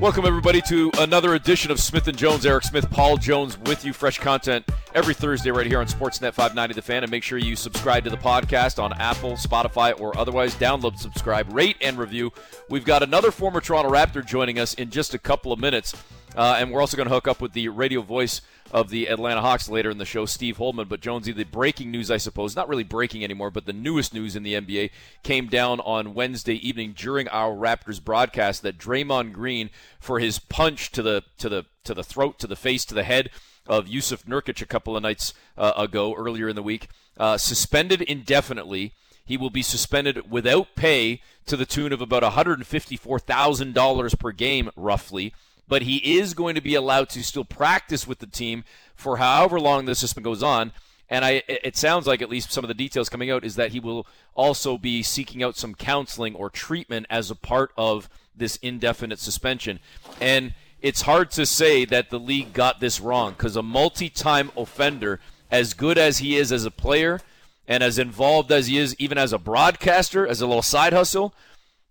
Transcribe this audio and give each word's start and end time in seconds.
Welcome, 0.00 0.24
everybody, 0.24 0.62
to 0.62 0.90
another 0.98 1.34
edition 1.34 1.70
of 1.70 1.78
Smith 1.78 2.08
and 2.08 2.16
Jones. 2.16 2.46
Eric 2.46 2.64
Smith, 2.64 2.90
Paul 2.90 3.18
Jones 3.18 3.58
with 3.58 3.84
you. 3.84 3.92
Fresh 3.92 4.18
content 4.18 4.66
every 4.94 5.12
Thursday 5.12 5.50
right 5.50 5.66
here 5.66 5.78
on 5.78 5.86
Sportsnet 5.88 6.32
590 6.32 6.74
The 6.74 6.80
Fan. 6.80 7.02
And 7.02 7.10
make 7.10 7.22
sure 7.22 7.36
you 7.36 7.54
subscribe 7.54 8.04
to 8.04 8.10
the 8.10 8.16
podcast 8.16 8.82
on 8.82 8.94
Apple, 8.94 9.32
Spotify, 9.32 10.00
or 10.00 10.16
otherwise. 10.16 10.54
Download, 10.54 10.96
subscribe, 10.96 11.52
rate, 11.52 11.76
and 11.82 11.98
review. 11.98 12.32
We've 12.70 12.86
got 12.86 13.02
another 13.02 13.30
former 13.30 13.60
Toronto 13.60 13.90
Raptor 13.90 14.24
joining 14.24 14.58
us 14.58 14.72
in 14.72 14.88
just 14.88 15.12
a 15.12 15.18
couple 15.18 15.52
of 15.52 15.60
minutes. 15.60 15.94
Uh, 16.36 16.56
and 16.58 16.70
we're 16.70 16.80
also 16.80 16.96
going 16.96 17.08
to 17.08 17.14
hook 17.14 17.26
up 17.26 17.40
with 17.40 17.52
the 17.52 17.68
radio 17.68 18.02
voice 18.02 18.40
of 18.70 18.88
the 18.90 19.06
Atlanta 19.08 19.40
Hawks 19.40 19.68
later 19.68 19.90
in 19.90 19.98
the 19.98 20.04
show, 20.04 20.26
Steve 20.26 20.58
Holman. 20.58 20.86
But 20.88 21.00
Jonesy, 21.00 21.32
the 21.32 21.44
breaking 21.44 21.90
news, 21.90 22.10
I 22.10 22.18
suppose, 22.18 22.54
not 22.54 22.68
really 22.68 22.84
breaking 22.84 23.24
anymore, 23.24 23.50
but 23.50 23.66
the 23.66 23.72
newest 23.72 24.14
news 24.14 24.36
in 24.36 24.42
the 24.42 24.54
NBA 24.54 24.90
came 25.22 25.48
down 25.48 25.80
on 25.80 26.14
Wednesday 26.14 26.54
evening 26.66 26.94
during 26.96 27.26
our 27.28 27.54
Raptors 27.54 28.02
broadcast 28.02 28.62
that 28.62 28.78
Draymond 28.78 29.32
Green, 29.32 29.70
for 29.98 30.20
his 30.20 30.38
punch 30.38 30.92
to 30.92 31.02
the 31.02 31.24
to 31.38 31.48
the 31.48 31.66
to 31.84 31.94
the 31.94 32.04
throat, 32.04 32.38
to 32.38 32.46
the 32.46 32.56
face, 32.56 32.84
to 32.84 32.94
the 32.94 33.02
head 33.02 33.30
of 33.66 33.86
Jusuf 33.86 34.24
Nurkic 34.24 34.62
a 34.62 34.66
couple 34.66 34.96
of 34.96 35.02
nights 35.02 35.34
uh, 35.58 35.72
ago, 35.76 36.14
earlier 36.14 36.48
in 36.48 36.56
the 36.56 36.62
week, 36.62 36.88
uh, 37.16 37.38
suspended 37.38 38.02
indefinitely. 38.02 38.92
He 39.24 39.36
will 39.36 39.50
be 39.50 39.62
suspended 39.62 40.30
without 40.30 40.74
pay 40.74 41.22
to 41.46 41.56
the 41.56 41.66
tune 41.66 41.92
of 41.92 42.00
about 42.00 42.24
$154,000 42.24 44.18
per 44.18 44.32
game, 44.32 44.70
roughly 44.74 45.34
but 45.70 45.82
he 45.82 46.18
is 46.18 46.34
going 46.34 46.56
to 46.56 46.60
be 46.60 46.74
allowed 46.74 47.08
to 47.08 47.22
still 47.22 47.44
practice 47.44 48.04
with 48.04 48.18
the 48.18 48.26
team 48.26 48.64
for 48.96 49.18
however 49.18 49.60
long 49.60 49.84
the 49.84 49.94
suspension 49.94 50.24
goes 50.24 50.42
on. 50.42 50.72
And 51.08 51.24
I, 51.24 51.42
it 51.46 51.76
sounds 51.76 52.08
like, 52.08 52.20
at 52.20 52.28
least 52.28 52.52
some 52.52 52.64
of 52.64 52.68
the 52.68 52.74
details 52.74 53.08
coming 53.08 53.30
out, 53.30 53.44
is 53.44 53.54
that 53.54 53.70
he 53.70 53.80
will 53.80 54.06
also 54.34 54.76
be 54.76 55.02
seeking 55.02 55.42
out 55.42 55.56
some 55.56 55.74
counseling 55.74 56.34
or 56.34 56.50
treatment 56.50 57.06
as 57.08 57.30
a 57.30 57.36
part 57.36 57.70
of 57.76 58.08
this 58.36 58.56
indefinite 58.56 59.20
suspension. 59.20 59.78
And 60.20 60.54
it's 60.82 61.02
hard 61.02 61.30
to 61.32 61.46
say 61.46 61.84
that 61.84 62.10
the 62.10 62.18
league 62.18 62.52
got 62.52 62.80
this 62.80 63.00
wrong 63.00 63.32
because 63.32 63.54
a 63.54 63.62
multi 63.62 64.08
time 64.08 64.50
offender, 64.56 65.20
as 65.52 65.74
good 65.74 65.98
as 65.98 66.18
he 66.18 66.36
is 66.36 66.50
as 66.50 66.64
a 66.64 66.70
player 66.70 67.20
and 67.68 67.82
as 67.82 67.96
involved 67.96 68.50
as 68.50 68.66
he 68.66 68.76
is 68.76 68.96
even 68.98 69.18
as 69.18 69.32
a 69.32 69.38
broadcaster, 69.38 70.26
as 70.26 70.40
a 70.40 70.46
little 70.46 70.62
side 70.62 70.92
hustle, 70.92 71.32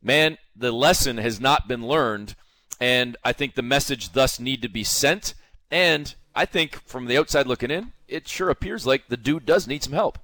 man, 0.01 0.37
the 0.53 0.73
lesson 0.73 1.17
has 1.17 1.39
not 1.39 1.67
been 1.67 1.85
learned 1.85 2.35
and 2.79 3.17
I 3.23 3.33
think 3.33 3.55
the 3.55 3.61
message 3.61 4.13
thus 4.13 4.39
need 4.39 4.61
to 4.61 4.69
be 4.69 4.83
sent. 4.83 5.33
And 5.71 6.13
I 6.35 6.45
think 6.45 6.81
from 6.85 7.05
the 7.05 7.17
outside 7.17 7.47
looking 7.47 7.71
in, 7.71 7.91
it 8.07 8.27
sure 8.27 8.49
appears 8.49 8.87
like 8.87 9.07
the 9.07 9.17
dude 9.17 9.45
does 9.45 9.67
need 9.67 9.83
some 9.83 9.93
help. 9.93 10.17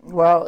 Well, 0.00 0.44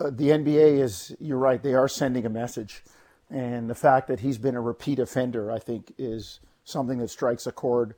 uh, 0.00 0.10
the 0.10 0.30
NBA 0.30 0.80
is, 0.80 1.14
you're 1.20 1.38
right, 1.38 1.62
they 1.62 1.74
are 1.74 1.88
sending 1.88 2.24
a 2.24 2.30
message. 2.30 2.82
And 3.30 3.68
the 3.68 3.74
fact 3.74 4.08
that 4.08 4.20
he's 4.20 4.38
been 4.38 4.54
a 4.54 4.60
repeat 4.60 4.98
offender, 4.98 5.50
I 5.50 5.58
think, 5.58 5.92
is 5.98 6.40
something 6.64 6.98
that 6.98 7.08
strikes 7.08 7.46
a 7.46 7.52
chord 7.52 7.94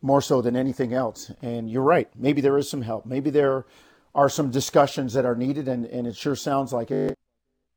more 0.00 0.22
so 0.22 0.40
than 0.40 0.56
anything 0.56 0.94
else. 0.94 1.32
And 1.42 1.68
you're 1.70 1.82
right, 1.82 2.08
maybe 2.16 2.40
there 2.40 2.56
is 2.56 2.70
some 2.70 2.82
help. 2.82 3.04
Maybe 3.04 3.30
there 3.30 3.66
are 4.14 4.28
some 4.28 4.50
discussions 4.50 5.12
that 5.14 5.24
are 5.24 5.34
needed, 5.34 5.68
and, 5.68 5.84
and 5.86 6.06
it 6.06 6.16
sure 6.16 6.36
sounds 6.36 6.72
like 6.72 6.90
it 6.90 7.14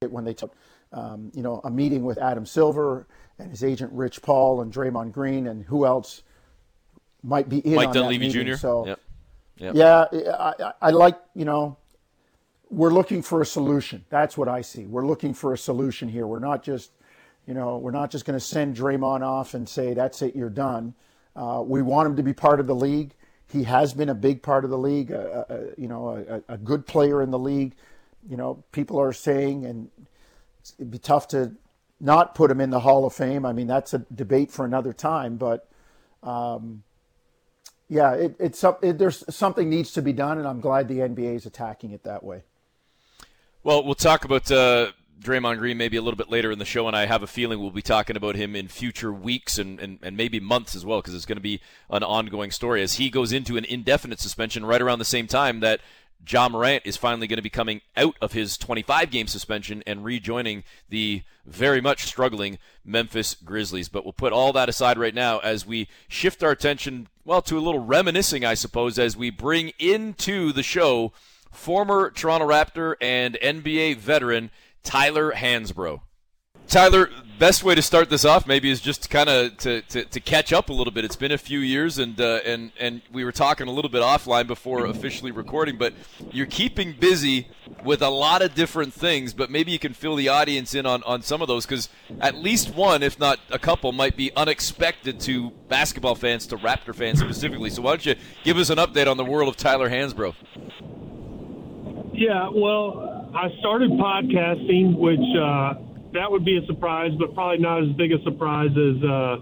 when 0.07 0.23
they 0.23 0.33
took, 0.33 0.55
um, 0.93 1.31
you 1.33 1.41
know, 1.41 1.61
a 1.63 1.71
meeting 1.71 2.03
with 2.03 2.17
Adam 2.17 2.45
Silver 2.45 3.07
and 3.39 3.49
his 3.49 3.63
agent 3.63 3.91
Rich 3.93 4.21
Paul 4.21 4.61
and 4.61 4.71
Draymond 4.71 5.11
Green 5.11 5.47
and 5.47 5.63
who 5.65 5.85
else 5.85 6.23
might 7.23 7.49
be 7.49 7.59
in 7.59 7.75
Mike 7.75 7.89
on 7.89 7.93
Dunleavy 7.93 8.27
that 8.27 8.35
meeting. 8.35 8.53
Jr. 8.53 8.57
So, 8.57 8.87
yep. 8.87 8.99
Yep. 9.57 9.75
yeah, 9.75 10.05
I, 10.11 10.73
I 10.81 10.89
like 10.89 11.17
you 11.35 11.45
know, 11.45 11.77
we're 12.71 12.91
looking 12.91 13.21
for 13.21 13.41
a 13.41 13.45
solution. 13.45 14.05
That's 14.09 14.37
what 14.37 14.47
I 14.47 14.61
see. 14.61 14.85
We're 14.85 15.05
looking 15.05 15.33
for 15.33 15.53
a 15.53 15.57
solution 15.57 16.09
here. 16.09 16.25
We're 16.25 16.39
not 16.39 16.63
just, 16.63 16.91
you 17.45 17.53
know, 17.53 17.77
we're 17.77 17.91
not 17.91 18.09
just 18.09 18.25
going 18.25 18.39
to 18.39 18.43
send 18.43 18.75
Draymond 18.75 19.21
off 19.21 19.53
and 19.53 19.67
say 19.67 19.93
that's 19.93 20.21
it, 20.21 20.35
you're 20.35 20.49
done. 20.49 20.95
Uh, 21.35 21.63
we 21.65 21.81
want 21.81 22.07
him 22.07 22.15
to 22.15 22.23
be 22.23 22.33
part 22.33 22.59
of 22.59 22.67
the 22.67 22.75
league. 22.75 23.13
He 23.47 23.63
has 23.63 23.93
been 23.93 24.09
a 24.09 24.15
big 24.15 24.41
part 24.41 24.63
of 24.63 24.69
the 24.69 24.77
league. 24.77 25.11
Uh, 25.11 25.45
uh, 25.49 25.59
you 25.77 25.87
know, 25.87 26.41
a, 26.47 26.53
a 26.53 26.57
good 26.57 26.87
player 26.87 27.21
in 27.21 27.31
the 27.31 27.39
league. 27.39 27.75
You 28.29 28.37
know, 28.37 28.63
people 28.71 28.99
are 28.99 29.13
saying, 29.13 29.65
and 29.65 29.89
it'd 30.77 30.91
be 30.91 30.97
tough 30.97 31.27
to 31.29 31.51
not 32.01 32.35
put 32.35 32.51
him 32.51 32.59
in 32.59 32.71
the 32.71 32.79
Hall 32.79 33.05
of 33.05 33.13
Fame. 33.13 33.45
I 33.45 33.53
mean, 33.53 33.67
that's 33.67 33.93
a 33.93 33.99
debate 34.13 34.51
for 34.51 34.65
another 34.65 34.91
time. 34.91 35.37
But 35.37 35.69
um, 36.23 36.83
yeah, 37.87 38.13
it, 38.13 38.35
it's 38.39 38.63
it, 38.81 38.97
there's 38.97 39.23
something 39.33 39.69
needs 39.69 39.91
to 39.93 40.01
be 40.01 40.13
done, 40.13 40.37
and 40.37 40.47
I'm 40.47 40.59
glad 40.59 40.87
the 40.87 40.99
NBA 40.99 41.35
is 41.35 41.45
attacking 41.45 41.91
it 41.91 42.03
that 42.03 42.23
way. 42.23 42.43
Well, 43.63 43.83
we'll 43.83 43.95
talk 43.95 44.25
about 44.25 44.51
uh, 44.51 44.91
Draymond 45.21 45.59
Green 45.59 45.77
maybe 45.77 45.97
a 45.97 46.01
little 46.01 46.17
bit 46.17 46.31
later 46.31 46.51
in 46.51 46.57
the 46.57 46.65
show, 46.65 46.87
and 46.87 46.95
I 46.95 47.05
have 47.05 47.21
a 47.21 47.27
feeling 47.27 47.59
we'll 47.59 47.69
be 47.69 47.83
talking 47.83 48.15
about 48.15 48.35
him 48.35 48.55
in 48.55 48.67
future 48.67 49.13
weeks 49.13 49.59
and, 49.59 49.79
and, 49.79 49.99
and 50.01 50.17
maybe 50.17 50.39
months 50.39 50.75
as 50.75 50.83
well, 50.83 50.99
because 50.99 51.13
it's 51.13 51.27
going 51.27 51.37
to 51.37 51.41
be 51.41 51.61
an 51.91 52.01
ongoing 52.01 52.49
story 52.49 52.81
as 52.81 52.93
he 52.93 53.11
goes 53.11 53.31
into 53.31 53.55
an 53.55 53.65
indefinite 53.65 54.19
suspension 54.19 54.65
right 54.65 54.81
around 54.81 54.97
the 54.97 55.05
same 55.05 55.27
time 55.27 55.59
that 55.59 55.79
Ja 56.27 56.47
Morant 56.49 56.83
is 56.85 56.97
finally 56.97 57.27
going 57.27 57.37
to 57.37 57.43
be 57.43 57.49
coming 57.49 57.81
out 57.97 58.15
of 58.21 58.33
his 58.33 58.57
25 58.57 59.09
game 59.09 59.27
suspension 59.27 59.83
and 59.87 60.03
rejoining 60.03 60.63
the 60.89 61.23
very 61.45 61.81
much 61.81 62.05
struggling 62.05 62.59
Memphis 62.85 63.35
Grizzlies. 63.35 63.89
But 63.89 64.03
we'll 64.03 64.13
put 64.13 64.33
all 64.33 64.53
that 64.53 64.69
aside 64.69 64.97
right 64.97 65.15
now 65.15 65.39
as 65.39 65.65
we 65.65 65.87
shift 66.07 66.43
our 66.43 66.51
attention, 66.51 67.07
well, 67.25 67.41
to 67.43 67.57
a 67.57 67.61
little 67.61 67.83
reminiscing, 67.83 68.45
I 68.45 68.53
suppose, 68.53 68.99
as 68.99 69.17
we 69.17 69.29
bring 69.29 69.71
into 69.79 70.51
the 70.53 70.63
show 70.63 71.11
former 71.51 72.11
Toronto 72.11 72.47
Raptor 72.47 72.95
and 73.01 73.37
NBA 73.41 73.97
veteran 73.97 74.51
Tyler 74.83 75.33
Hansbrough. 75.33 76.01
Tyler, 76.71 77.09
best 77.37 77.65
way 77.65 77.75
to 77.75 77.81
start 77.81 78.09
this 78.09 78.23
off 78.23 78.47
maybe 78.47 78.69
is 78.69 78.79
just 78.79 79.09
kind 79.09 79.27
of 79.27 79.57
to, 79.57 79.81
to, 79.81 80.05
to, 80.05 80.21
catch 80.21 80.53
up 80.53 80.69
a 80.69 80.73
little 80.73 80.93
bit. 80.93 81.03
It's 81.03 81.17
been 81.17 81.33
a 81.33 81.37
few 81.37 81.59
years, 81.59 81.97
and 81.97 82.19
uh, 82.21 82.39
and 82.45 82.71
and 82.79 83.01
we 83.11 83.25
were 83.25 83.33
talking 83.33 83.67
a 83.67 83.71
little 83.71 83.91
bit 83.91 84.01
offline 84.01 84.47
before 84.47 84.85
officially 84.85 85.31
recording. 85.31 85.77
But 85.77 85.93
you're 86.31 86.45
keeping 86.45 86.93
busy 86.93 87.49
with 87.83 88.01
a 88.01 88.09
lot 88.09 88.41
of 88.41 88.55
different 88.55 88.93
things. 88.93 89.33
But 89.33 89.51
maybe 89.51 89.73
you 89.73 89.79
can 89.79 89.93
fill 89.93 90.15
the 90.15 90.29
audience 90.29 90.73
in 90.73 90.85
on, 90.85 91.03
on 91.03 91.23
some 91.23 91.41
of 91.41 91.49
those 91.49 91.65
because 91.65 91.89
at 92.21 92.35
least 92.35 92.73
one, 92.73 93.03
if 93.03 93.19
not 93.19 93.41
a 93.49 93.59
couple, 93.59 93.91
might 93.91 94.15
be 94.15 94.31
unexpected 94.37 95.19
to 95.21 95.49
basketball 95.67 96.15
fans, 96.15 96.47
to 96.47 96.55
Raptor 96.55 96.95
fans 96.95 97.19
specifically. 97.19 97.69
So 97.69 97.81
why 97.81 97.91
don't 97.91 98.05
you 98.05 98.15
give 98.45 98.55
us 98.55 98.69
an 98.69 98.77
update 98.77 99.11
on 99.11 99.17
the 99.17 99.25
world 99.25 99.49
of 99.49 99.57
Tyler 99.57 99.89
Hansbrough? 99.89 100.35
Yeah, 102.13 102.47
well, 102.49 103.29
I 103.35 103.49
started 103.59 103.91
podcasting, 103.91 104.95
which. 104.95 105.19
Uh, 105.37 105.90
that 106.13 106.31
would 106.31 106.43
be 106.43 106.57
a 106.57 106.65
surprise, 106.65 107.11
but 107.17 107.33
probably 107.33 107.59
not 107.59 107.83
as 107.83 107.89
big 107.95 108.11
a 108.11 108.21
surprise 108.23 108.71
as 108.71 109.03
uh, 109.03 109.37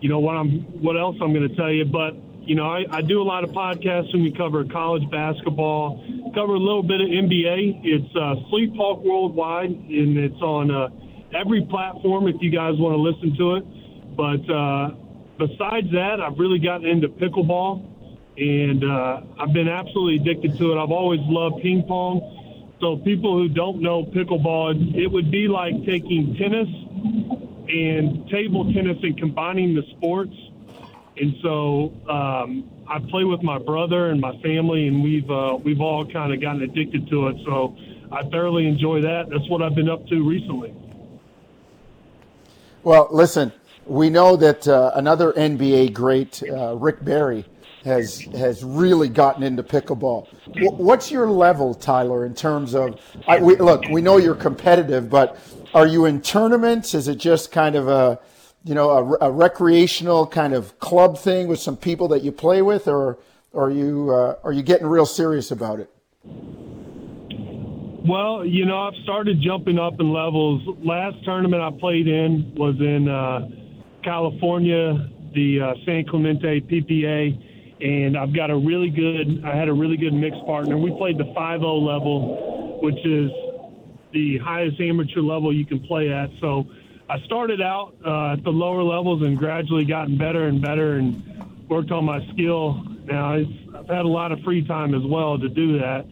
you 0.00 0.08
know 0.08 0.18
what 0.18 0.36
I'm 0.36 0.60
what 0.82 0.96
else 0.98 1.16
I'm 1.20 1.32
going 1.32 1.48
to 1.48 1.56
tell 1.56 1.70
you. 1.70 1.84
But 1.84 2.14
you 2.42 2.56
know, 2.56 2.66
I, 2.66 2.84
I 2.90 3.02
do 3.02 3.22
a 3.22 3.24
lot 3.24 3.44
of 3.44 3.50
podcasts 3.50 4.12
and 4.12 4.22
we 4.22 4.32
cover 4.32 4.64
college 4.64 5.08
basketball, 5.10 6.04
cover 6.34 6.54
a 6.54 6.58
little 6.58 6.82
bit 6.82 7.00
of 7.00 7.06
NBA. 7.06 7.82
It's 7.84 8.16
uh, 8.16 8.34
Sleep 8.50 8.74
Talk 8.74 9.04
Worldwide, 9.04 9.70
and 9.70 10.18
it's 10.18 10.42
on 10.42 10.70
uh, 10.70 10.88
every 11.32 11.64
platform 11.70 12.26
if 12.26 12.36
you 12.40 12.50
guys 12.50 12.74
want 12.78 12.94
to 12.94 13.00
listen 13.00 13.36
to 13.38 13.54
it. 13.56 14.16
But 14.16 14.42
uh, 14.52 14.90
besides 15.38 15.86
that, 15.92 16.20
I've 16.20 16.38
really 16.38 16.58
gotten 16.58 16.86
into 16.86 17.08
pickleball, 17.08 17.86
and 18.36 18.82
uh, 18.82 19.20
I've 19.38 19.52
been 19.52 19.68
absolutely 19.68 20.16
addicted 20.16 20.58
to 20.58 20.72
it. 20.72 20.82
I've 20.82 20.90
always 20.90 21.20
loved 21.22 21.62
ping 21.62 21.84
pong 21.86 22.41
so 22.82 22.96
people 22.96 23.38
who 23.38 23.48
don't 23.48 23.80
know 23.80 24.02
pickleball, 24.02 24.96
it 24.96 25.06
would 25.06 25.30
be 25.30 25.46
like 25.46 25.72
taking 25.86 26.34
tennis 26.34 26.66
and 27.68 28.28
table 28.28 28.72
tennis 28.72 28.98
and 29.04 29.16
combining 29.16 29.76
the 29.76 29.84
sports. 29.96 30.34
And 31.16 31.36
so 31.42 31.94
um, 32.10 32.68
I 32.88 32.98
play 33.08 33.22
with 33.22 33.40
my 33.40 33.58
brother 33.58 34.10
and 34.10 34.20
my 34.20 34.36
family, 34.38 34.88
and 34.88 35.00
we've 35.00 35.30
uh, 35.30 35.58
we've 35.62 35.80
all 35.80 36.04
kind 36.04 36.34
of 36.34 36.40
gotten 36.40 36.62
addicted 36.62 37.08
to 37.10 37.28
it. 37.28 37.36
So 37.44 37.76
I 38.10 38.24
thoroughly 38.24 38.66
enjoy 38.66 39.02
that. 39.02 39.30
That's 39.30 39.48
what 39.48 39.62
I've 39.62 39.76
been 39.76 39.88
up 39.88 40.04
to 40.08 40.28
recently. 40.28 40.74
Well, 42.82 43.06
listen, 43.12 43.52
we 43.86 44.10
know 44.10 44.34
that 44.34 44.66
uh, 44.66 44.90
another 44.96 45.32
NBA 45.34 45.92
great, 45.92 46.42
uh, 46.42 46.74
Rick 46.74 47.04
Barry, 47.04 47.44
has 47.84 48.20
has 48.36 48.62
really 48.64 49.08
gotten 49.08 49.42
into 49.42 49.62
pickleball. 49.62 50.28
What's 50.56 51.10
your 51.10 51.26
level, 51.28 51.74
Tyler, 51.74 52.24
in 52.24 52.34
terms 52.34 52.74
of? 52.74 53.00
I, 53.26 53.40
we, 53.40 53.56
look, 53.56 53.84
we 53.90 54.00
know 54.00 54.16
you're 54.16 54.34
competitive, 54.34 55.10
but 55.10 55.38
are 55.74 55.86
you 55.86 56.04
in 56.04 56.20
tournaments? 56.20 56.94
Is 56.94 57.08
it 57.08 57.16
just 57.16 57.50
kind 57.50 57.74
of 57.74 57.88
a, 57.88 58.18
you 58.64 58.74
know, 58.74 58.90
a, 58.90 59.28
a 59.28 59.30
recreational 59.30 60.26
kind 60.26 60.54
of 60.54 60.78
club 60.78 61.18
thing 61.18 61.48
with 61.48 61.58
some 61.58 61.76
people 61.76 62.08
that 62.08 62.22
you 62.22 62.32
play 62.32 62.62
with, 62.62 62.86
or, 62.86 63.18
or 63.52 63.66
are 63.66 63.70
you 63.70 64.10
uh, 64.10 64.36
are 64.44 64.52
you 64.52 64.62
getting 64.62 64.86
real 64.86 65.06
serious 65.06 65.50
about 65.50 65.80
it? 65.80 65.90
Well, 68.04 68.44
you 68.44 68.66
know, 68.66 68.78
I've 68.78 69.00
started 69.04 69.40
jumping 69.40 69.78
up 69.78 70.00
in 70.00 70.12
levels. 70.12 70.62
Last 70.82 71.24
tournament 71.24 71.62
I 71.62 71.70
played 71.78 72.08
in 72.08 72.52
was 72.56 72.74
in 72.80 73.08
uh, 73.08 73.48
California, 74.02 75.08
the 75.34 75.60
uh, 75.60 75.74
San 75.84 76.04
Clemente 76.06 76.60
PPA 76.60 77.51
and 77.82 78.16
I've 78.16 78.34
got 78.34 78.50
a 78.50 78.56
really 78.56 78.90
good. 78.90 79.42
I 79.44 79.56
had 79.56 79.68
a 79.68 79.72
really 79.72 79.96
good 79.96 80.14
mixed 80.14 80.44
partner. 80.46 80.78
We 80.78 80.92
played 80.92 81.18
the 81.18 81.24
5-0 81.24 81.60
level, 81.60 82.78
which 82.80 83.04
is 83.04 83.30
the 84.12 84.38
highest 84.38 84.80
amateur 84.80 85.20
level 85.20 85.52
you 85.52 85.66
can 85.66 85.80
play 85.80 86.12
at. 86.12 86.30
So 86.40 86.66
I 87.08 87.18
started 87.24 87.60
out 87.60 87.94
uh, 88.06 88.34
at 88.34 88.44
the 88.44 88.50
lower 88.50 88.82
levels 88.82 89.22
and 89.22 89.36
gradually 89.36 89.84
gotten 89.84 90.16
better 90.16 90.46
and 90.46 90.62
better 90.62 90.94
and 90.94 91.68
worked 91.68 91.90
on 91.90 92.04
my 92.04 92.24
skill. 92.32 92.84
Now 93.04 93.34
I've 93.34 93.88
had 93.88 94.04
a 94.04 94.08
lot 94.08 94.30
of 94.30 94.40
free 94.40 94.64
time 94.66 94.94
as 94.94 95.02
well 95.04 95.38
to 95.38 95.48
do 95.48 95.78
that. 95.80 96.06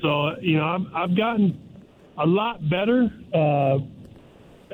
So 0.00 0.40
you 0.40 0.56
know 0.56 0.64
I've, 0.64 1.10
I've 1.10 1.16
gotten 1.16 1.60
a 2.16 2.26
lot 2.26 2.66
better 2.66 3.10
uh, 3.34 3.78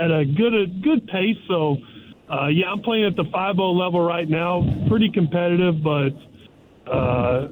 at 0.00 0.12
a 0.12 0.24
good 0.24 0.54
a 0.54 0.66
good 0.66 1.08
pace. 1.08 1.38
So 1.48 1.78
uh, 2.30 2.46
yeah, 2.48 2.70
I'm 2.70 2.82
playing 2.82 3.06
at 3.06 3.16
the 3.16 3.24
5-0 3.24 3.76
level 3.76 4.00
right 4.00 4.28
now. 4.28 4.62
Pretty 4.88 5.10
competitive, 5.10 5.82
but 5.82 6.10
uh, 6.90 7.48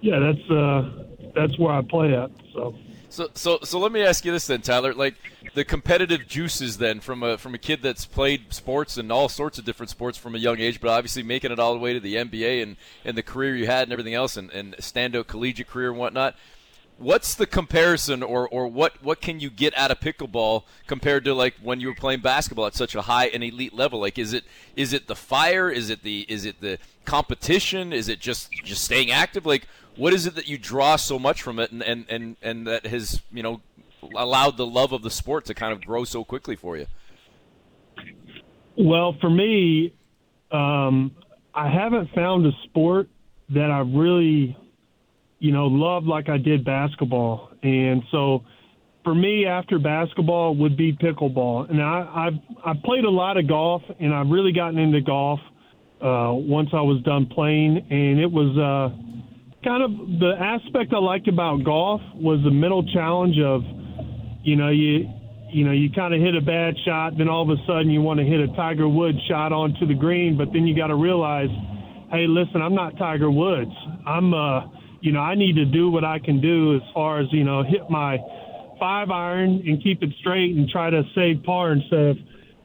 yeah, 0.00 0.18
that's 0.18 0.50
uh, 0.50 1.04
that's 1.34 1.58
where 1.58 1.72
I 1.72 1.82
play 1.82 2.14
at. 2.14 2.30
So. 2.52 2.74
So, 3.10 3.28
so, 3.34 3.60
so 3.62 3.78
let 3.78 3.92
me 3.92 4.02
ask 4.02 4.24
you 4.24 4.32
this 4.32 4.48
then, 4.48 4.60
Tyler. 4.60 4.92
Like 4.92 5.14
the 5.54 5.64
competitive 5.64 6.26
juices, 6.26 6.78
then 6.78 6.98
from 6.98 7.22
a 7.22 7.38
from 7.38 7.54
a 7.54 7.58
kid 7.58 7.80
that's 7.80 8.06
played 8.06 8.52
sports 8.52 8.96
and 8.96 9.12
all 9.12 9.28
sorts 9.28 9.56
of 9.56 9.64
different 9.64 9.90
sports 9.90 10.18
from 10.18 10.34
a 10.34 10.38
young 10.38 10.58
age, 10.58 10.80
but 10.80 10.90
obviously 10.90 11.22
making 11.22 11.52
it 11.52 11.60
all 11.60 11.74
the 11.74 11.78
way 11.78 11.92
to 11.92 12.00
the 12.00 12.16
NBA 12.16 12.60
and, 12.60 12.76
and 13.04 13.16
the 13.16 13.22
career 13.22 13.54
you 13.54 13.66
had 13.66 13.84
and 13.84 13.92
everything 13.92 14.14
else, 14.14 14.36
and, 14.36 14.50
and 14.50 14.74
standout 14.78 15.28
collegiate 15.28 15.68
career 15.68 15.90
and 15.90 15.98
whatnot. 15.98 16.34
What's 16.96 17.34
the 17.34 17.46
comparison, 17.46 18.22
or, 18.22 18.48
or 18.48 18.68
what, 18.68 19.02
what 19.02 19.20
can 19.20 19.40
you 19.40 19.50
get 19.50 19.76
out 19.76 19.90
of 19.90 19.98
pickleball 19.98 20.62
compared 20.86 21.24
to 21.24 21.34
like 21.34 21.54
when 21.60 21.80
you 21.80 21.88
were 21.88 21.94
playing 21.94 22.20
basketball 22.20 22.66
at 22.66 22.74
such 22.74 22.94
a 22.94 23.02
high 23.02 23.26
and 23.26 23.42
elite 23.42 23.74
level? 23.74 24.00
Like, 24.00 24.18
is 24.18 24.32
it 24.32 24.44
is 24.76 24.92
it 24.92 25.08
the 25.08 25.16
fire? 25.16 25.68
Is 25.68 25.90
it 25.90 26.02
the 26.02 26.24
is 26.28 26.44
it 26.44 26.60
the 26.60 26.78
competition? 27.04 27.92
Is 27.92 28.08
it 28.08 28.20
just 28.20 28.52
just 28.52 28.84
staying 28.84 29.10
active? 29.10 29.44
Like, 29.44 29.66
what 29.96 30.12
is 30.12 30.26
it 30.26 30.36
that 30.36 30.48
you 30.48 30.56
draw 30.56 30.94
so 30.94 31.18
much 31.18 31.42
from 31.42 31.58
it, 31.58 31.72
and 31.72 31.82
and 31.82 32.06
and, 32.08 32.36
and 32.40 32.66
that 32.68 32.86
has 32.86 33.20
you 33.32 33.42
know 33.42 33.60
allowed 34.16 34.56
the 34.56 34.66
love 34.66 34.92
of 34.92 35.02
the 35.02 35.10
sport 35.10 35.44
to 35.46 35.54
kind 35.54 35.72
of 35.72 35.84
grow 35.84 36.04
so 36.04 36.24
quickly 36.24 36.54
for 36.54 36.76
you? 36.76 36.86
Well, 38.76 39.16
for 39.20 39.30
me, 39.30 39.94
um, 40.50 41.12
I 41.54 41.68
haven't 41.68 42.10
found 42.14 42.46
a 42.46 42.52
sport 42.64 43.08
that 43.50 43.70
I 43.70 43.80
really 43.80 44.56
you 45.38 45.52
know, 45.52 45.66
love 45.66 46.04
like 46.04 46.28
I 46.28 46.38
did 46.38 46.64
basketball. 46.64 47.50
And 47.62 48.02
so 48.10 48.42
for 49.04 49.14
me, 49.14 49.46
after 49.46 49.78
basketball 49.78 50.56
would 50.56 50.76
be 50.76 50.92
pickleball. 50.92 51.70
And 51.70 51.82
I, 51.82 52.28
I've, 52.28 52.76
I've 52.76 52.82
played 52.82 53.04
a 53.04 53.10
lot 53.10 53.36
of 53.36 53.46
golf 53.46 53.82
and 54.00 54.14
I've 54.14 54.28
really 54.28 54.52
gotten 54.52 54.78
into 54.78 55.00
golf 55.02 55.38
uh, 56.00 56.32
once 56.32 56.70
I 56.72 56.80
was 56.80 57.02
done 57.02 57.26
playing. 57.26 57.86
And 57.90 58.18
it 58.18 58.30
was 58.30 58.56
uh, 58.56 58.96
kind 59.62 59.82
of 59.82 59.90
the 60.20 60.32
aspect 60.40 60.92
I 60.94 60.98
liked 60.98 61.28
about 61.28 61.64
golf 61.64 62.00
was 62.14 62.40
the 62.44 62.50
mental 62.50 62.82
challenge 62.92 63.36
of, 63.38 63.62
you 64.42 64.56
know, 64.56 64.70
you, 64.70 65.08
you 65.52 65.64
know, 65.64 65.72
you 65.72 65.90
kind 65.94 66.14
of 66.14 66.20
hit 66.20 66.34
a 66.34 66.40
bad 66.40 66.74
shot, 66.84 67.16
then 67.16 67.28
all 67.28 67.42
of 67.42 67.50
a 67.50 67.60
sudden 67.66 67.90
you 67.90 68.00
want 68.00 68.18
to 68.18 68.26
hit 68.26 68.40
a 68.40 68.48
Tiger 68.56 68.88
Woods 68.88 69.18
shot 69.28 69.52
onto 69.52 69.86
the 69.86 69.94
green, 69.94 70.36
but 70.36 70.48
then 70.52 70.66
you 70.66 70.74
got 70.74 70.88
to 70.88 70.96
realize, 70.96 71.48
hey, 72.10 72.26
listen, 72.26 72.60
I'm 72.60 72.74
not 72.74 72.96
Tiger 72.98 73.30
Woods. 73.30 73.70
I'm, 74.06 74.34
uh, 74.34 74.60
you 75.04 75.12
know, 75.12 75.20
I 75.20 75.34
need 75.34 75.56
to 75.56 75.66
do 75.66 75.90
what 75.90 76.02
I 76.02 76.18
can 76.18 76.40
do 76.40 76.76
as 76.76 76.82
far 76.94 77.20
as, 77.20 77.26
you 77.30 77.44
know, 77.44 77.62
hit 77.62 77.90
my 77.90 78.16
five 78.80 79.10
iron 79.10 79.62
and 79.66 79.82
keep 79.82 80.02
it 80.02 80.08
straight 80.20 80.56
and 80.56 80.66
try 80.66 80.88
to 80.88 81.02
save 81.14 81.42
par 81.44 81.72
instead 81.72 82.06
of, 82.06 82.16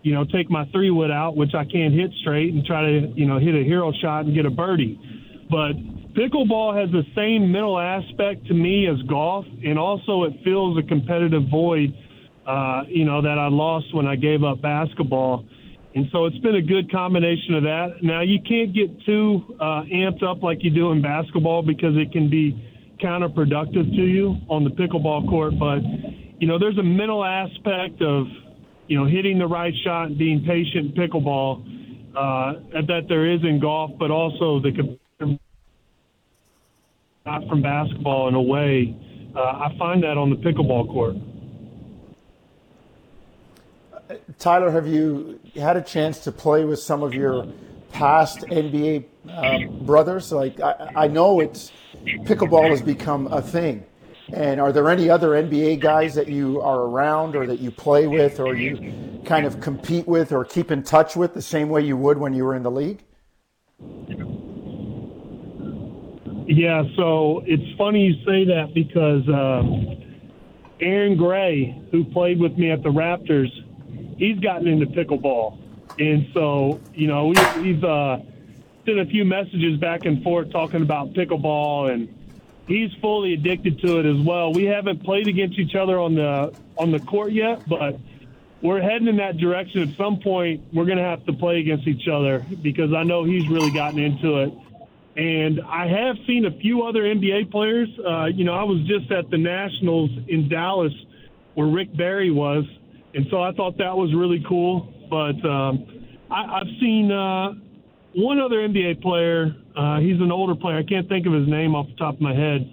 you 0.04 0.14
know, 0.14 0.24
take 0.24 0.50
my 0.50 0.64
three 0.72 0.90
wood 0.90 1.12
out, 1.12 1.36
which 1.36 1.54
I 1.54 1.66
can't 1.66 1.94
hit 1.94 2.12
straight, 2.22 2.54
and 2.54 2.64
try 2.64 2.84
to, 2.84 3.12
you 3.14 3.26
know, 3.26 3.40
hit 3.40 3.56
a 3.56 3.64
hero 3.66 3.92
shot 4.02 4.24
and 4.24 4.34
get 4.34 4.46
a 4.46 4.50
birdie. 4.50 4.98
But 5.52 5.74
pickleball 6.14 6.80
has 6.80 6.90
the 6.92 7.04
same 7.14 7.52
mental 7.52 7.78
aspect 7.78 8.48
to 8.48 8.54
me 8.54 8.88
as 8.88 9.02
golf, 9.02 9.46
and 9.66 9.78
also 9.78 10.24
it 10.24 10.34
fills 10.42 10.78
a 10.78 10.84
competitive 10.88 11.44
void, 11.52 11.94
uh, 12.48 12.84
you 12.88 13.04
know, 13.04 13.22
that 13.22 13.38
I 13.38 13.50
lost 13.50 13.94
when 13.94 14.08
I 14.08 14.16
gave 14.16 14.46
up 14.46 14.62
basketball. 14.62 15.44
And 15.96 16.06
so 16.12 16.26
it's 16.26 16.38
been 16.40 16.56
a 16.56 16.62
good 16.62 16.92
combination 16.92 17.56
of 17.56 17.64
that. 17.64 18.04
Now, 18.04 18.22
you 18.22 18.40
can't 18.48 18.74
get 18.74 18.90
too 19.06 19.56
uh, 19.60 19.84
amped 19.92 20.24
up 20.24 20.44
like 20.44 20.64
you 20.64 20.70
do 20.70 20.92
in 20.92 21.02
basketball 21.02 21.64
because 21.64 21.96
it 21.98 22.12
can 22.12 22.30
be 22.30 22.54
counterproductive 23.04 23.96
to 23.96 24.04
you 24.04 24.36
on 24.50 24.64
the 24.64 24.70
pickleball 24.70 25.28
court. 25.28 25.58
But, 25.58 25.80
you 26.40 26.48
know, 26.48 26.60
there's 26.60 26.78
a 26.78 26.84
mental 26.84 27.26
aspect 27.26 28.02
of, 28.02 28.28
you 28.88 28.98
know, 28.98 29.06
hitting 29.06 29.40
the 29.40 29.48
right 29.48 29.74
shot 29.84 30.08
and 30.08 30.18
being 30.18 30.44
patient 30.46 30.96
in 30.96 31.10
pickleball 31.10 31.64
uh, 32.16 32.54
that 32.88 33.06
there 33.08 33.26
is 33.26 33.42
in 33.44 33.60
golf, 33.60 33.92
but 33.98 34.12
also 34.12 34.60
the 34.60 35.40
not 37.26 37.48
from 37.48 37.62
basketball 37.62 38.28
in 38.28 38.36
a 38.36 38.42
way. 38.42 38.96
Uh, 39.36 39.40
I 39.40 39.76
find 39.78 40.04
that 40.04 40.18
on 40.18 40.30
the 40.30 40.36
pickleball 40.36 40.88
court. 40.88 41.16
Tyler, 44.40 44.72
have 44.72 44.88
you 44.88 45.40
had 45.56 45.78
a 45.78 45.82
chance 45.82 46.20
to 46.20 46.32
play 46.32 46.66
with 46.66 46.80
some 46.80 47.04
of 47.04 47.14
your 47.14 47.48
past 47.92 48.40
NBA 48.40 49.06
uh, 49.30 49.68
brothers? 49.84 50.32
Like, 50.32 50.60
I, 50.60 50.92
I 50.96 51.08
know 51.08 51.40
it's 51.40 51.72
pickleball 52.04 52.70
has 52.70 52.82
become 52.82 53.28
a 53.28 53.42
thing. 53.42 53.86
And 54.32 54.62
are 54.62 54.72
there 54.72 54.90
any 54.90 55.10
other 55.10 55.30
NBA 55.30 55.80
guys 55.80 56.16
that 56.16 56.28
you 56.28 56.62
are 56.62 56.82
around 56.82 57.36
or 57.36 57.48
that 57.48 57.60
you 57.60 57.72
play 57.72 58.08
with 58.08 58.40
or 58.40 58.56
you 58.56 59.22
kind 59.26 59.46
of 59.46 59.60
compete 59.60 60.08
with 60.08 60.32
or 60.32 60.46
keep 60.46 60.72
in 60.72 60.84
touch 60.84 61.16
with 61.16 61.34
the 61.34 61.42
same 61.42 61.70
way 61.70 61.82
you 61.82 61.98
would 61.98 62.18
when 62.18 62.34
you 62.34 62.46
were 62.46 62.56
in 62.56 62.64
the 62.64 62.72
league? 62.72 63.04
Yeah, 66.48 66.84
so 66.96 67.44
it's 67.46 67.78
funny 67.78 68.02
you 68.02 68.14
say 68.26 68.46
that 68.46 68.74
because 68.74 69.28
uh, 69.30 70.84
Aaron 70.84 71.16
Gray, 71.16 71.80
who 71.92 72.06
played 72.06 72.40
with 72.40 72.58
me 72.58 72.72
at 72.72 72.82
the 72.82 72.90
Raptors, 72.90 73.50
he's 74.20 74.38
gotten 74.40 74.68
into 74.68 74.86
pickleball, 74.86 75.58
and 75.98 76.28
so 76.34 76.80
you 76.94 77.08
know 77.08 77.28
we, 77.28 77.36
we've 77.62 77.84
uh, 77.84 78.20
sent 78.86 79.00
a 79.00 79.06
few 79.06 79.26
messages 79.26 79.80
back 79.80 80.06
and 80.06 80.22
forth 80.22 80.52
talking 80.52 80.82
about 80.82 81.14
pickleball, 81.14 81.92
and 81.92 82.14
he's 82.68 82.94
fully 83.02 83.34
addicted 83.34 83.80
to 83.80 84.00
it 84.00 84.06
as 84.06 84.24
well. 84.24 84.54
We 84.54 84.66
haven't 84.66 85.04
played 85.04 85.28
against 85.28 85.58
each 85.58 85.74
other 85.74 86.00
on 86.00 86.16
the 86.16 86.54
on 86.78 86.92
the 86.92 87.00
court 87.00 87.32
yet, 87.32 87.68
but 87.68 87.98
we're 88.62 88.82
heading 88.82 89.08
in 89.08 89.18
that 89.18 89.38
direction. 89.38 89.90
At 89.90 89.98
some 89.98 90.20
point, 90.20 90.62
we're 90.74 90.86
going 90.86 90.98
to 90.98 91.04
have 91.04 91.26
to 91.26 91.34
play 91.34 91.60
against 91.60 91.88
each 91.88 92.08
other 92.08 92.46
because 92.62 92.94
I 92.94 93.04
know 93.04 93.24
he's 93.24 93.48
really 93.48 93.72
gotten 93.72 94.00
into 94.00 94.40
it. 94.40 94.54
And 95.16 95.62
I 95.62 95.88
have 95.88 96.18
seen 96.28 96.46
a 96.46 96.52
few 96.52 96.84
other 96.84 97.04
NBA 97.04 97.52
players. 97.52 97.90
Uh, 98.00 98.26
you 98.26 98.44
know, 98.44 98.54
I 98.54 98.64
was 98.64 98.82
just 98.86 99.12
at 99.12 99.30
the 99.30 99.38
Nationals 99.38 100.12
in 100.28 100.48
Dallas 100.48 100.94
where 101.56 101.68
Rick 101.68 101.96
Barry 101.96 102.32
was, 102.32 102.66
and 103.14 103.26
so 103.32 103.42
I 103.42 103.52
thought 103.54 103.78
that 103.78 103.96
was 103.96 104.14
really 104.16 104.44
cool. 104.48 104.94
But 105.10 105.44
um, 105.48 106.08
I, 106.30 106.60
I've 106.60 106.80
seen 106.80 107.12
uh, 107.12 107.54
one 108.16 108.40
other 108.40 108.58
NBA 108.58 109.02
player. 109.02 109.56
Uh, 109.76 110.00
he's 110.00 110.20
an 110.20 110.32
older 110.32 110.56
player. 110.56 110.78
I 110.78 110.84
can't 110.84 111.08
think 111.10 111.26
of 111.26 111.34
his 111.34 111.48
name 111.48 111.76
off 111.76 111.88
the 111.88 111.96
top 111.96 112.16
of 112.16 112.22
my 112.22 112.34
head. 112.34 112.70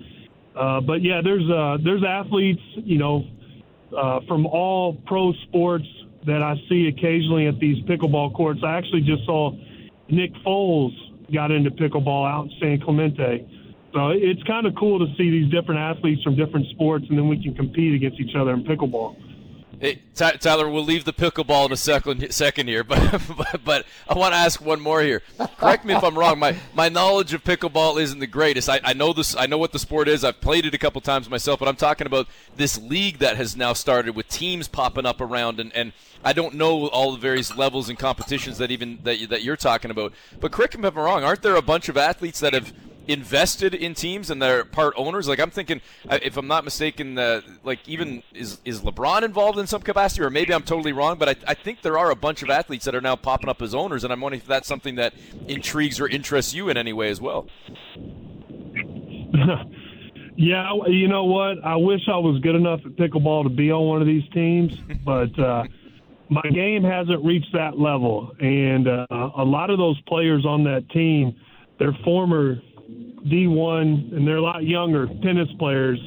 Uh, 0.55 0.81
but 0.81 1.02
yeah, 1.02 1.21
there's 1.23 1.49
uh, 1.50 1.76
there's 1.85 2.02
athletes, 2.02 2.62
you 2.76 2.99
know, 2.99 3.25
uh, 3.97 4.21
from 4.26 4.47
all 4.47 4.95
pro 5.07 5.33
sports 5.49 5.87
that 6.26 6.43
I 6.43 6.57
see 6.69 6.88
occasionally 6.88 7.47
at 7.47 7.59
these 7.61 7.83
pickleball 7.85 8.35
courts. 8.35 8.61
I 8.64 8.76
actually 8.76 9.02
just 9.02 9.25
saw 9.25 9.52
Nick 10.09 10.33
Foles 10.45 10.93
got 11.33 11.50
into 11.50 11.71
pickleball 11.71 12.28
out 12.28 12.45
in 12.47 12.52
San 12.61 12.81
Clemente. 12.81 13.47
So 13.93 14.09
it's 14.11 14.43
kind 14.43 14.66
of 14.66 14.75
cool 14.75 14.99
to 14.99 15.07
see 15.16 15.31
these 15.31 15.50
different 15.50 15.81
athletes 15.81 16.23
from 16.23 16.37
different 16.37 16.66
sports, 16.71 17.07
and 17.09 17.16
then 17.16 17.28
we 17.28 17.43
can 17.43 17.55
compete 17.55 17.95
against 17.95 18.21
each 18.21 18.35
other 18.37 18.52
in 18.52 18.64
pickleball. 18.64 19.16
Hey, 19.78 20.00
Tyler, 20.14 20.71
we'll 20.71 20.85
leave 20.85 21.04
the 21.04 21.12
pickleball 21.12 21.66
in 21.66 21.73
a 21.73 21.76
second, 21.76 22.33
second 22.33 22.66
here, 22.66 22.83
but, 22.85 23.21
but, 23.37 23.61
but 23.62 23.87
I 24.09 24.14
want 24.14 24.33
to 24.33 24.38
ask 24.38 24.59
one 24.59 24.80
more 24.80 25.02
here. 25.02 25.23
Correct 25.59 25.85
me 25.85 25.95
if 25.95 26.02
I'm 26.02 26.16
wrong. 26.16 26.38
My 26.38 26.56
my 26.75 26.88
knowledge 26.88 27.35
of 27.35 27.45
pickleball 27.45 28.00
isn't 28.00 28.18
the 28.18 28.26
greatest. 28.26 28.71
I, 28.71 28.80
I 28.83 28.95
know 28.95 29.12
this. 29.12 29.37
I 29.37 29.45
know 29.45 29.59
what 29.59 29.73
the 29.73 29.78
sport 29.78 30.09
is. 30.09 30.25
I've 30.25 30.40
played 30.40 30.64
it 30.64 30.73
a 30.73 30.78
couple 30.78 31.02
times 31.02 31.28
myself, 31.28 31.59
but 31.59 31.68
I'm 31.68 31.76
talking 31.76 32.06
about 32.06 32.26
this 32.56 32.78
league 32.78 33.18
that 33.18 33.37
has 33.37 33.54
now 33.54 33.75
started 33.75 34.16
with 34.16 34.28
teams 34.28 34.66
popping 34.66 35.04
up 35.04 35.21
around, 35.21 35.61
and, 35.61 35.75
and 35.75 35.92
I 36.25 36.33
don't 36.33 36.54
know 36.54 36.88
all 36.88 37.12
the 37.12 37.18
various 37.18 37.54
levels 37.54 37.90
and 37.90 37.99
competitions 37.99 38.56
that 38.56 38.71
even 38.71 39.00
that 39.02 39.28
that 39.28 39.42
you're 39.42 39.56
talking 39.56 39.90
about. 39.90 40.14
But 40.40 40.52
correct 40.52 40.78
me 40.78 40.88
if 40.88 40.97
I'm 40.97 41.04
wrong. 41.04 41.23
Aren't 41.23 41.42
there 41.42 41.56
a 41.56 41.62
bunch 41.62 41.90
of 41.90 41.99
athletes 41.99 42.40
that 42.40 42.54
have 42.54 42.73
invested 43.09 43.75
in 43.75 43.95
teams 43.95 44.31
and 44.31 44.41
they're 44.41 44.65
part 44.65 44.95
owners. 44.97 45.29
Like 45.29 45.39
I'm 45.39 45.51
thinking, 45.51 45.81
uh, 46.09 46.19
if 46.23 46.37
I'm 46.37 46.47
not 46.47 46.65
mistaken, 46.65 47.19
uh, 47.19 47.41
like 47.65 47.87
even 47.89 48.23
is 48.33 48.59
is 48.65 48.81
LeBron 48.81 49.23
involved 49.23 49.59
in 49.59 49.67
some 49.67 49.83
capacity, 49.83 50.23
or 50.23 50.31
maybe 50.31 50.53
I'm 50.53 50.63
totally 50.63 50.93
wrong, 50.93 51.19
but 51.19 51.29
I, 51.29 51.37
I 51.49 51.55
think 51.55 51.83
there 51.83 51.99
are 51.99 52.11
a 52.11 52.17
bunch 52.17 52.43
of 52.43 52.51
athletes 52.51 52.85
that 52.85 52.95
are 52.95 53.01
now 53.01 53.17
popping 53.17 53.49
up 53.49 53.63
as 53.63 53.75
owners, 53.75 54.05
and 54.05 54.13
I'm 54.13 54.21
wondering 54.21 54.41
if 54.41 54.47
that's 54.47 54.69
something 54.69 54.97
that 54.97 55.15
intrigues 55.47 56.01
or 56.01 56.09
interests 56.09 56.55
you 56.55 56.69
in 56.69 56.77
any 56.77 56.93
way 56.93 57.09
as 57.11 57.21
well. 57.21 57.47
yeah, 60.37 60.73
you 60.87 61.09
know 61.09 61.25
what? 61.25 61.65
I 61.65 61.77
wish 61.77 62.03
I 62.09 62.19
was 62.19 62.41
good 62.43 62.55
enough 62.55 62.81
at 62.85 62.93
pickleball 62.93 63.45
to 63.45 63.51
be 63.51 63.71
on 63.71 63.87
one 63.87 64.01
of 64.01 64.07
these 64.07 64.29
teams, 64.33 64.73
but. 65.05 65.39
Uh, 65.39 65.65
my 66.29 66.43
game 66.53 66.83
hasn't 66.83 67.25
reached 67.25 67.53
that 67.53 67.79
level, 67.79 68.33
and 68.41 68.89
uh, 68.89 69.07
a 69.11 69.45
lot 69.45 69.71
of 69.71 69.79
those 69.79 70.01
players 70.09 70.45
on 70.45 70.65
that 70.65 70.91
team, 70.91 71.37
they're 71.79 71.97
former 72.05 72.61
D1, 73.28 74.16
and 74.16 74.26
they're 74.26 74.37
a 74.37 74.42
lot 74.42 74.64
younger 74.64 75.06
tennis 75.23 75.49
players 75.59 75.99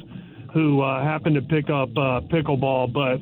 who 0.52 0.80
uh, 0.80 1.02
happen 1.02 1.34
to 1.34 1.42
pick 1.42 1.70
up 1.70 1.90
uh, 1.90 2.20
pickleball. 2.32 2.92
But 2.92 3.20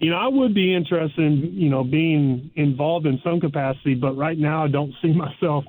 you 0.00 0.10
know, 0.10 0.16
I 0.16 0.26
would 0.26 0.54
be 0.54 0.74
interested 0.74 1.20
in, 1.20 1.52
you 1.52 1.68
know, 1.68 1.84
being 1.84 2.50
involved 2.56 3.06
in 3.06 3.20
some 3.22 3.40
capacity, 3.40 3.94
but 3.94 4.16
right 4.16 4.36
now 4.36 4.64
I 4.64 4.68
don't 4.68 4.92
see 5.00 5.12
myself 5.12 5.64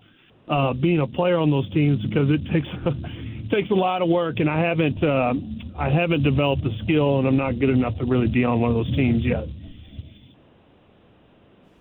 uh, 0.48 0.74
being 0.74 1.00
a 1.00 1.08
player 1.08 1.38
on 1.38 1.52
those 1.52 1.70
teams 1.72 2.02
because 2.04 2.30
it 2.30 2.42
takes 2.52 2.68
it 2.86 3.50
takes 3.52 3.70
a 3.70 3.76
lot 3.76 4.02
of 4.02 4.10
work, 4.10 4.40
and 4.40 4.50
I 4.50 4.60
haven't 4.60 5.04
uh, 5.04 5.34
I 5.78 5.90
haven't 5.90 6.24
developed 6.24 6.64
the 6.64 6.76
skill, 6.84 7.20
and 7.20 7.28
I'm 7.28 7.38
not 7.38 7.60
good 7.60 7.70
enough 7.70 7.98
to 8.00 8.06
really 8.06 8.28
be 8.28 8.44
on 8.44 8.60
one 8.60 8.72
of 8.72 8.76
those 8.76 8.96
teams 8.96 9.24
yet. 9.24 9.46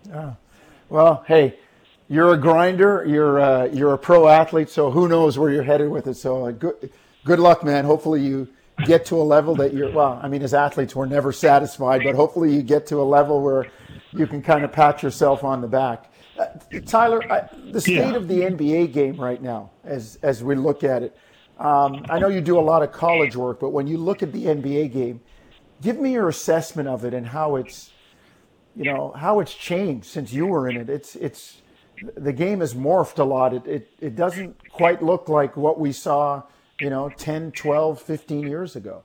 Yeah. 0.09 0.35
Well, 0.91 1.25
hey, 1.27 1.59
you're 2.13 2.35
a 2.35 2.39
grinder. 2.39 3.05
You're 3.07 3.41
uh, 3.41 3.65
you're 3.67 3.95
a 3.95 3.99
pro 3.99 4.29
athlete, 4.29 4.69
so 4.69 4.91
who 4.91 5.09
knows 5.09 5.39
where 5.39 5.51
you're 5.51 5.63
headed 5.63 5.91
with 5.91 6.07
it. 6.07 6.15
So 6.15 6.47
uh, 6.47 6.51
good 6.51 6.93
good 7.25 7.39
luck, 7.39 7.65
man. 7.65 7.85
Hopefully 7.85 8.21
you 8.21 8.49
get 8.85 9.07
to 9.07 9.17
a 9.17 9.23
level 9.23 9.55
that 9.55 9.75
you're 9.75 9.91
well 9.91 10.19
i 10.23 10.29
mean 10.29 10.43
as 10.43 10.55
athletes 10.55 10.97
we're 10.97 11.07
never 11.07 11.33
satisfied 11.33 12.03
but 12.03 12.15
hopefully 12.15 12.53
you 12.53 12.63
get 12.63 12.87
to 12.87 13.01
a 13.01 13.03
level 13.03 13.43
where 13.43 13.71
you 14.13 14.27
can 14.27 14.43
kind 14.43 14.65
of 14.65 14.73
pat 14.73 15.03
yourself 15.03 15.45
on 15.45 15.61
the 15.61 15.69
back 15.69 16.11
uh, 16.39 16.47
tyler 16.87 17.23
I, 17.31 17.49
the 17.71 17.81
state 17.81 17.97
yeah. 17.97 18.15
of 18.15 18.29
the 18.29 18.41
nba 18.41 18.93
game 18.93 19.17
right 19.17 19.41
now 19.41 19.71
as 19.85 20.19
as 20.23 20.43
we 20.43 20.55
look 20.55 20.83
at 20.85 21.03
it 21.03 21.17
um, 21.59 22.05
i 22.09 22.19
know 22.19 22.29
you 22.29 22.41
do 22.41 22.59
a 22.59 22.61
lot 22.61 22.83
of 22.83 22.93
college 22.93 23.37
work 23.37 23.61
but 23.61 23.71
when 23.71 23.87
you 23.87 23.99
look 23.99 24.23
at 24.23 24.33
the 24.33 24.47
nba 24.47 24.93
game 24.93 25.21
give 25.81 26.01
me 26.01 26.13
your 26.13 26.29
assessment 26.29 26.89
of 26.89 27.05
it 27.05 27.15
and 27.15 27.27
how 27.27 27.57
it's 27.57 27.93
you 28.75 28.85
know 28.85 29.13
how 29.13 29.41
it's 29.41 29.55
changed 29.55 30.07
since 30.07 30.33
you 30.33 30.47
were 30.47 30.69
in 30.69 30.77
it 30.77 30.89
it's 30.89 31.15
it's 31.17 31.62
the 32.17 32.33
game 32.33 32.61
has 32.61 32.75
morphed 32.75 33.19
a 33.19 33.25
lot 33.25 33.55
it 33.55 33.67
it, 33.67 33.89
it 34.01 34.17
doesn't 34.17 34.69
quite 34.71 35.03
look 35.03 35.29
like 35.29 35.57
what 35.57 35.79
we 35.79 35.93
saw 35.93 36.43
you 36.83 36.91
know, 36.91 37.09
10, 37.09 37.53
12, 37.53 38.03
15 38.03 38.43
years 38.43 38.75
ago? 38.75 39.05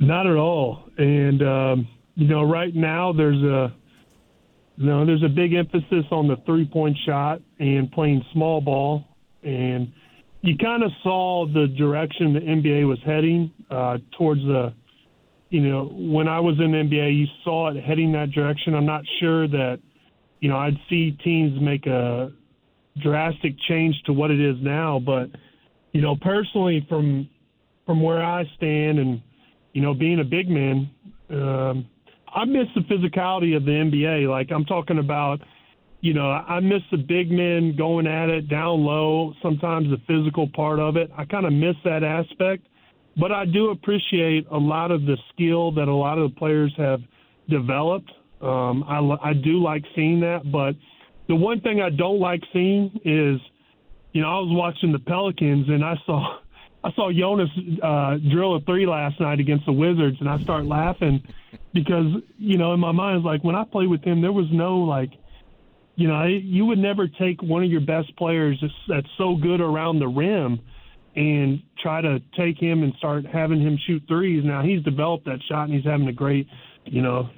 Not 0.00 0.26
at 0.26 0.36
all. 0.36 0.82
And, 0.98 1.42
um, 1.42 1.88
you 2.16 2.26
know, 2.26 2.42
right 2.42 2.74
now 2.74 3.12
there's 3.12 3.40
a, 3.40 3.72
you 4.76 4.86
know, 4.86 5.06
there's 5.06 5.22
a 5.22 5.28
big 5.28 5.54
emphasis 5.54 6.04
on 6.10 6.26
the 6.26 6.36
three 6.44 6.66
point 6.66 6.96
shot 7.06 7.40
and 7.60 7.90
playing 7.92 8.24
small 8.32 8.60
ball. 8.60 9.04
And 9.44 9.92
you 10.40 10.56
kind 10.56 10.82
of 10.82 10.90
saw 11.04 11.46
the 11.46 11.68
direction 11.68 12.34
the 12.34 12.40
NBA 12.40 12.88
was 12.88 12.98
heading 13.06 13.52
uh, 13.70 13.98
towards 14.18 14.40
the, 14.40 14.74
you 15.50 15.60
know, 15.60 15.84
when 15.84 16.26
I 16.26 16.40
was 16.40 16.58
in 16.58 16.72
the 16.72 16.78
NBA, 16.78 17.16
you 17.16 17.26
saw 17.44 17.68
it 17.68 17.80
heading 17.80 18.10
that 18.12 18.32
direction. 18.32 18.74
I'm 18.74 18.86
not 18.86 19.04
sure 19.20 19.46
that, 19.46 19.78
you 20.44 20.50
know, 20.50 20.58
I'd 20.58 20.76
see 20.90 21.12
teams 21.24 21.58
make 21.58 21.86
a 21.86 22.30
drastic 23.02 23.54
change 23.66 23.94
to 24.04 24.12
what 24.12 24.30
it 24.30 24.38
is 24.38 24.56
now, 24.60 25.00
but 25.00 25.30
you 25.92 26.02
know, 26.02 26.16
personally, 26.20 26.84
from 26.86 27.30
from 27.86 28.02
where 28.02 28.22
I 28.22 28.44
stand, 28.54 28.98
and 28.98 29.22
you 29.72 29.80
know, 29.80 29.94
being 29.94 30.20
a 30.20 30.24
big 30.24 30.50
man, 30.50 30.90
um, 31.30 31.86
I 32.28 32.44
miss 32.44 32.66
the 32.74 32.82
physicality 32.82 33.56
of 33.56 33.64
the 33.64 33.70
NBA. 33.70 34.28
Like 34.28 34.52
I'm 34.52 34.66
talking 34.66 34.98
about, 34.98 35.40
you 36.02 36.12
know, 36.12 36.30
I 36.30 36.60
miss 36.60 36.82
the 36.90 36.98
big 36.98 37.30
men 37.30 37.74
going 37.74 38.06
at 38.06 38.28
it 38.28 38.50
down 38.50 38.84
low. 38.84 39.32
Sometimes 39.42 39.88
the 39.88 40.02
physical 40.06 40.50
part 40.54 40.78
of 40.78 40.98
it, 40.98 41.10
I 41.16 41.24
kind 41.24 41.46
of 41.46 41.54
miss 41.54 41.76
that 41.84 42.04
aspect. 42.04 42.66
But 43.16 43.32
I 43.32 43.46
do 43.46 43.70
appreciate 43.70 44.46
a 44.50 44.58
lot 44.58 44.90
of 44.90 45.06
the 45.06 45.16
skill 45.32 45.72
that 45.72 45.88
a 45.88 45.94
lot 45.94 46.18
of 46.18 46.34
the 46.34 46.38
players 46.38 46.74
have 46.76 47.00
developed. 47.48 48.10
Um, 48.44 48.84
I, 48.86 49.30
I 49.30 49.32
do 49.32 49.62
like 49.62 49.84
seeing 49.94 50.20
that, 50.20 50.50
but 50.50 50.74
the 51.28 51.34
one 51.34 51.60
thing 51.60 51.80
I 51.80 51.90
don't 51.90 52.20
like 52.20 52.42
seeing 52.52 53.00
is 53.04 53.40
you 54.14 54.22
know, 54.22 54.28
I 54.28 54.38
was 54.38 54.48
watching 54.50 54.92
the 54.92 55.00
Pelicans 55.00 55.68
and 55.68 55.84
I 55.84 55.96
saw 56.06 56.38
I 56.84 56.92
saw 56.92 57.10
Jonas 57.10 57.48
uh, 57.82 58.18
drill 58.30 58.56
a 58.56 58.60
three 58.60 58.86
last 58.86 59.18
night 59.18 59.40
against 59.40 59.64
the 59.64 59.72
Wizards, 59.72 60.18
and 60.20 60.28
I 60.28 60.38
start 60.42 60.66
laughing 60.66 61.22
because 61.72 62.06
you 62.38 62.58
know 62.58 62.74
in 62.74 62.80
my 62.80 62.92
mind 62.92 63.18
it's 63.18 63.26
like 63.26 63.42
when 63.42 63.56
I 63.56 63.64
played 63.64 63.88
with 63.88 64.04
him, 64.04 64.20
there 64.20 64.32
was 64.32 64.46
no 64.52 64.78
like, 64.78 65.10
you 65.96 66.08
know, 66.08 66.24
you 66.24 66.66
would 66.66 66.78
never 66.78 67.08
take 67.08 67.42
one 67.42 67.64
of 67.64 67.70
your 67.70 67.80
best 67.80 68.14
players 68.16 68.62
that's 68.86 69.06
so 69.16 69.34
good 69.34 69.60
around 69.60 69.98
the 69.98 70.08
rim 70.08 70.60
and 71.16 71.62
try 71.82 72.02
to 72.02 72.20
take 72.36 72.58
him 72.58 72.82
and 72.82 72.92
start 72.98 73.24
having 73.24 73.60
him 73.60 73.78
shoot 73.86 74.02
threes. 74.06 74.44
Now 74.44 74.62
he's 74.62 74.82
developed 74.82 75.24
that 75.24 75.38
shot 75.48 75.64
and 75.64 75.74
he's 75.74 75.84
having 75.84 76.08
a 76.08 76.12
great, 76.12 76.46
you 76.84 77.00
know, 77.00 77.30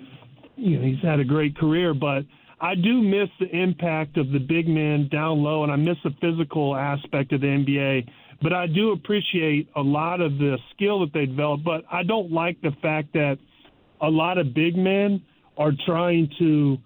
you 0.57 0.79
know 0.79 0.87
he's 0.87 1.03
had 1.03 1.21
a 1.21 1.25
great 1.25 1.57
career, 1.57 1.95
but 1.95 2.25
I 2.61 2.75
do 2.75 3.03
miss 3.03 3.29
the 3.39 3.55
impact 3.55 4.17
of 4.17 4.31
the 4.31 4.39
big 4.39 4.67
men 4.67 5.09
down 5.13 5.43
low, 5.43 5.63
and 5.63 5.71
I 5.71 5.77
miss 5.77 5.97
the 6.03 6.15
physical 6.21 6.75
aspect 6.75 7.33
of 7.33 7.43
the 7.43 7.47
NBA. 7.47 8.09
But 8.43 8.53
I 8.53 8.67
do 8.67 8.93
appreciate 8.93 9.69
a 9.77 9.81
lot 9.81 10.21
of 10.21 10.39
the 10.39 10.57
skill 10.75 11.01
that 11.01 11.13
they 11.13 11.27
develop. 11.27 11.63
But 11.65 11.85
I 11.91 12.03
don't 12.03 12.33
like 12.33 12.61
the 12.63 12.73
fact 12.83 13.13
that 13.13 13.39
a 14.01 14.09
lot 14.09 14.39
of 14.39 14.55
big 14.55 14.77
men 14.77 15.23
are 15.59 15.73
trying 15.87 16.31
to, 16.39 16.79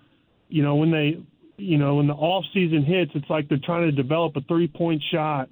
you 0.49 0.63
know, 0.63 0.77
when 0.77 0.91
they, 0.91 1.19
you 1.57 1.79
know, 1.79 1.97
when 1.97 2.07
the 2.07 2.15
off 2.15 2.45
season 2.53 2.85
hits, 2.85 3.13
it's 3.15 3.29
like 3.29 3.49
they're 3.49 3.59
trying 3.65 3.91
to 3.91 3.93
develop 3.93 4.37
a 4.37 4.41
three 4.43 4.69
point 4.69 5.03
shot, 5.13 5.49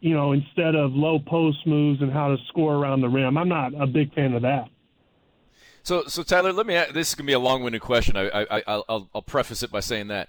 you 0.00 0.14
know, 0.14 0.32
instead 0.32 0.74
of 0.74 0.92
low 0.92 1.18
post 1.18 1.58
moves 1.66 2.00
and 2.00 2.12
how 2.12 2.28
to 2.28 2.36
score 2.48 2.74
around 2.74 3.00
the 3.02 3.08
rim. 3.08 3.36
I'm 3.36 3.48
not 3.48 3.72
a 3.78 3.86
big 3.86 4.14
fan 4.14 4.32
of 4.34 4.42
that. 4.42 4.68
So, 5.84 6.04
so 6.06 6.22
Tyler, 6.22 6.52
let 6.52 6.66
me. 6.66 6.82
This 6.92 7.10
is 7.10 7.14
gonna 7.14 7.26
be 7.26 7.34
a 7.34 7.38
long-winded 7.38 7.82
question. 7.82 8.16
I, 8.16 8.28
I, 8.30 8.62
I 8.66 8.76
will 8.88 9.10
I'll 9.14 9.22
preface 9.22 9.62
it 9.62 9.70
by 9.70 9.80
saying 9.80 10.08
that 10.08 10.28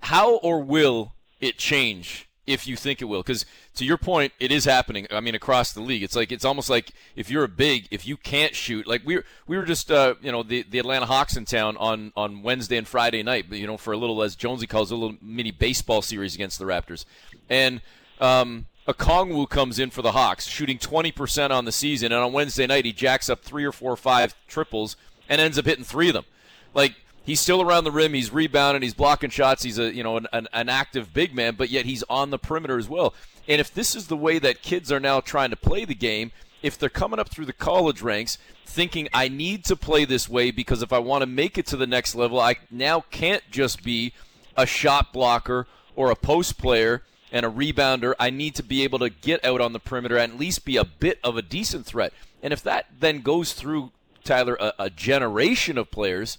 how 0.00 0.36
or 0.36 0.62
will 0.62 1.14
it 1.40 1.56
change 1.56 2.28
if 2.46 2.66
you 2.66 2.76
think 2.76 3.00
it 3.00 3.06
will? 3.06 3.22
Because 3.22 3.46
to 3.76 3.86
your 3.86 3.96
point, 3.96 4.34
it 4.38 4.52
is 4.52 4.66
happening. 4.66 5.06
I 5.10 5.20
mean, 5.20 5.34
across 5.34 5.72
the 5.72 5.80
league, 5.80 6.02
it's 6.02 6.14
like 6.14 6.30
it's 6.30 6.44
almost 6.44 6.68
like 6.68 6.92
if 7.16 7.30
you're 7.30 7.44
a 7.44 7.48
big, 7.48 7.88
if 7.90 8.06
you 8.06 8.18
can't 8.18 8.54
shoot, 8.54 8.86
like 8.86 9.00
we 9.06 9.16
were, 9.16 9.24
we 9.46 9.56
were 9.56 9.64
just, 9.64 9.90
uh, 9.90 10.14
you 10.20 10.30
know, 10.30 10.42
the 10.42 10.62
the 10.68 10.78
Atlanta 10.78 11.06
Hawks 11.06 11.38
in 11.38 11.46
town 11.46 11.78
on 11.78 12.12
on 12.14 12.42
Wednesday 12.42 12.76
and 12.76 12.86
Friday 12.86 13.22
night. 13.22 13.50
You 13.50 13.66
know, 13.66 13.78
for 13.78 13.94
a 13.94 13.96
little 13.96 14.22
as 14.22 14.36
Jonesy 14.36 14.66
calls 14.66 14.92
it, 14.92 14.94
a 14.94 14.98
little 14.98 15.16
mini 15.22 15.52
baseball 15.52 16.02
series 16.02 16.34
against 16.34 16.58
the 16.58 16.66
Raptors, 16.66 17.06
and 17.48 17.80
um, 18.20 18.66
Okongwu 18.88 19.48
comes 19.48 19.78
in 19.78 19.90
for 19.90 20.02
the 20.02 20.12
Hawks, 20.12 20.46
shooting 20.46 20.78
20% 20.78 21.50
on 21.50 21.64
the 21.64 21.72
season, 21.72 22.12
and 22.12 22.22
on 22.22 22.32
Wednesday 22.32 22.66
night 22.66 22.84
he 22.84 22.92
jacks 22.92 23.28
up 23.28 23.42
three 23.42 23.64
or 23.64 23.72
four 23.72 23.92
or 23.92 23.96
five 23.96 24.34
triples 24.46 24.96
and 25.28 25.40
ends 25.40 25.58
up 25.58 25.64
hitting 25.64 25.84
three 25.84 26.08
of 26.08 26.14
them. 26.14 26.24
Like 26.72 26.94
he's 27.24 27.40
still 27.40 27.60
around 27.60 27.84
the 27.84 27.90
rim, 27.90 28.14
he's 28.14 28.32
rebounding, 28.32 28.82
he's 28.82 28.94
blocking 28.94 29.30
shots, 29.30 29.64
he's 29.64 29.78
a 29.78 29.92
you 29.92 30.04
know 30.04 30.16
an, 30.16 30.28
an, 30.32 30.48
an 30.52 30.68
active 30.68 31.12
big 31.12 31.34
man, 31.34 31.56
but 31.56 31.68
yet 31.68 31.84
he's 31.84 32.04
on 32.08 32.30
the 32.30 32.38
perimeter 32.38 32.78
as 32.78 32.88
well. 32.88 33.12
And 33.48 33.60
if 33.60 33.74
this 33.74 33.96
is 33.96 34.06
the 34.06 34.16
way 34.16 34.38
that 34.38 34.62
kids 34.62 34.92
are 34.92 35.00
now 35.00 35.20
trying 35.20 35.50
to 35.50 35.56
play 35.56 35.84
the 35.84 35.94
game, 35.94 36.30
if 36.62 36.78
they're 36.78 36.88
coming 36.88 37.18
up 37.18 37.28
through 37.28 37.46
the 37.46 37.52
college 37.52 38.02
ranks 38.02 38.38
thinking 38.64 39.08
I 39.12 39.28
need 39.28 39.64
to 39.66 39.76
play 39.76 40.04
this 40.04 40.28
way 40.28 40.50
because 40.50 40.82
if 40.82 40.92
I 40.92 40.98
want 40.98 41.22
to 41.22 41.26
make 41.26 41.58
it 41.58 41.66
to 41.66 41.76
the 41.76 41.86
next 41.86 42.14
level, 42.14 42.40
I 42.40 42.56
now 42.70 43.04
can't 43.10 43.42
just 43.50 43.82
be 43.82 44.12
a 44.56 44.66
shot 44.66 45.12
blocker 45.12 45.66
or 45.94 46.10
a 46.10 46.16
post 46.16 46.58
player 46.58 47.02
and 47.32 47.44
a 47.44 47.50
rebounder. 47.50 48.14
I 48.18 48.30
need 48.30 48.54
to 48.56 48.62
be 48.62 48.84
able 48.84 48.98
to 49.00 49.10
get 49.10 49.44
out 49.44 49.60
on 49.60 49.72
the 49.72 49.80
perimeter 49.80 50.16
and 50.16 50.34
at 50.34 50.38
least 50.38 50.64
be 50.64 50.76
a 50.76 50.84
bit 50.84 51.18
of 51.22 51.36
a 51.36 51.42
decent 51.42 51.86
threat. 51.86 52.12
And 52.42 52.52
if 52.52 52.62
that 52.62 52.86
then 52.98 53.22
goes 53.22 53.52
through, 53.52 53.92
Tyler, 54.24 54.56
a, 54.60 54.72
a 54.78 54.90
generation 54.90 55.78
of 55.78 55.90
players, 55.90 56.38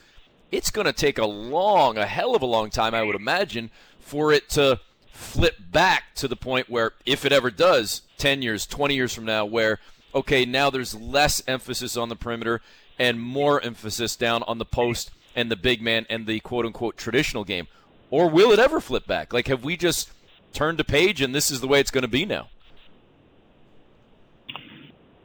it's 0.52 0.72
going 0.72 0.86
to 0.86 0.94
take 0.94 1.18
a 1.18 1.26
long, 1.26 1.98
a 1.98 2.06
hell 2.06 2.36
of 2.36 2.42
a 2.42 2.46
long 2.48 2.70
time, 2.70 2.94
I 2.94 3.04
would 3.04 3.16
imagine, 3.16 3.70
for 4.00 4.32
it 4.32 4.50
to 4.52 4.80
flip 5.12 5.56
back 5.72 6.16
to 6.16 6.28
the 6.28 6.36
point 6.36 6.70
where, 6.70 6.94
if 7.06 7.26
it 7.26 7.32
ever 7.32 7.50
does, 7.50 8.04
10 8.18 8.42
years, 8.42 8.66
20 8.66 8.96
years 8.96 9.14
from 9.14 9.26
now, 9.26 9.46
where, 9.46 9.80
okay, 10.14 10.46
now 10.46 10.70
there's 10.70 10.96
less 10.96 11.42
emphasis 11.48 11.98
on 11.98 12.10
the 12.10 12.16
perimeter 12.16 12.62
and 13.00 13.20
more 13.20 13.62
emphasis 13.62 14.16
down 14.16 14.44
on 14.44 14.58
the 14.58 14.66
post 14.66 15.12
and 15.36 15.52
the 15.52 15.56
big 15.56 15.82
man 15.82 16.06
and 16.10 16.26
the 16.26 16.40
quote 16.40 16.66
unquote 16.66 16.98
traditional 16.98 17.44
game. 17.44 17.68
Or 18.10 18.30
will 18.30 18.52
it 18.52 18.60
ever 18.60 18.80
flip 18.80 19.06
back? 19.06 19.34
Like, 19.34 19.48
have 19.48 19.64
we 19.64 19.76
just 19.76 20.10
turned 20.54 20.80
a 20.80 20.84
page 20.84 21.22
and 21.22 21.34
this 21.36 21.52
is 21.52 21.62
the 21.62 21.68
way 21.68 21.80
it's 21.80 21.92
going 21.92 22.04
to 22.04 22.08
be 22.08 22.26
now? 22.26 22.50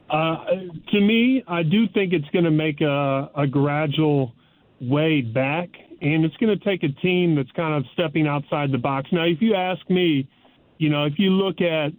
Uh, 0.09 0.45
to 0.91 1.01
me, 1.01 1.43
I 1.47 1.63
do 1.63 1.87
think 1.87 2.13
it's 2.13 2.29
going 2.29 2.45
to 2.45 2.51
make 2.51 2.81
a, 2.81 3.31
a 3.35 3.47
gradual 3.47 4.33
way 4.79 5.21
back, 5.21 5.69
and 6.01 6.23
it's 6.23 6.37
going 6.37 6.55
to 6.55 6.63
take 6.63 6.83
a 6.83 6.89
team 7.01 7.35
that's 7.35 7.51
kind 7.55 7.73
of 7.73 7.83
stepping 7.93 8.27
outside 8.27 8.71
the 8.71 8.77
box. 8.77 9.09
Now, 9.11 9.23
if 9.23 9.41
you 9.41 9.55
ask 9.55 9.81
me, 9.89 10.29
you 10.77 10.89
know, 10.89 11.05
if 11.05 11.13
you 11.17 11.31
look 11.31 11.61
at, 11.61 11.93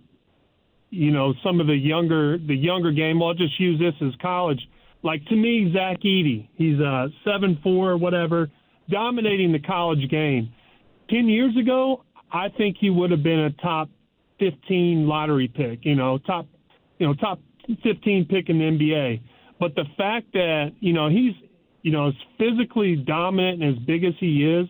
you 0.90 1.11
know, 1.11 1.35
some 1.43 1.61
of 1.61 1.66
the 1.66 1.75
younger 1.75 2.38
the 2.38 2.54
younger 2.54 2.93
game, 2.93 3.19
well, 3.19 3.31
I'll 3.31 3.35
just 3.35 3.59
use 3.59 3.81
this 3.81 3.95
as 4.07 4.14
college. 4.23 4.61
Like 5.02 5.25
to 5.26 5.35
me, 5.35 5.73
Zach 5.75 5.99
Edey, 6.00 6.49
he's 6.54 6.78
a 6.78 7.09
seven 7.25 7.59
four, 7.64 7.97
whatever, 7.97 8.49
dominating 8.88 9.50
the 9.50 9.59
college 9.59 10.09
game. 10.09 10.52
Ten 11.11 11.28
years 11.28 11.57
ago, 11.57 12.04
I 12.34 12.48
think 12.48 12.76
he 12.80 12.90
would 12.90 13.12
have 13.12 13.22
been 13.22 13.38
a 13.38 13.50
top 13.52 13.88
15 14.40 15.06
lottery 15.06 15.46
pick, 15.46 15.84
you 15.84 15.94
know, 15.94 16.18
top, 16.18 16.46
you 16.98 17.06
know, 17.06 17.14
top 17.14 17.38
15 17.84 18.26
pick 18.28 18.48
in 18.48 18.58
the 18.58 18.64
NBA. 18.64 19.20
But 19.60 19.76
the 19.76 19.84
fact 19.96 20.32
that, 20.32 20.72
you 20.80 20.92
know, 20.92 21.08
he's, 21.08 21.32
you 21.82 21.92
know, 21.92 22.08
as 22.08 22.14
physically 22.36 22.96
dominant 22.96 23.62
and 23.62 23.76
as 23.76 23.82
big 23.84 24.02
as 24.02 24.14
he 24.18 24.44
is 24.44 24.66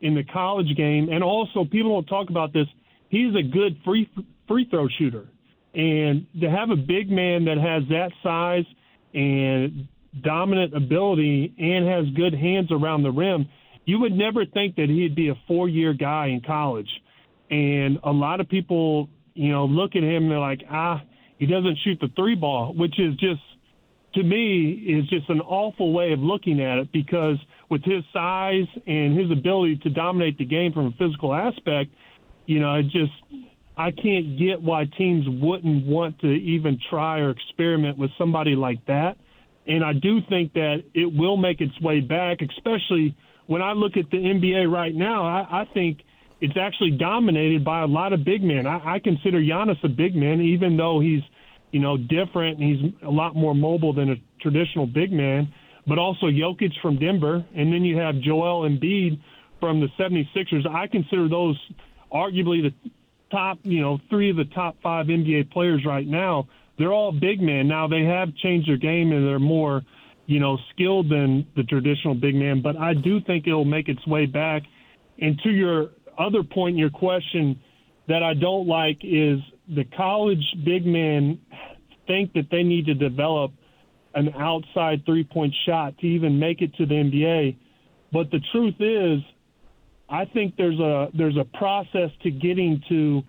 in 0.00 0.16
the 0.16 0.24
college 0.24 0.74
game, 0.76 1.08
and 1.08 1.22
also 1.22 1.64
people 1.64 1.92
don't 1.92 2.06
talk 2.06 2.30
about 2.30 2.52
this, 2.52 2.66
he's 3.10 3.32
a 3.36 3.42
good 3.42 3.78
free 3.84 4.10
free 4.48 4.66
throw 4.68 4.88
shooter. 4.98 5.28
And 5.72 6.26
to 6.40 6.50
have 6.50 6.70
a 6.70 6.76
big 6.76 7.10
man 7.10 7.44
that 7.44 7.58
has 7.58 7.84
that 7.90 8.10
size 8.24 8.64
and 9.14 9.86
dominant 10.20 10.76
ability 10.76 11.54
and 11.58 11.86
has 11.86 12.06
good 12.16 12.34
hands 12.34 12.72
around 12.72 13.04
the 13.04 13.12
rim, 13.12 13.48
you 13.84 14.00
would 14.00 14.12
never 14.12 14.44
think 14.46 14.74
that 14.76 14.88
he'd 14.88 15.14
be 15.14 15.28
a 15.28 15.34
four 15.46 15.68
year 15.68 15.92
guy 15.92 16.26
in 16.26 16.40
college. 16.40 16.88
And 17.50 17.98
a 18.02 18.10
lot 18.10 18.40
of 18.40 18.48
people, 18.48 19.08
you 19.34 19.52
know, 19.52 19.66
look 19.66 19.96
at 19.96 20.02
him 20.02 20.24
and 20.24 20.30
they're 20.30 20.38
like, 20.38 20.62
ah, 20.70 21.02
he 21.38 21.46
doesn't 21.46 21.78
shoot 21.84 21.98
the 22.00 22.08
three 22.16 22.34
ball, 22.34 22.72
which 22.74 22.98
is 22.98 23.14
just, 23.16 23.40
to 24.14 24.22
me, 24.22 24.70
is 24.70 25.08
just 25.08 25.28
an 25.28 25.40
awful 25.40 25.92
way 25.92 26.12
of 26.12 26.20
looking 26.20 26.60
at 26.60 26.78
it 26.78 26.92
because 26.92 27.36
with 27.70 27.82
his 27.84 28.04
size 28.12 28.66
and 28.86 29.18
his 29.18 29.30
ability 29.30 29.76
to 29.82 29.90
dominate 29.90 30.38
the 30.38 30.44
game 30.44 30.72
from 30.72 30.86
a 30.86 30.92
physical 30.92 31.34
aspect, 31.34 31.90
you 32.46 32.60
know, 32.60 32.74
it 32.76 32.84
just, 32.84 33.12
I 33.76 33.90
can't 33.90 34.38
get 34.38 34.62
why 34.62 34.84
teams 34.96 35.26
wouldn't 35.28 35.86
want 35.86 36.20
to 36.20 36.28
even 36.28 36.78
try 36.90 37.18
or 37.18 37.30
experiment 37.30 37.98
with 37.98 38.10
somebody 38.16 38.54
like 38.54 38.84
that. 38.86 39.16
And 39.66 39.82
I 39.82 39.94
do 39.94 40.20
think 40.28 40.52
that 40.52 40.84
it 40.94 41.06
will 41.06 41.36
make 41.36 41.60
its 41.60 41.78
way 41.80 42.00
back, 42.00 42.38
especially 42.42 43.16
when 43.46 43.62
I 43.62 43.72
look 43.72 43.96
at 43.96 44.10
the 44.10 44.18
NBA 44.18 44.70
right 44.70 44.94
now. 44.94 45.24
I, 45.24 45.62
I 45.62 45.64
think 45.72 46.00
it's 46.44 46.58
actually 46.60 46.90
dominated 46.90 47.64
by 47.64 47.80
a 47.80 47.86
lot 47.86 48.12
of 48.12 48.22
big 48.22 48.42
men. 48.42 48.66
I, 48.66 48.96
I 48.96 48.98
consider 48.98 49.40
Giannis 49.40 49.82
a 49.82 49.88
big 49.88 50.14
man, 50.14 50.42
even 50.42 50.76
though 50.76 51.00
he's, 51.00 51.22
you 51.70 51.80
know, 51.80 51.96
different 51.96 52.60
and 52.60 52.62
he's 52.62 52.92
a 53.02 53.10
lot 53.10 53.34
more 53.34 53.54
mobile 53.54 53.94
than 53.94 54.10
a 54.10 54.16
traditional 54.42 54.86
big 54.86 55.10
man. 55.10 55.54
But 55.86 55.98
also 55.98 56.26
Jokic 56.26 56.72
from 56.82 56.98
Denver, 56.98 57.46
and 57.56 57.72
then 57.72 57.82
you 57.82 57.96
have 57.96 58.20
Joel 58.20 58.68
Embiid 58.68 59.20
from 59.58 59.80
the 59.80 59.88
76ers. 59.98 60.68
I 60.68 60.86
consider 60.86 61.28
those 61.30 61.58
arguably 62.12 62.62
the 62.62 62.74
top, 63.30 63.58
you 63.62 63.80
know, 63.80 63.98
three 64.10 64.28
of 64.28 64.36
the 64.36 64.44
top 64.44 64.76
five 64.82 65.06
NBA 65.06 65.50
players 65.50 65.82
right 65.86 66.06
now. 66.06 66.46
They're 66.78 66.92
all 66.92 67.10
big 67.10 67.40
men. 67.40 67.68
Now 67.68 67.88
they 67.88 68.04
have 68.04 68.36
changed 68.36 68.68
their 68.68 68.76
game 68.76 69.12
and 69.12 69.26
they're 69.26 69.38
more, 69.38 69.82
you 70.26 70.40
know, 70.40 70.58
skilled 70.74 71.08
than 71.08 71.46
the 71.56 71.62
traditional 71.62 72.14
big 72.14 72.34
man. 72.34 72.60
But 72.60 72.76
I 72.76 72.92
do 72.92 73.20
think 73.22 73.46
it'll 73.46 73.64
make 73.64 73.88
its 73.88 74.06
way 74.06 74.26
back. 74.26 74.64
And 75.18 75.38
to 75.42 75.50
your 75.50 75.90
other 76.18 76.42
point 76.42 76.74
in 76.74 76.78
your 76.78 76.90
question, 76.90 77.60
that 78.08 78.22
I 78.22 78.34
don't 78.34 78.66
like 78.66 78.98
is 79.02 79.40
the 79.68 79.84
college 79.84 80.44
big 80.64 80.84
men 80.84 81.40
think 82.06 82.34
that 82.34 82.50
they 82.50 82.62
need 82.62 82.86
to 82.86 82.94
develop 82.94 83.52
an 84.14 84.34
outside 84.38 85.04
three 85.06 85.24
point 85.24 85.54
shot 85.66 85.96
to 85.98 86.06
even 86.06 86.38
make 86.38 86.60
it 86.60 86.74
to 86.76 86.86
the 86.86 86.94
NBA. 86.94 87.56
But 88.12 88.30
the 88.30 88.40
truth 88.52 88.76
is, 88.78 89.20
I 90.08 90.26
think 90.26 90.56
there's 90.56 90.78
a 90.78 91.08
there's 91.14 91.36
a 91.36 91.44
process 91.44 92.10
to 92.22 92.30
getting 92.30 92.82
to 92.88 93.22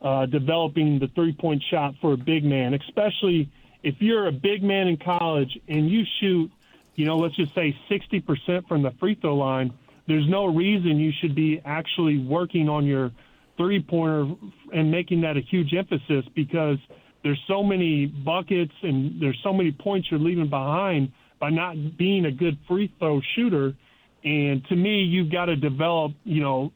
uh, 0.00 0.26
developing 0.26 0.98
the 0.98 1.08
three 1.08 1.32
point 1.32 1.62
shot 1.70 1.94
for 2.00 2.14
a 2.14 2.16
big 2.16 2.44
man, 2.44 2.74
especially 2.74 3.50
if 3.82 3.96
you're 4.00 4.26
a 4.26 4.32
big 4.32 4.62
man 4.62 4.88
in 4.88 4.96
college 4.96 5.58
and 5.68 5.88
you 5.90 6.04
shoot, 6.20 6.50
you 6.94 7.04
know, 7.04 7.16
let's 7.16 7.36
just 7.36 7.54
say 7.54 7.76
60% 7.90 8.68
from 8.68 8.82
the 8.82 8.92
free 9.00 9.14
throw 9.14 9.36
line. 9.36 9.72
There's 10.06 10.28
no 10.28 10.46
reason 10.46 10.98
you 10.98 11.12
should 11.20 11.34
be 11.34 11.60
actually 11.64 12.18
working 12.18 12.68
on 12.68 12.86
your 12.86 13.10
three 13.56 13.82
pointer 13.82 14.34
and 14.72 14.90
making 14.90 15.20
that 15.22 15.36
a 15.36 15.40
huge 15.40 15.72
emphasis 15.76 16.24
because 16.34 16.78
there's 17.22 17.40
so 17.46 17.62
many 17.62 18.06
buckets 18.06 18.72
and 18.82 19.20
there's 19.20 19.38
so 19.44 19.52
many 19.52 19.70
points 19.72 20.08
you're 20.10 20.18
leaving 20.20 20.50
behind 20.50 21.12
by 21.38 21.50
not 21.50 21.76
being 21.96 22.24
a 22.24 22.32
good 22.32 22.58
free 22.68 22.92
throw 22.98 23.20
shooter 23.36 23.74
and 24.24 24.64
to 24.66 24.76
me, 24.76 25.02
you've 25.02 25.32
got 25.32 25.46
to 25.46 25.56
develop, 25.56 26.12
you 26.24 26.42
know, 26.42 26.72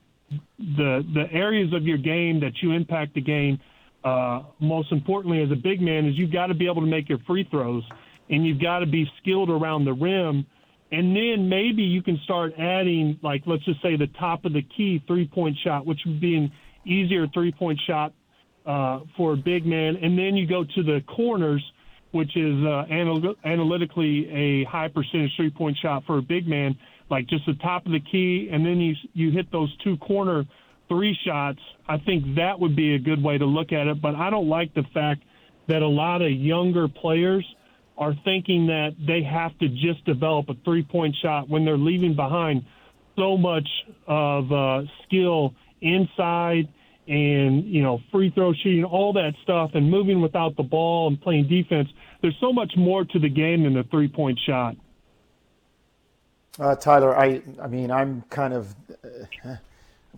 the 0.59 1.05
the 1.15 1.25
areas 1.33 1.73
of 1.73 1.85
your 1.85 1.99
game 1.99 2.41
that 2.41 2.53
you 2.61 2.73
impact 2.73 3.15
the 3.15 3.21
game. 3.21 3.61
Uh, 4.05 4.43
most 4.61 4.91
importantly, 4.93 5.43
as 5.43 5.51
a 5.51 5.57
big 5.57 5.81
man, 5.81 6.07
is 6.07 6.15
you've 6.17 6.33
got 6.33 6.47
to 6.47 6.55
be 6.55 6.67
able 6.67 6.81
to 6.81 6.87
make 6.87 7.09
your 7.09 7.19
free 7.27 7.47
throws, 7.51 7.85
and 8.29 8.45
you've 8.45 8.61
got 8.61 8.81
to 8.81 8.87
be 8.87 9.07
skilled 9.21 9.51
around 9.51 9.85
the 9.85 9.93
rim. 9.93 10.47
And 10.93 11.17
then 11.17 11.49
maybe 11.49 11.83
you 11.83 12.03
can 12.03 12.19
start 12.25 12.53
adding, 12.59 13.19
like, 13.23 13.43
let's 13.47 13.65
just 13.65 13.83
say 13.83 13.97
the 13.97 14.07
top 14.19 14.45
of 14.45 14.53
the 14.53 14.63
key 14.63 15.03
three 15.07 15.27
point 15.27 15.57
shot, 15.65 15.85
which 15.85 16.01
would 16.07 16.21
be 16.21 16.37
an 16.37 16.53
easier 16.85 17.27
three 17.35 17.53
point 17.53 17.81
shot 17.87 18.13
uh, 18.65 19.01
for 19.17 19.33
a 19.33 19.37
big 19.37 19.67
man. 19.67 19.97
And 19.97 20.19
then 20.19 20.37
you 20.37 20.47
go 20.47 20.65
to 20.65 20.83
the 20.83 21.03
corners, 21.09 21.65
which 22.13 22.37
is 22.37 22.65
uh, 22.65 22.85
anal- 22.89 23.35
analytically 23.45 24.29
a 24.31 24.65
high 24.65 24.89
percentage 24.89 25.33
three 25.37 25.51
point 25.51 25.77
shot 25.83 26.05
for 26.07 26.19
a 26.19 26.23
big 26.23 26.47
man 26.47 26.77
like 27.11 27.27
just 27.29 27.47
the 27.47 27.55
top 27.55 27.87
of 27.87 27.93
the 27.93 28.01
key, 28.01 28.49
and 28.51 28.65
then 28.65 28.81
you 28.81 28.95
you 29.15 29.31
hit 29.31 29.51
those 29.53 29.75
two 29.85 29.97
corner 29.99 30.45
three 30.89 31.17
shots. 31.25 31.61
I 31.89 31.99
think 31.99 32.37
that 32.37 32.59
would 32.59 32.77
be 32.77 32.95
a 32.95 32.99
good 32.99 33.23
way 33.23 33.39
to 33.39 33.45
look 33.45 33.73
at 33.73 33.87
it. 33.87 34.01
But 34.01 34.15
I 34.15 34.31
don't 34.31 34.49
like 34.49 34.75
the 34.75 34.85
fact 34.95 35.23
that 35.69 35.83
a 35.83 35.87
lot 35.87 36.23
of 36.23 36.31
younger 36.31 36.89
players 36.89 37.45
are 37.99 38.15
thinking 38.25 38.67
that 38.67 38.91
they 39.07 39.23
have 39.23 39.57
to 39.59 39.69
just 39.69 40.05
develop 40.05 40.49
a 40.49 40.55
three 40.65 40.83
point 40.83 41.15
shot 41.23 41.49
when 41.49 41.65
they're 41.65 41.79
leaving 41.79 42.15
behind 42.15 42.65
so 43.17 43.37
much 43.37 43.69
of 44.07 44.53
uh, 44.53 44.83
skill 45.07 45.55
inside 45.81 46.69
and 47.09 47.65
you 47.65 47.83
know 47.83 48.01
free 48.11 48.31
throw 48.31 48.53
shooting 48.53 48.85
all 48.85 49.13
that 49.13 49.33
stuff 49.43 49.71
and 49.75 49.91
moving 49.91 50.21
without 50.21 50.57
the 50.57 50.63
ball 50.63 51.09
and 51.09 51.21
playing 51.21 51.47
defense 51.47 51.89
there's 52.21 52.37
so 52.41 52.53
much 52.53 52.73
more 52.77 53.05
to 53.05 53.19
the 53.19 53.29
game 53.29 53.63
than 53.63 53.75
the 53.75 53.85
three 53.85 54.09
point 54.09 54.39
shot 54.45 54.75
uh, 56.59 56.75
Tyler, 56.75 57.17
I 57.17 57.43
I 57.63 57.67
mean 57.67 57.91
I'm 57.91 58.23
kind 58.31 58.55
of 58.55 58.75
uh, 59.45 59.57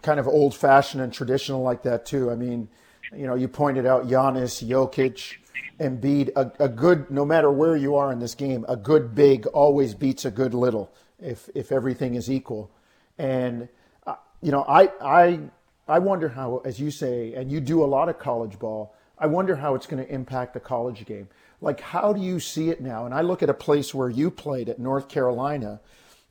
kind 0.02 0.20
of 0.20 0.28
old 0.28 0.54
fashioned 0.54 1.02
and 1.02 1.12
traditional 1.12 1.62
like 1.62 1.82
that 1.82 2.06
too. 2.06 2.30
I 2.30 2.34
mean, 2.34 2.68
you 3.12 3.26
know, 3.26 3.34
you 3.34 3.48
pointed 3.48 3.86
out 3.86 4.06
Giannis, 4.06 4.66
Jokic, 4.66 5.36
Embiid. 5.80 6.30
A, 6.36 6.50
a 6.64 6.68
good, 6.68 7.10
no 7.10 7.24
matter 7.24 7.50
where 7.50 7.76
you 7.76 7.96
are 7.96 8.12
in 8.12 8.18
this 8.18 8.34
game, 8.34 8.64
a 8.68 8.76
good 8.76 9.14
big 9.14 9.46
always 9.46 9.94
beats 9.94 10.24
a 10.24 10.30
good 10.30 10.54
little 10.54 10.92
if 11.20 11.48
if 11.54 11.72
everything 11.72 12.14
is 12.14 12.30
equal. 12.30 12.70
And 13.18 13.68
uh, 14.06 14.16
you 14.42 14.52
know, 14.52 14.64
I 14.68 14.90
I 15.00 15.40
I 15.86 15.98
wonder 15.98 16.28
how, 16.28 16.58
as 16.64 16.78
you 16.78 16.90
say, 16.90 17.34
and 17.34 17.50
you 17.50 17.60
do 17.60 17.82
a 17.82 17.86
lot 17.86 18.08
of 18.08 18.18
college 18.18 18.58
ball. 18.58 18.94
I 19.18 19.26
wonder 19.26 19.56
how 19.56 19.74
it's 19.74 19.86
going 19.86 20.04
to 20.04 20.12
impact 20.12 20.54
the 20.54 20.60
college 20.60 21.04
game. 21.04 21.28
Like, 21.60 21.80
how 21.80 22.12
do 22.12 22.20
you 22.20 22.38
see 22.38 22.70
it 22.70 22.80
now? 22.80 23.04
And 23.04 23.12
I 23.12 23.22
look 23.22 23.42
at 23.42 23.50
a 23.50 23.54
place 23.54 23.92
where 23.92 24.08
you 24.08 24.30
played 24.30 24.68
at 24.68 24.78
North 24.78 25.08
Carolina 25.08 25.80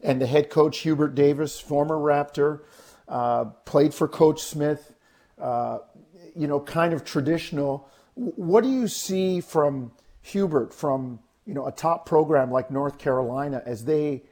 and 0.01 0.21
the 0.21 0.27
head 0.27 0.49
coach 0.49 0.79
Hubert 0.79 1.13
Davis, 1.15 1.59
former 1.59 1.97
Raptor, 1.97 2.61
uh, 3.09 3.45
played 3.65 3.93
for 3.93 4.07
Coach 4.07 4.41
Smith. 4.41 4.93
Uh, 5.37 5.79
you 6.35 6.47
know, 6.47 6.59
kind 6.59 6.93
of 6.93 7.03
traditional. 7.03 7.89
What 8.17 8.63
do 8.63 8.69
you 8.69 8.87
see 8.87 9.41
from 9.41 9.91
Hubert 10.21 10.73
from 10.73 11.19
you 11.45 11.53
know 11.53 11.67
a 11.67 11.71
top 11.71 12.05
program 12.05 12.51
like 12.51 12.71
North 12.71 12.97
Carolina 12.97 13.61
as 13.65 13.85
they, 13.85 14.23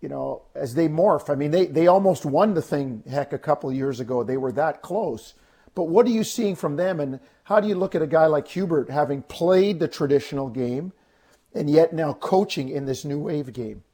you 0.00 0.08
know, 0.08 0.42
as 0.54 0.74
they 0.74 0.88
morph? 0.88 1.28
I 1.30 1.34
mean, 1.34 1.50
they 1.50 1.66
they 1.66 1.86
almost 1.86 2.24
won 2.24 2.54
the 2.54 2.62
thing. 2.62 3.02
Heck, 3.08 3.32
a 3.34 3.38
couple 3.38 3.70
years 3.72 4.00
ago, 4.00 4.24
they 4.24 4.38
were 4.38 4.52
that 4.52 4.80
close. 4.80 5.34
But 5.74 5.84
what 5.84 6.06
are 6.06 6.10
you 6.10 6.24
seeing 6.24 6.56
from 6.56 6.76
them, 6.76 6.98
and 6.98 7.20
how 7.44 7.60
do 7.60 7.68
you 7.68 7.74
look 7.74 7.94
at 7.94 8.02
a 8.02 8.06
guy 8.06 8.26
like 8.26 8.48
Hubert 8.48 8.90
having 8.90 9.22
played 9.22 9.78
the 9.78 9.86
traditional 9.86 10.48
game, 10.48 10.92
and 11.54 11.68
yet 11.68 11.92
now 11.92 12.14
coaching 12.14 12.70
in 12.70 12.86
this 12.86 13.04
new 13.04 13.18
wave 13.18 13.52
game? 13.52 13.84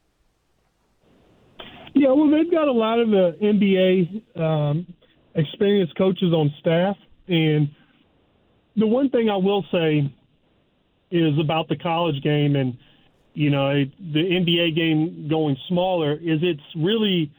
Yeah, 1.94 2.12
well, 2.12 2.30
they've 2.30 2.50
got 2.50 2.68
a 2.68 2.72
lot 2.72 2.98
of 3.00 3.08
the 3.08 3.36
NBA 3.42 4.40
um, 4.40 4.86
experienced 5.34 5.96
coaches 5.96 6.32
on 6.32 6.52
staff, 6.60 6.96
and 7.26 7.70
the 8.76 8.86
one 8.86 9.10
thing 9.10 9.30
I 9.30 9.36
will 9.36 9.64
say 9.72 10.12
is 11.10 11.38
about 11.38 11.68
the 11.68 11.76
college 11.76 12.22
game 12.22 12.56
and 12.56 12.76
you 13.34 13.50
know 13.50 13.84
the 14.12 14.20
NBA 14.20 14.74
game 14.74 15.28
going 15.28 15.56
smaller 15.68 16.14
is 16.14 16.40
it's 16.42 16.60
really 16.76 17.30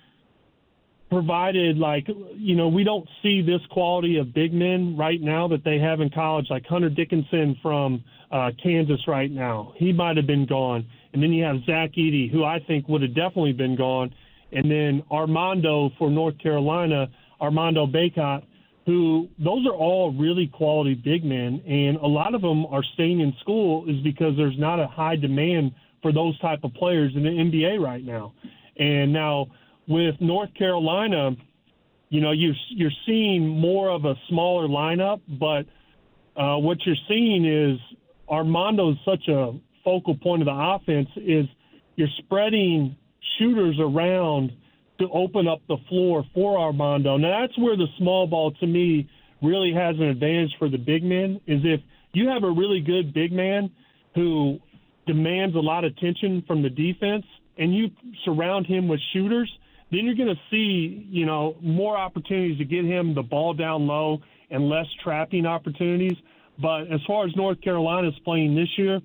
provided 1.09 1.77
like 1.77 2.07
you 2.35 2.55
know 2.55 2.67
we 2.67 2.83
don't 2.83 3.07
see 3.21 3.41
this 3.41 3.61
quality 3.71 4.17
of 4.17 4.33
big 4.33 4.53
men 4.53 4.95
right 4.97 5.21
now 5.21 5.47
that 5.47 5.63
they 5.63 5.79
have 5.79 6.01
in 6.01 6.09
college 6.09 6.47
like 6.49 6.65
Hunter 6.65 6.89
Dickinson 6.89 7.57
from 7.61 8.03
uh, 8.31 8.51
Kansas 8.61 8.99
right 9.07 9.31
now. 9.31 9.73
He 9.77 9.93
might 9.93 10.17
have 10.17 10.27
been 10.27 10.45
gone. 10.45 10.85
And 11.13 11.23
then 11.23 11.31
you 11.31 11.43
have 11.43 11.57
Zach 11.65 11.91
Edey 11.97 12.31
who 12.31 12.43
I 12.43 12.59
think 12.67 12.87
would 12.87 13.01
have 13.01 13.15
definitely 13.15 13.53
been 13.53 13.75
gone. 13.75 14.13
And 14.51 14.69
then 14.69 15.03
Armando 15.11 15.91
for 15.97 16.09
North 16.09 16.37
Carolina, 16.39 17.07
Armando 17.41 17.85
Bacot, 17.85 18.43
who 18.87 19.27
those 19.37 19.67
are 19.67 19.75
all 19.75 20.13
really 20.13 20.47
quality 20.47 20.95
big 20.95 21.25
men, 21.25 21.61
and 21.67 21.97
a 21.97 22.07
lot 22.07 22.33
of 22.33 22.41
them 22.41 22.65
are 22.67 22.83
staying 22.93 23.19
in 23.19 23.33
school 23.41 23.87
is 23.87 24.01
because 24.01 24.37
there's 24.37 24.57
not 24.57 24.79
a 24.79 24.87
high 24.87 25.17
demand 25.17 25.73
for 26.01 26.13
those 26.13 26.39
type 26.39 26.63
of 26.63 26.73
players 26.73 27.11
in 27.13 27.23
the 27.23 27.29
NBA 27.29 27.81
right 27.81 28.03
now. 28.03 28.33
And 28.77 29.11
now 29.11 29.47
with 29.89 30.15
North 30.21 30.53
Carolina, 30.53 31.35
you 32.09 32.21
know 32.21 32.31
you 32.31 32.53
you're 32.69 32.89
seeing 33.05 33.45
more 33.45 33.89
of 33.89 34.05
a 34.05 34.15
smaller 34.29 34.69
lineup, 34.69 35.19
but 35.37 35.65
uh, 36.41 36.57
what 36.57 36.77
you're 36.85 36.95
seeing 37.09 37.43
is 37.43 37.77
Armando 38.29 38.91
is 38.91 38.97
such 39.03 39.27
a 39.27 39.51
focal 39.83 40.15
point 40.15 40.41
of 40.41 40.45
the 40.45 40.53
offense 40.53 41.09
is 41.17 41.45
you're 41.97 42.07
spreading 42.19 42.95
shooters 43.37 43.75
around 43.81 44.53
to 44.99 45.09
open 45.13 45.47
up 45.47 45.61
the 45.67 45.77
floor 45.89 46.23
for 46.33 46.57
Armando. 46.59 47.17
Now 47.17 47.41
that's 47.41 47.57
where 47.57 47.75
the 47.75 47.87
small 47.97 48.27
ball 48.27 48.51
to 48.51 48.67
me 48.67 49.09
really 49.41 49.73
has 49.73 49.95
an 49.97 50.03
advantage 50.03 50.51
for 50.57 50.69
the 50.69 50.77
big 50.77 51.03
men 51.03 51.39
is 51.45 51.61
if 51.63 51.81
you 52.13 52.29
have 52.29 52.43
a 52.43 52.49
really 52.49 52.81
good 52.81 53.13
big 53.13 53.31
man 53.31 53.69
who 54.15 54.59
demands 55.05 55.55
a 55.55 55.59
lot 55.59 55.85
of 55.85 55.93
attention 55.93 56.43
from 56.47 56.61
the 56.61 56.69
defense, 56.69 57.25
and 57.57 57.73
you 57.73 57.89
surround 58.25 58.65
him 58.65 58.87
with 58.87 58.99
shooters, 59.13 59.51
then 59.91 60.01
you're 60.05 60.15
going 60.15 60.27
to 60.27 60.41
see, 60.51 61.07
you 61.09 61.25
know, 61.25 61.55
more 61.61 61.97
opportunities 61.97 62.57
to 62.57 62.65
get 62.65 62.83
him 62.83 63.15
the 63.15 63.23
ball 63.23 63.53
down 63.53 63.87
low 63.87 64.19
and 64.51 64.69
less 64.69 64.85
trapping 65.03 65.45
opportunities. 65.45 66.17
But 66.61 66.91
as 66.91 66.99
far 67.07 67.25
as 67.25 67.35
North 67.35 67.61
Carolina 67.61 68.09
is 68.09 68.19
playing 68.25 68.55
this 68.55 68.69
year, 68.77 68.99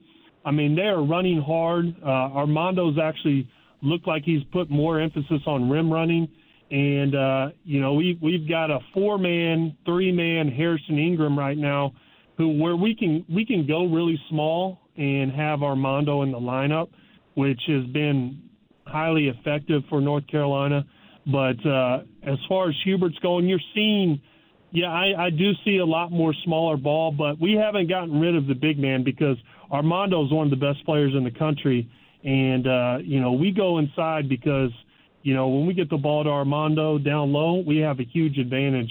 I 0.44 0.50
mean, 0.50 0.74
they 0.74 0.82
are 0.82 1.02
running 1.02 1.40
hard. 1.40 1.94
Uh, 2.02 2.06
Armando's 2.06 2.98
actually 2.98 3.48
looked 3.82 4.06
like 4.06 4.22
he's 4.24 4.42
put 4.52 4.70
more 4.70 5.00
emphasis 5.00 5.42
on 5.46 5.68
rim 5.68 5.92
running. 5.92 6.28
And, 6.70 7.14
uh, 7.14 7.48
you 7.64 7.80
know, 7.80 7.94
we, 7.94 8.18
we've 8.22 8.48
got 8.48 8.70
a 8.70 8.78
four 8.94 9.18
man, 9.18 9.76
three 9.84 10.12
man 10.12 10.48
Harrison 10.48 10.98
Ingram 10.98 11.38
right 11.38 11.58
now 11.58 11.92
who 12.38 12.58
where 12.58 12.76
we 12.76 12.94
can 12.94 13.24
we 13.32 13.44
can 13.44 13.66
go 13.66 13.86
really 13.86 14.18
small 14.30 14.80
and 14.96 15.32
have 15.32 15.62
Armando 15.62 16.22
in 16.22 16.32
the 16.32 16.38
lineup, 16.38 16.88
which 17.34 17.60
has 17.66 17.84
been 17.86 18.42
highly 18.86 19.28
effective 19.28 19.82
for 19.88 20.00
North 20.00 20.26
Carolina. 20.26 20.84
But 21.26 21.64
uh, 21.64 22.00
as 22.22 22.38
far 22.48 22.68
as 22.68 22.74
Hubert's 22.84 23.18
going, 23.20 23.48
you're 23.48 23.60
seeing, 23.74 24.20
yeah, 24.72 24.88
I, 24.88 25.26
I 25.26 25.30
do 25.30 25.52
see 25.64 25.78
a 25.78 25.86
lot 25.86 26.10
more 26.10 26.34
smaller 26.44 26.76
ball, 26.76 27.12
but 27.12 27.40
we 27.40 27.52
haven't 27.52 27.88
gotten 27.88 28.20
rid 28.20 28.34
of 28.34 28.46
the 28.46 28.54
big 28.54 28.78
man 28.78 29.04
because 29.04 29.36
Armando 29.70 30.24
is 30.24 30.32
one 30.32 30.46
of 30.46 30.50
the 30.50 30.56
best 30.56 30.84
players 30.84 31.14
in 31.16 31.24
the 31.24 31.30
country. 31.30 31.88
And, 32.24 32.66
uh, 32.66 32.98
you 33.02 33.20
know, 33.20 33.32
we 33.32 33.50
go 33.50 33.78
inside 33.78 34.28
because, 34.28 34.70
you 35.22 35.34
know, 35.34 35.48
when 35.48 35.66
we 35.66 35.74
get 35.74 35.90
the 35.90 35.96
ball 35.96 36.24
to 36.24 36.30
Armando 36.30 36.98
down 36.98 37.32
low, 37.32 37.62
we 37.66 37.78
have 37.78 38.00
a 38.00 38.04
huge 38.04 38.38
advantage. 38.38 38.90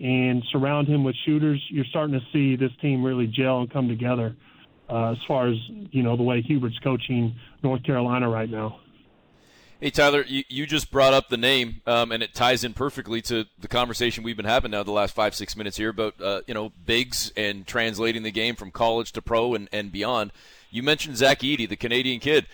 And 0.00 0.42
surround 0.50 0.88
him 0.88 1.04
with 1.04 1.14
shooters, 1.24 1.64
you're 1.70 1.84
starting 1.84 2.18
to 2.18 2.26
see 2.32 2.56
this 2.56 2.72
team 2.82 3.04
really 3.04 3.28
gel 3.28 3.60
and 3.60 3.72
come 3.72 3.88
together 3.88 4.34
uh, 4.90 5.12
as 5.12 5.18
far 5.28 5.48
as, 5.48 5.56
you 5.92 6.02
know, 6.02 6.16
the 6.16 6.22
way 6.22 6.42
Hubert's 6.42 6.78
coaching 6.82 7.36
North 7.62 7.84
Carolina 7.84 8.28
right 8.28 8.50
now. 8.50 8.80
Hey 9.80 9.90
Tyler, 9.90 10.24
you, 10.26 10.44
you 10.48 10.66
just 10.66 10.90
brought 10.92 11.12
up 11.12 11.28
the 11.28 11.36
name, 11.36 11.82
um, 11.86 12.12
and 12.12 12.22
it 12.22 12.32
ties 12.32 12.62
in 12.62 12.74
perfectly 12.74 13.20
to 13.22 13.46
the 13.58 13.66
conversation 13.66 14.22
we've 14.22 14.36
been 14.36 14.46
having 14.46 14.70
now 14.70 14.84
the 14.84 14.92
last 14.92 15.14
five 15.14 15.34
six 15.34 15.56
minutes 15.56 15.76
here 15.76 15.88
about 15.88 16.20
uh, 16.22 16.42
you 16.46 16.54
know 16.54 16.72
bigs 16.86 17.32
and 17.36 17.66
translating 17.66 18.22
the 18.22 18.30
game 18.30 18.54
from 18.54 18.70
college 18.70 19.10
to 19.12 19.20
pro 19.20 19.52
and, 19.54 19.68
and 19.72 19.90
beyond. 19.90 20.30
You 20.70 20.84
mentioned 20.84 21.16
Zach 21.16 21.40
Edey, 21.40 21.68
the 21.68 21.76
Canadian 21.76 22.20
kid. 22.20 22.46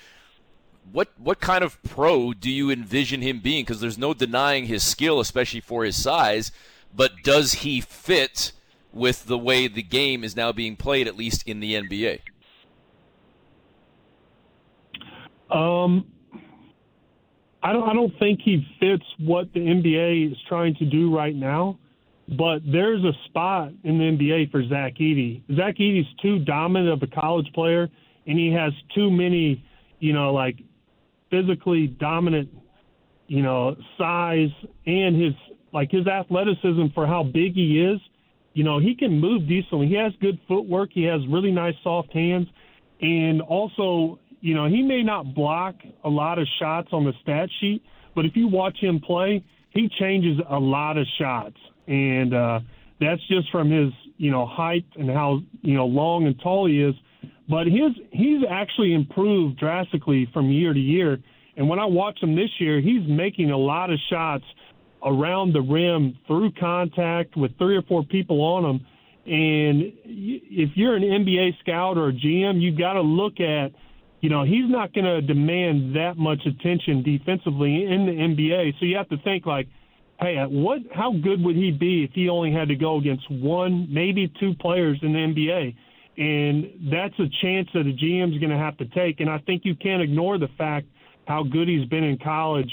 What 0.90 1.08
what 1.18 1.40
kind 1.40 1.62
of 1.62 1.80
pro 1.82 2.32
do 2.32 2.50
you 2.50 2.70
envision 2.70 3.20
him 3.20 3.40
being? 3.40 3.64
Because 3.64 3.80
there's 3.80 3.98
no 3.98 4.14
denying 4.14 4.64
his 4.64 4.82
skill, 4.82 5.20
especially 5.20 5.60
for 5.60 5.84
his 5.84 6.02
size. 6.02 6.50
But 6.94 7.22
does 7.22 7.52
he 7.52 7.82
fit 7.82 8.52
with 8.92 9.26
the 9.26 9.38
way 9.38 9.68
the 9.68 9.82
game 9.82 10.24
is 10.24 10.34
now 10.34 10.52
being 10.52 10.74
played, 10.74 11.06
at 11.06 11.16
least 11.16 11.46
in 11.46 11.60
the 11.60 11.74
NBA? 11.74 12.20
Um, 15.50 16.06
I 17.62 17.72
don't 17.72 17.88
I 17.88 17.92
don't 17.92 18.16
think 18.18 18.40
he 18.42 18.66
fits 18.78 19.04
what 19.18 19.52
the 19.52 19.60
NBA 19.60 20.32
is 20.32 20.38
trying 20.48 20.74
to 20.76 20.84
do 20.84 21.14
right 21.14 21.34
now. 21.34 21.78
But 22.28 22.60
there's 22.64 23.02
a 23.02 23.12
spot 23.26 23.72
in 23.82 23.98
the 23.98 24.04
NBA 24.04 24.52
for 24.52 24.62
Zach 24.68 24.94
Edey. 25.00 25.42
Zach 25.56 25.76
Edey's 25.78 26.06
too 26.22 26.38
dominant 26.38 26.90
of 26.90 27.02
a 27.02 27.12
college 27.12 27.52
player, 27.52 27.88
and 28.26 28.38
he 28.38 28.52
has 28.52 28.72
too 28.94 29.10
many, 29.10 29.64
you 29.98 30.12
know, 30.12 30.32
like 30.32 30.56
physically 31.28 31.88
dominant, 31.88 32.48
you 33.26 33.42
know, 33.42 33.76
size 33.98 34.50
and 34.86 35.20
his 35.20 35.34
like 35.72 35.90
his 35.90 36.06
athleticism 36.06 36.86
for 36.94 37.06
how 37.06 37.24
big 37.24 37.54
he 37.54 37.80
is. 37.80 38.00
You 38.52 38.64
know, 38.64 38.78
he 38.78 38.94
can 38.94 39.20
move 39.20 39.48
decently. 39.48 39.88
He 39.88 39.94
has 39.94 40.12
good 40.20 40.38
footwork. 40.46 40.90
He 40.92 41.04
has 41.04 41.20
really 41.28 41.52
nice 41.52 41.74
soft 41.82 42.12
hands, 42.12 42.46
and 43.00 43.42
also 43.42 44.18
you 44.40 44.54
know, 44.54 44.66
he 44.66 44.82
may 44.82 45.02
not 45.02 45.34
block 45.34 45.76
a 46.04 46.08
lot 46.08 46.38
of 46.38 46.46
shots 46.58 46.88
on 46.92 47.04
the 47.04 47.12
stat 47.22 47.48
sheet, 47.60 47.82
but 48.14 48.24
if 48.24 48.32
you 48.34 48.48
watch 48.48 48.76
him 48.80 49.00
play, 49.00 49.44
he 49.70 49.88
changes 50.00 50.38
a 50.48 50.58
lot 50.58 50.96
of 50.96 51.06
shots. 51.18 51.56
And 51.86 52.34
uh, 52.34 52.60
that's 53.00 53.20
just 53.28 53.50
from 53.50 53.70
his, 53.70 53.92
you 54.16 54.30
know, 54.30 54.46
height 54.46 54.86
and 54.96 55.10
how, 55.10 55.40
you 55.62 55.74
know, 55.74 55.86
long 55.86 56.26
and 56.26 56.40
tall 56.40 56.66
he 56.66 56.80
is. 56.80 56.94
But 57.48 57.66
his 57.66 57.92
he's 58.12 58.42
actually 58.48 58.94
improved 58.94 59.58
drastically 59.58 60.28
from 60.32 60.50
year 60.50 60.72
to 60.72 60.80
year. 60.80 61.18
And 61.56 61.68
when 61.68 61.78
I 61.78 61.84
watch 61.84 62.22
him 62.22 62.34
this 62.34 62.50
year, 62.58 62.80
he's 62.80 63.06
making 63.06 63.50
a 63.50 63.58
lot 63.58 63.90
of 63.90 63.98
shots 64.08 64.44
around 65.04 65.52
the 65.52 65.60
rim 65.60 66.16
through 66.26 66.52
contact 66.52 67.36
with 67.36 67.56
three 67.58 67.76
or 67.76 67.82
four 67.82 68.04
people 68.04 68.40
on 68.40 68.64
him. 68.64 68.86
And 69.26 69.92
if 70.04 70.70
you're 70.76 70.96
an 70.96 71.02
NBA 71.02 71.58
scout 71.60 71.98
or 71.98 72.08
a 72.08 72.12
GM, 72.12 72.60
you've 72.60 72.78
got 72.78 72.94
to 72.94 73.02
look 73.02 73.38
at– 73.40 73.72
you 74.20 74.28
know, 74.28 74.44
he's 74.44 74.68
not 74.68 74.92
going 74.92 75.04
to 75.04 75.22
demand 75.22 75.96
that 75.96 76.16
much 76.16 76.40
attention 76.46 77.02
defensively 77.02 77.84
in 77.84 78.06
the 78.06 78.12
NBA. 78.12 78.78
So 78.78 78.84
you 78.86 78.96
have 78.96 79.08
to 79.08 79.18
think 79.18 79.46
like, 79.46 79.66
hey, 80.20 80.44
what? 80.48 80.80
How 80.94 81.12
good 81.12 81.42
would 81.42 81.56
he 81.56 81.70
be 81.70 82.04
if 82.04 82.10
he 82.12 82.28
only 82.28 82.52
had 82.52 82.68
to 82.68 82.76
go 82.76 82.98
against 82.98 83.30
one, 83.30 83.92
maybe 83.92 84.30
two 84.38 84.54
players 84.60 84.98
in 85.02 85.12
the 85.12 85.18
NBA? 85.18 85.74
And 86.18 86.90
that's 86.92 87.14
a 87.18 87.28
chance 87.40 87.68
that 87.72 87.80
a 87.80 87.92
GM 87.92 88.34
is 88.34 88.40
going 88.40 88.50
to 88.50 88.58
have 88.58 88.76
to 88.78 88.84
take. 88.86 89.20
And 89.20 89.30
I 89.30 89.38
think 89.38 89.62
you 89.64 89.74
can't 89.74 90.02
ignore 90.02 90.38
the 90.38 90.48
fact 90.58 90.86
how 91.26 91.42
good 91.42 91.68
he's 91.68 91.88
been 91.88 92.04
in 92.04 92.18
college, 92.18 92.70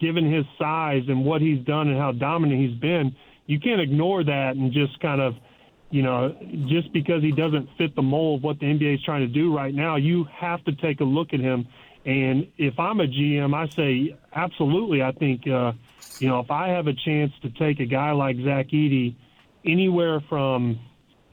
given 0.00 0.30
his 0.30 0.44
size 0.58 1.02
and 1.08 1.24
what 1.24 1.40
he's 1.40 1.64
done 1.64 1.88
and 1.88 1.98
how 1.98 2.12
dominant 2.12 2.60
he's 2.60 2.78
been. 2.78 3.16
You 3.46 3.58
can't 3.58 3.80
ignore 3.80 4.22
that 4.22 4.56
and 4.56 4.72
just 4.72 5.00
kind 5.00 5.20
of– 5.20 5.34
you 5.90 6.02
know, 6.02 6.36
just 6.66 6.92
because 6.92 7.22
he 7.22 7.32
doesn't 7.32 7.68
fit 7.76 7.96
the 7.96 8.02
mold 8.02 8.40
of 8.40 8.44
what 8.44 8.60
the 8.60 8.66
NBA 8.66 8.94
is 8.94 9.02
trying 9.02 9.22
to 9.22 9.26
do 9.26 9.54
right 9.54 9.74
now, 9.74 9.96
you 9.96 10.24
have 10.32 10.64
to 10.64 10.72
take 10.72 11.00
a 11.00 11.04
look 11.04 11.32
at 11.32 11.40
him. 11.40 11.66
And 12.06 12.46
if 12.56 12.78
I'm 12.78 13.00
a 13.00 13.06
GM, 13.06 13.54
I 13.54 13.68
say 13.68 14.16
absolutely. 14.32 15.02
I 15.02 15.12
think, 15.12 15.46
uh, 15.48 15.72
you 16.18 16.28
know, 16.28 16.40
if 16.40 16.50
I 16.50 16.68
have 16.68 16.86
a 16.86 16.94
chance 16.94 17.32
to 17.42 17.50
take 17.50 17.80
a 17.80 17.86
guy 17.86 18.12
like 18.12 18.36
Zach 18.36 18.68
Edey 18.68 19.16
anywhere 19.64 20.20
from, 20.28 20.78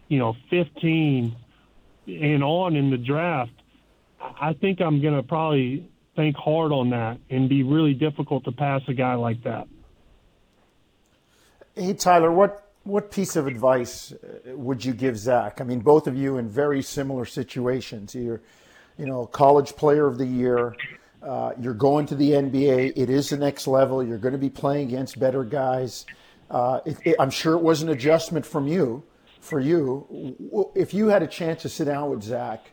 you 0.08 0.18
know, 0.18 0.36
15 0.50 1.36
and 2.08 2.44
on 2.44 2.76
in 2.76 2.90
the 2.90 2.98
draft, 2.98 3.52
I 4.20 4.54
think 4.54 4.82
I'm 4.82 5.02
going 5.02 5.16
to 5.16 5.24
probably 5.24 5.88
think 6.16 6.36
hard 6.36 6.72
on 6.72 6.90
that 6.90 7.20
and 7.30 7.48
be 7.48 7.62
really 7.64 7.94
difficult 7.94 8.46
to 8.46 8.52
pass 8.52 8.82
a 8.88 8.94
guy 8.94 9.14
like 9.14 9.44
that. 9.44 9.68
Hey, 11.76 11.94
Tyler, 11.94 12.32
what 12.32 12.67
what 12.88 13.12
piece 13.12 13.36
of 13.36 13.48
advice 13.48 14.14
uh, 14.14 14.56
would 14.56 14.84
you 14.84 14.94
give 14.94 15.18
Zach? 15.18 15.60
I 15.60 15.64
mean, 15.64 15.80
both 15.80 16.08
of 16.08 16.16
you 16.16 16.38
in 16.38 16.50
very 16.50 16.82
similar 16.82 17.26
situations. 17.26 18.16
You're, 18.16 18.42
you 18.98 19.06
know, 19.06 19.26
college 19.26 19.76
player 19.76 20.08
of 20.08 20.18
the 20.18 20.26
year. 20.26 20.76
Uh, 21.22 21.52
you're 21.60 21.74
going 21.74 22.06
to 22.08 22.16
the 22.16 22.32
NBA. 22.32 22.94
It 22.96 23.10
is 23.10 23.30
the 23.30 23.38
next 23.38 23.68
level. 23.68 24.04
You're 24.04 24.18
going 24.18 24.34
to 24.34 24.40
be 24.40 24.50
playing 24.50 24.88
against 24.88 25.20
better 25.20 25.44
guys. 25.44 26.06
Uh, 26.50 26.80
it, 26.86 26.98
it, 27.04 27.16
I'm 27.20 27.30
sure 27.30 27.54
it 27.54 27.62
was 27.62 27.82
an 27.82 27.90
adjustment 27.90 28.46
from 28.46 28.68
you, 28.68 29.04
for 29.42 29.60
you. 29.60 30.72
If 30.74 30.94
you 30.94 31.08
had 31.08 31.22
a 31.22 31.28
chance 31.28 31.64
to 31.64 31.70
sit 31.70 31.86
down 31.86 32.10
with 32.10 32.24
Zach, 32.24 32.72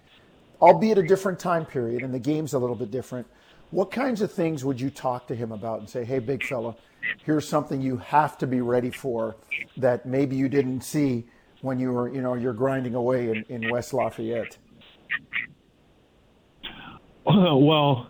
albeit 0.63 0.99
a 0.99 1.03
different 1.03 1.41
time 1.41 1.67
period 1.67 2.03
and 2.03 2.15
the 2.15 2.21
game's 2.21 2.53
a 2.53 2.59
little 2.59 2.77
bit 2.77 2.93
different, 2.93 3.27
what 3.71 3.91
kinds 3.91 4.23
of 4.23 4.31
things 4.31 4.65
would 4.65 4.81
you 4.81 4.91
talk 4.91 5.27
to 5.27 5.35
him 5.35 5.51
about 5.51 5.81
and 5.81 5.89
say, 5.89 6.05
"Hey, 6.05 6.21
big 6.21 6.45
fella, 6.45 6.77
here's 7.25 7.49
something 7.49 7.81
you 7.81 7.97
have 7.99 8.39
to 8.39 8.47
be 8.47 8.61
ready 8.61 8.91
for 8.91 9.37
that 9.77 10.07
maybe 10.07 10.37
you 10.37 10.49
didn't 10.49 10.83
see 10.83 11.27
when 11.61 11.79
you 11.79 11.93
were, 11.93 12.13
you 12.13 12.21
know, 12.21 12.35
you're 12.35 12.53
grinding 12.53 12.95
away 12.95 13.31
in, 13.31 13.45
in 13.49 13.71
West 13.71 13.93
Lafayette? 13.93 14.59
Well, 17.27 18.09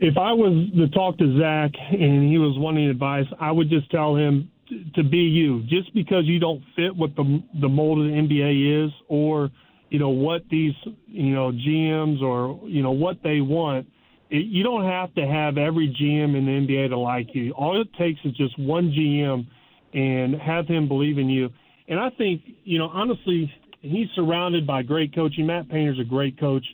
if 0.00 0.16
I 0.16 0.32
was 0.32 0.68
to 0.76 0.88
talk 0.88 1.18
to 1.18 1.38
Zach 1.38 1.70
and 1.90 2.28
he 2.28 2.38
was 2.38 2.58
wanting 2.58 2.88
advice, 2.88 3.26
I 3.38 3.52
would 3.52 3.68
just 3.68 3.90
tell 3.90 4.16
him 4.16 4.50
to 4.94 5.04
be 5.04 5.18
you. 5.18 5.62
Just 5.68 5.94
because 5.94 6.24
you 6.24 6.40
don't 6.40 6.62
fit 6.74 6.94
what 6.96 7.14
the 7.14 7.42
the 7.60 7.68
mold 7.68 8.00
of 8.00 8.06
the 8.06 8.12
NBA 8.12 8.86
is, 8.86 8.92
or 9.08 9.50
you 9.90 9.98
know 9.98 10.08
what 10.08 10.42
these 10.50 10.72
you 11.06 11.34
know 11.34 11.52
GMs 11.52 12.20
or 12.22 12.66
you 12.66 12.82
know 12.82 12.90
what 12.90 13.22
they 13.22 13.40
want, 13.40 13.86
you 14.32 14.62
don't 14.62 14.84
have 14.84 15.14
to 15.14 15.26
have 15.26 15.58
every 15.58 15.88
GM 15.88 16.36
in 16.36 16.46
the 16.46 16.66
NBA 16.66 16.88
to 16.88 16.98
like 16.98 17.34
you. 17.34 17.52
All 17.52 17.80
it 17.80 17.88
takes 17.98 18.20
is 18.24 18.32
just 18.32 18.58
one 18.58 18.90
GM 18.90 19.46
and 19.92 20.34
have 20.40 20.66
him 20.66 20.88
believe 20.88 21.18
in 21.18 21.28
you. 21.28 21.50
And 21.88 22.00
I 22.00 22.08
think, 22.10 22.42
you 22.64 22.78
know, 22.78 22.88
honestly, 22.88 23.52
he's 23.80 24.08
surrounded 24.14 24.66
by 24.66 24.82
great 24.82 25.14
coaching. 25.14 25.46
Matt 25.46 25.68
Painter's 25.68 25.98
a 26.00 26.04
great 26.04 26.40
coach. 26.40 26.64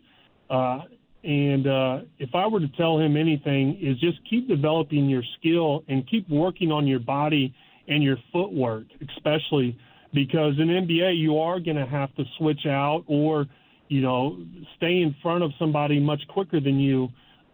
Uh, 0.49 0.81
and 1.25 1.67
uh, 1.67 2.01
if 2.19 2.35
I 2.35 2.47
were 2.47 2.61
to 2.61 2.69
tell 2.77 2.99
him 2.99 3.17
anything, 3.17 3.77
is 3.83 3.99
just 3.99 4.19
keep 4.31 4.47
developing 4.47 5.09
your 5.09 5.25
skill 5.39 5.83
and 5.89 6.09
keep 6.09 6.29
working 6.31 6.71
on 6.71 6.87
your 6.87 7.01
body 7.01 7.53
and 7.89 8.05
your 8.05 8.19
footwork, 8.33 8.85
especially 9.17 9.77
because 10.15 10.55
in 10.59 10.69
NBA 10.69 11.19
you 11.19 11.39
are 11.39 11.59
going 11.59 11.77
to 11.77 11.87
have 11.87 12.15
to 12.15 12.25
switch 12.39 12.67
out 12.67 13.03
or, 13.09 13.47
you 13.89 14.01
know, 14.01 14.39
stay 14.77 15.03
in 15.03 15.17
front 15.23 15.43
of 15.43 15.51
somebody 15.59 15.99
much 15.99 16.21
quicker 16.29 16.61
than 16.61 16.79
you 16.79 17.09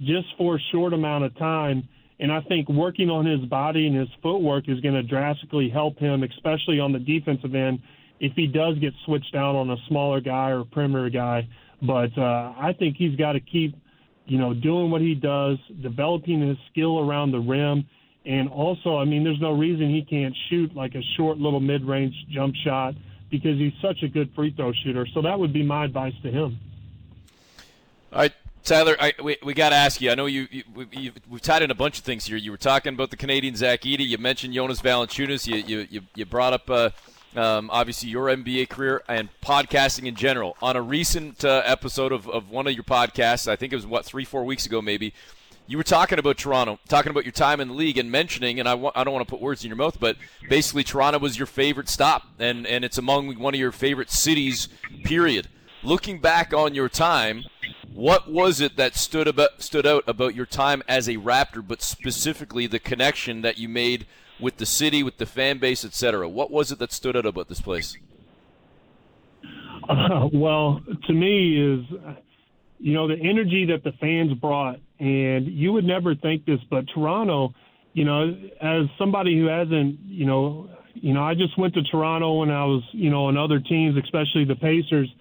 just 0.05 0.27
for 0.39 0.57
a 0.57 0.61
short 0.73 0.93
amount 0.93 1.25
of 1.25 1.37
time. 1.39 1.89
And 2.21 2.31
I 2.31 2.41
think 2.43 2.69
working 2.69 3.11
on 3.11 3.27
his 3.27 3.41
body 3.49 3.87
and 3.87 3.97
his 3.97 4.09
footwork 4.23 4.69
is 4.69 4.81
going 4.81 4.95
to 4.95 5.03
drastically 5.03 5.69
help 5.69 5.99
him, 5.99 6.23
especially 6.23 6.79
on 6.79 6.93
the 6.93 7.01
defensive 7.01 7.55
end. 7.55 7.81
if 8.21 8.33
he 8.37 8.47
does 8.47 8.79
get 8.79 8.93
switched 9.05 9.35
out 9.35 9.55
on 9.55 9.71
a 9.71 9.77
smaller 9.89 10.21
guy 10.21 10.51
or 10.51 10.65
perimeter 10.65 11.11
guy. 11.11 11.47
But 11.83 12.17
uh, 12.17 12.53
I 12.57 12.75
think 12.79 12.97
he's 12.97 13.17
got 13.17 13.33
to 13.33 13.41
keep, 13.41 13.77
you 14.27 14.39
know, 14.39 14.55
doing 14.55 14.91
what 14.91 15.01
he 15.01 15.15
does, 15.15 15.59
developing 15.83 16.47
his 16.47 16.57
skill 16.71 17.01
around 17.01 17.33
the 17.33 17.41
rim, 17.41 17.87
and 18.27 18.49
also, 18.49 18.97
I 18.97 19.05
mean, 19.05 19.23
there's 19.23 19.41
no 19.41 19.53
reason 19.53 19.91
he 19.91 20.03
can't 20.03 20.35
shoot 20.49 20.75
like 20.75 20.95
a 20.95 21.03
short 21.19 21.37
little 21.37 21.61
mid-range 21.61 22.15
jump 22.33 22.55
shot 22.65 22.95
because 23.31 23.59
he's 23.59 23.75
such 23.83 24.03
a 24.03 24.09
good 24.09 24.31
free 24.35 24.55
throw 24.57 24.73
shooter. 24.83 25.07
So 25.13 25.21
that 25.21 25.39
would 25.39 25.53
be 25.53 25.63
my 25.63 25.85
advice 25.85 26.15
to 26.23 26.31
him. 26.31 26.59
Tyler, 28.65 28.97
I, 28.99 29.13
we, 29.23 29.37
we 29.45 29.53
got 29.53 29.71
to 29.71 29.77
ask 29.77 30.01
you. 30.01 30.11
I 30.11 30.15
know 30.15 30.25
you, 30.25 30.49
you, 30.51 30.65
you 30.91 31.13
we've 31.29 31.43
tied 31.43 31.63
in 31.63 31.71
a 31.71 31.75
bunch 31.75 31.99
of 31.99 32.05
things 32.05 32.25
here. 32.25 32.39
You 32.39 32.51
were 32.51 32.57
talking 32.57 32.95
about 32.95 33.11
the 33.11 33.17
Canadian 33.17 33.57
Zach 33.57 33.83
Edey. 33.83 34.07
You 34.07 34.17
mentioned 34.17 34.55
Jonas 34.55 34.81
Valanciunas. 34.81 35.47
You 35.47 35.57
you 35.57 35.87
you, 35.91 36.01
you 36.15 36.25
brought 36.25 36.55
up 36.55 36.71
uh, 36.71 36.91
um, 37.37 37.69
obviously 37.71 38.09
your 38.09 38.29
NBA 38.29 38.71
career 38.71 39.03
and 39.07 39.29
podcasting 39.43 40.07
in 40.07 40.15
general. 40.15 40.57
On 40.63 40.77
a 40.77 40.83
recent 40.83 41.45
uh, 41.45 41.63
episode 41.67 42.11
of, 42.11 42.27
of 42.27 42.49
one 42.49 42.67
of 42.67 42.73
your 42.73 42.85
podcasts, 42.85 43.47
I 43.49 43.57
think 43.57 43.75
it 43.75 43.77
was 43.77 43.87
what 43.87 44.07
three 44.07 44.25
four 44.25 44.45
weeks 44.45 44.65
ago 44.65 44.81
maybe. 44.81 45.13
You 45.67 45.77
were 45.77 45.85
talking 45.85 46.19
about 46.19 46.39
Toronto, 46.39 46.79
talking 46.89 47.11
about 47.11 47.25
your 47.25 47.33
time 47.33 47.61
in 47.61 47.69
the 47.69 47.75
league, 47.75 47.97
and 47.97 48.11
mentioning, 48.11 48.61
and 48.61 48.69
I 48.69 48.75
don't 48.77 49.15
want 49.15 49.27
to 49.27 49.31
put 49.31 49.41
words 49.41 49.65
in 49.65 49.69
your 49.69 49.79
mouth, 49.79 49.99
but 49.99 50.17
basically 50.47 50.85
Toronto 50.85 51.19
was 51.19 51.39
your 51.39 51.47
favorite 51.47 51.89
stop, 51.89 52.25
and, 52.39 52.67
and 52.67 52.85
it's 52.85 52.99
among 52.99 53.39
one 53.39 53.55
of 53.55 53.61
your 53.61 53.73
favorite 53.73 54.11
cities, 54.11 54.69
period. 55.05 55.49
Looking 55.85 56.19
back 56.19 56.55
on 56.55 56.75
your 56.75 56.89
time, 56.89 57.45
what 57.93 58.31
was 58.31 58.59
it 58.63 58.77
that 58.77 58.95
stood 58.95 59.29
about 59.29 59.61
stood 59.63 59.87
out 59.87 60.03
about 60.07 60.35
your 60.35 60.47
time 60.47 60.83
as 60.89 61.09
a 61.09 61.17
Raptor, 61.17 61.67
but 61.67 61.83
specifically 61.83 62.67
the 62.67 62.79
connection 62.79 63.43
that 63.43 63.59
you 63.59 63.69
made 63.69 64.07
with 64.41 64.57
the 64.57 64.65
city, 64.65 65.03
with 65.03 65.19
the 65.19 65.27
fan 65.27 65.59
base, 65.59 65.85
etc.? 65.85 66.27
What 66.27 66.51
was 66.51 66.73
it 66.73 66.79
that 66.79 66.91
stood 66.91 67.19
out 67.19 67.27
about 67.27 67.51
this 67.51 67.61
place? 67.61 67.99
Uh, 69.87 70.29
well, 70.33 70.81
to 71.07 71.13
me 71.13 71.75
is 71.75 71.85
you 72.79 72.95
know 72.95 73.07
the 73.07 73.21
energy 73.21 73.67
that 73.67 73.85
the 73.85 73.93
fans 74.01 74.33
brought, 74.33 74.81
and 74.99 75.47
you 75.47 75.75
would 75.75 75.85
never 75.85 76.15
think 76.15 76.47
this, 76.47 76.61
but 76.71 76.87
Toronto, 76.95 77.53
you 77.93 78.07
know, 78.07 78.35
as 78.63 78.87
somebody 78.99 79.39
who 79.39 79.49
hasn't, 79.49 80.01
you 80.07 80.25
know, 80.25 80.71
you 80.95 81.13
know, 81.13 81.23
I 81.23 81.35
just 81.35 81.59
went 81.59 81.75
to 81.75 81.83
Toronto 81.83 82.39
when 82.41 82.51
I 82.51 82.65
was, 82.65 82.83
you 82.93 83.11
know, 83.11 83.27
on 83.27 83.37
other 83.37 83.61
teams, 83.61 83.99
especially 84.03 84.47
the 84.47 84.57
Pacers. 84.57 85.15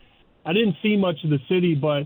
I 0.45 0.53
didn't 0.53 0.75
see 0.81 0.97
much 0.97 1.23
of 1.23 1.29
the 1.29 1.39
city, 1.49 1.75
but 1.75 2.03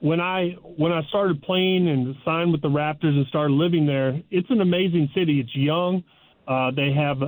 when 0.00 0.20
I 0.20 0.50
when 0.76 0.92
I 0.92 1.02
started 1.08 1.42
playing 1.42 1.88
and 1.88 2.14
signed 2.24 2.52
with 2.52 2.62
the 2.62 2.68
Raptors 2.68 3.16
and 3.16 3.26
started 3.28 3.54
living 3.54 3.86
there, 3.86 4.20
it's 4.30 4.50
an 4.50 4.60
amazing 4.60 5.08
city. 5.14 5.40
It's 5.40 5.54
young. 5.56 6.04
Uh, 6.46 6.70
they 6.72 6.92
have, 6.92 7.18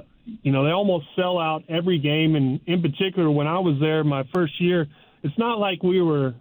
you 0.42 0.52
know, 0.52 0.64
they 0.64 0.70
almost 0.70 1.06
sell 1.16 1.38
out 1.38 1.64
every 1.68 1.98
game. 1.98 2.37
And 2.37 2.61
in 2.66 2.82
particular, 2.82 3.30
when 3.30 3.46
I 3.46 3.59
was 3.61 3.78
there 3.80 4.04
my 4.04 4.24
first 4.35 4.61
year, 4.61 4.87
it's 5.22 5.38
not 5.38 5.59
like 5.59 5.82
we 5.82 6.02
were 6.02 6.35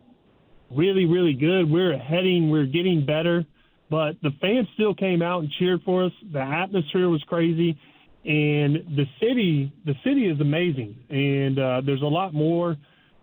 really, 0.69 1.05
really 1.05 1.33
good. 1.33 1.65
We 1.65 1.73
we're 1.73 1.97
heading, 1.97 2.49
we 2.51 2.59
we're 2.59 2.65
getting 2.65 3.05
better, 3.05 3.45
but 3.89 4.21
the 4.21 4.31
fans 4.41 4.67
still 4.73 4.93
came 4.93 5.21
out 5.21 5.43
and 5.43 5.51
cheered 5.57 5.83
for 5.83 6.05
us. 6.05 6.11
The 6.33 6.41
atmosphere 6.41 7.07
was 7.07 7.23
crazy, 7.27 7.79
and 8.25 8.75
the 8.95 9.05
city, 9.21 9.71
the 9.85 9.93
city 10.03 10.27
is 10.27 10.41
amazing. 10.41 10.97
And 11.09 11.59
uh, 11.59 11.81
there's 11.85 12.01
a 12.01 12.07
lot 12.07 12.33
more 12.33 12.75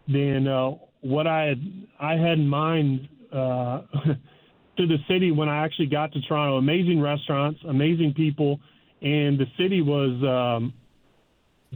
than 0.08 0.48
uh, 0.48 0.70
what 1.00 1.26
I 1.26 1.44
had 1.44 1.86
I 2.00 2.12
had 2.12 2.38
in 2.38 2.48
mind 2.48 3.08
uh, 3.32 3.82
to 4.76 4.86
the 4.86 4.98
city 5.08 5.30
when 5.30 5.48
I 5.48 5.64
actually 5.64 5.86
got 5.86 6.12
to 6.12 6.20
Toronto. 6.22 6.56
Amazing 6.56 7.00
restaurants, 7.00 7.60
amazing 7.68 8.14
people, 8.14 8.60
and 9.00 9.38
the 9.38 9.46
city 9.58 9.82
was 9.82 10.12
um, 10.22 10.72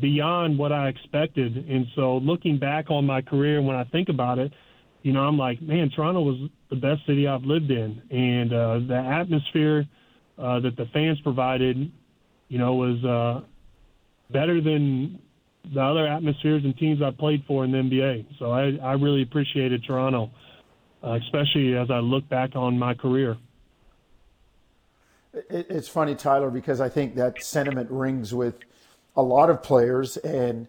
beyond 0.01 0.59
what 0.59 0.73
I 0.73 0.89
expected. 0.89 1.57
And 1.69 1.87
so, 1.95 2.19
looking 2.19 2.59
back 2.59 2.91
on 2.91 3.05
my 3.05 3.23
career, 3.23 3.61
when 3.63 3.77
I 3.77 3.85
think 3.85 4.09
about 4.09 4.39
it, 4.39 4.53
you 5.03 5.13
know, 5.13 5.21
I'm 5.21 5.39
like, 5.39 5.63
man, 5.63 5.91
Toronto 5.95 6.23
was 6.23 6.51
the 6.71 6.77
best 6.77 7.07
city 7.07 7.29
I've 7.29 7.45
lived 7.45 7.71
in, 7.71 8.03
and 8.11 8.53
uh, 8.53 8.79
the 8.87 8.97
atmosphere 8.97 9.85
uh, 10.39 10.61
that 10.61 10.77
the 10.77 10.87
fans 10.93 11.21
provided, 11.23 11.93
you 12.49 12.59
know, 12.59 12.75
was 12.75 13.05
uh, 13.05 13.47
better 14.33 14.61
than 14.61 15.21
the 15.73 15.81
other 15.81 16.07
atmospheres 16.07 16.65
and 16.65 16.77
teams 16.77 17.03
I 17.03 17.11
played 17.11 17.45
for 17.47 17.65
in 17.65 17.73
the 17.73 17.79
NBA. 17.79 18.39
So 18.39 18.53
I, 18.53 18.77
I 18.83 18.93
really 18.93 19.23
appreciated 19.23 19.85
Toronto, 19.85 20.31
uh, 21.03 21.19
especially 21.23 21.77
as 21.77 21.91
I 21.91 21.99
look 21.99 22.29
back 22.29 22.55
on 22.55 22.79
my 22.79 22.95
career. 22.95 23.37
It's 25.51 25.89
funny, 25.89 26.15
Tyler, 26.15 26.51
because 26.51 26.81
I 26.81 26.89
think 26.89 27.15
that 27.17 27.43
sentiment 27.43 27.91
rings 27.91 28.33
with 28.33 28.55
a 29.17 29.23
lot 29.23 29.51
of 29.51 29.63
players. 29.63 30.17
And 30.19 30.67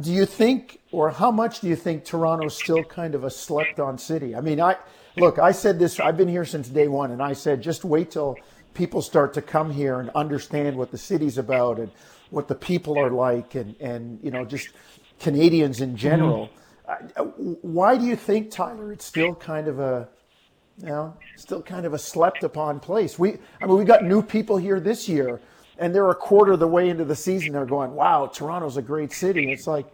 do 0.00 0.12
you 0.12 0.26
think, 0.26 0.80
or 0.92 1.10
how 1.10 1.30
much 1.30 1.60
do 1.60 1.68
you 1.68 1.76
think 1.76 2.04
Toronto's 2.04 2.56
still 2.56 2.84
kind 2.84 3.14
of 3.14 3.24
a 3.24 3.30
slept-on 3.30 3.96
city? 3.96 4.34
I 4.34 4.40
mean, 4.40 4.60
I 4.60 4.76
look, 5.16 5.38
I 5.38 5.52
said 5.52 5.78
this. 5.78 5.98
I've 6.00 6.16
been 6.16 6.28
here 6.28 6.44
since 6.44 6.68
day 6.68 6.88
one, 6.88 7.12
and 7.12 7.22
I 7.22 7.32
said 7.32 7.62
just 7.62 7.84
wait 7.84 8.10
till 8.10 8.36
people 8.74 9.00
start 9.00 9.34
to 9.34 9.42
come 9.42 9.70
here 9.70 10.00
and 10.00 10.10
understand 10.10 10.76
what 10.76 10.90
the 10.90 10.98
city's 10.98 11.38
about 11.38 11.78
and 11.78 11.90
what 12.30 12.48
the 12.48 12.54
people 12.54 12.98
are 12.98 13.10
like 13.10 13.54
and, 13.54 13.74
and 13.80 14.18
you 14.22 14.30
know, 14.30 14.44
just 14.44 14.68
Canadians 15.18 15.80
in 15.80 15.96
general. 15.96 16.50
Mm-hmm. 16.88 17.52
Why 17.62 17.96
do 17.96 18.04
you 18.04 18.16
think, 18.16 18.50
Tyler, 18.50 18.92
it's 18.92 19.04
still 19.04 19.34
kind 19.34 19.68
of 19.68 19.78
a, 19.78 20.08
you 20.78 20.86
know, 20.86 21.16
still 21.36 21.62
kind 21.62 21.84
of 21.84 21.92
a 21.92 21.98
slept 21.98 22.44
upon 22.44 22.80
place? 22.80 23.18
We, 23.18 23.36
I 23.60 23.66
mean, 23.66 23.76
we 23.76 23.84
got 23.84 24.04
new 24.04 24.22
people 24.22 24.56
here 24.56 24.80
this 24.80 25.08
year 25.08 25.40
and 25.78 25.94
they're 25.94 26.08
a 26.10 26.14
quarter 26.14 26.52
of 26.52 26.60
the 26.60 26.66
way 26.66 26.88
into 26.88 27.04
the 27.04 27.16
season. 27.16 27.52
They're 27.52 27.66
going, 27.66 27.94
wow, 27.94 28.26
Toronto's 28.26 28.76
a 28.76 28.82
great 28.82 29.12
city. 29.12 29.52
It's 29.52 29.66
like, 29.66 29.86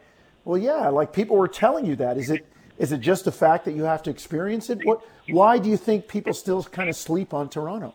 well, 0.44 0.58
yeah, 0.58 0.88
like 0.88 1.12
people 1.12 1.36
were 1.36 1.48
telling 1.48 1.84
you 1.84 1.96
that. 1.96 2.16
Is 2.16 2.30
it, 2.30 2.46
is 2.78 2.92
it 2.92 3.00
just 3.00 3.26
a 3.26 3.32
fact 3.32 3.64
that 3.64 3.72
you 3.72 3.84
have 3.84 4.02
to 4.04 4.10
experience 4.10 4.70
it? 4.70 4.84
What, 4.84 5.00
why 5.28 5.58
do 5.58 5.68
you 5.68 5.76
think 5.76 6.06
people 6.06 6.32
still 6.32 6.62
kind 6.62 6.88
of 6.88 6.96
sleep 6.96 7.34
on 7.34 7.48
Toronto? 7.48 7.94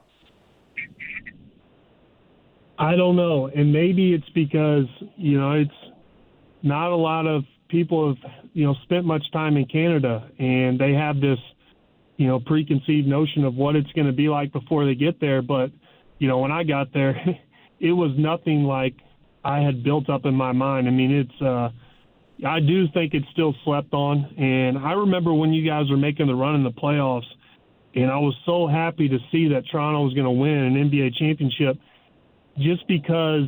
I 2.80 2.96
don't 2.96 3.18
know, 3.18 3.48
and 3.54 3.74
maybe 3.74 4.14
it's 4.14 4.30
because 4.34 4.86
you 5.18 5.38
know 5.38 5.52
it's 5.52 5.72
not 6.64 6.92
a 6.92 6.96
lot 6.96 7.28
of 7.28 7.44
people 7.68 8.16
have 8.16 8.32
you 8.54 8.66
know 8.66 8.74
spent 8.84 9.06
much 9.06 9.30
time 9.34 9.58
in 9.58 9.66
Canada, 9.66 10.30
and 10.40 10.80
they 10.80 10.94
have 10.94 11.20
this 11.20 11.40
you 12.16 12.28
know 12.28 12.40
preconceived 12.40 13.06
notion 13.06 13.44
of 13.44 13.56
what 13.56 13.76
it's 13.76 13.92
going 13.92 14.08
to 14.08 14.14
be 14.14 14.30
like 14.30 14.54
before 14.54 14.86
they 14.86 14.96
get 14.96 15.20
there. 15.20 15.42
But 15.42 15.72
you 16.20 16.30
know 16.30 16.38
when 16.38 16.54
I 16.54 16.64
got 16.64 16.94
there, 16.94 17.18
it 17.82 17.92
was 17.92 18.12
nothing 18.18 18.64
like 18.64 18.96
I 19.44 19.60
had 19.60 19.84
built 19.84 20.10
up 20.10 20.26
in 20.26 20.34
my 20.34 20.54
mind. 20.54 20.88
I 20.88 20.92
mean, 20.92 21.12
it's 21.12 21.42
uh, 21.42 21.72
I 22.48 22.62
do 22.62 22.88
think 22.94 23.14
it's 23.14 23.28
still 23.34 23.54
slept 23.66 23.94
on, 23.94 24.24
and 24.38 24.78
I 24.78 24.94
remember 24.94 25.34
when 25.34 25.52
you 25.52 25.68
guys 25.68 25.90
were 25.90 25.98
making 25.98 26.28
the 26.28 26.36
run 26.36 26.56
in 26.56 26.64
the 26.64 26.72
playoffs, 26.72 27.28
and 27.94 28.10
I 28.10 28.20
was 28.20 28.36
so 28.46 28.68
happy 28.68 29.10
to 29.10 29.18
see 29.34 29.50
that 29.50 29.64
Toronto 29.70 30.06
was 30.06 30.14
going 30.14 30.24
to 30.24 30.32
win 30.32 30.54
an 30.54 30.90
NBA 30.90 31.18
championship 31.18 31.78
just 32.60 32.88
because 32.88 33.46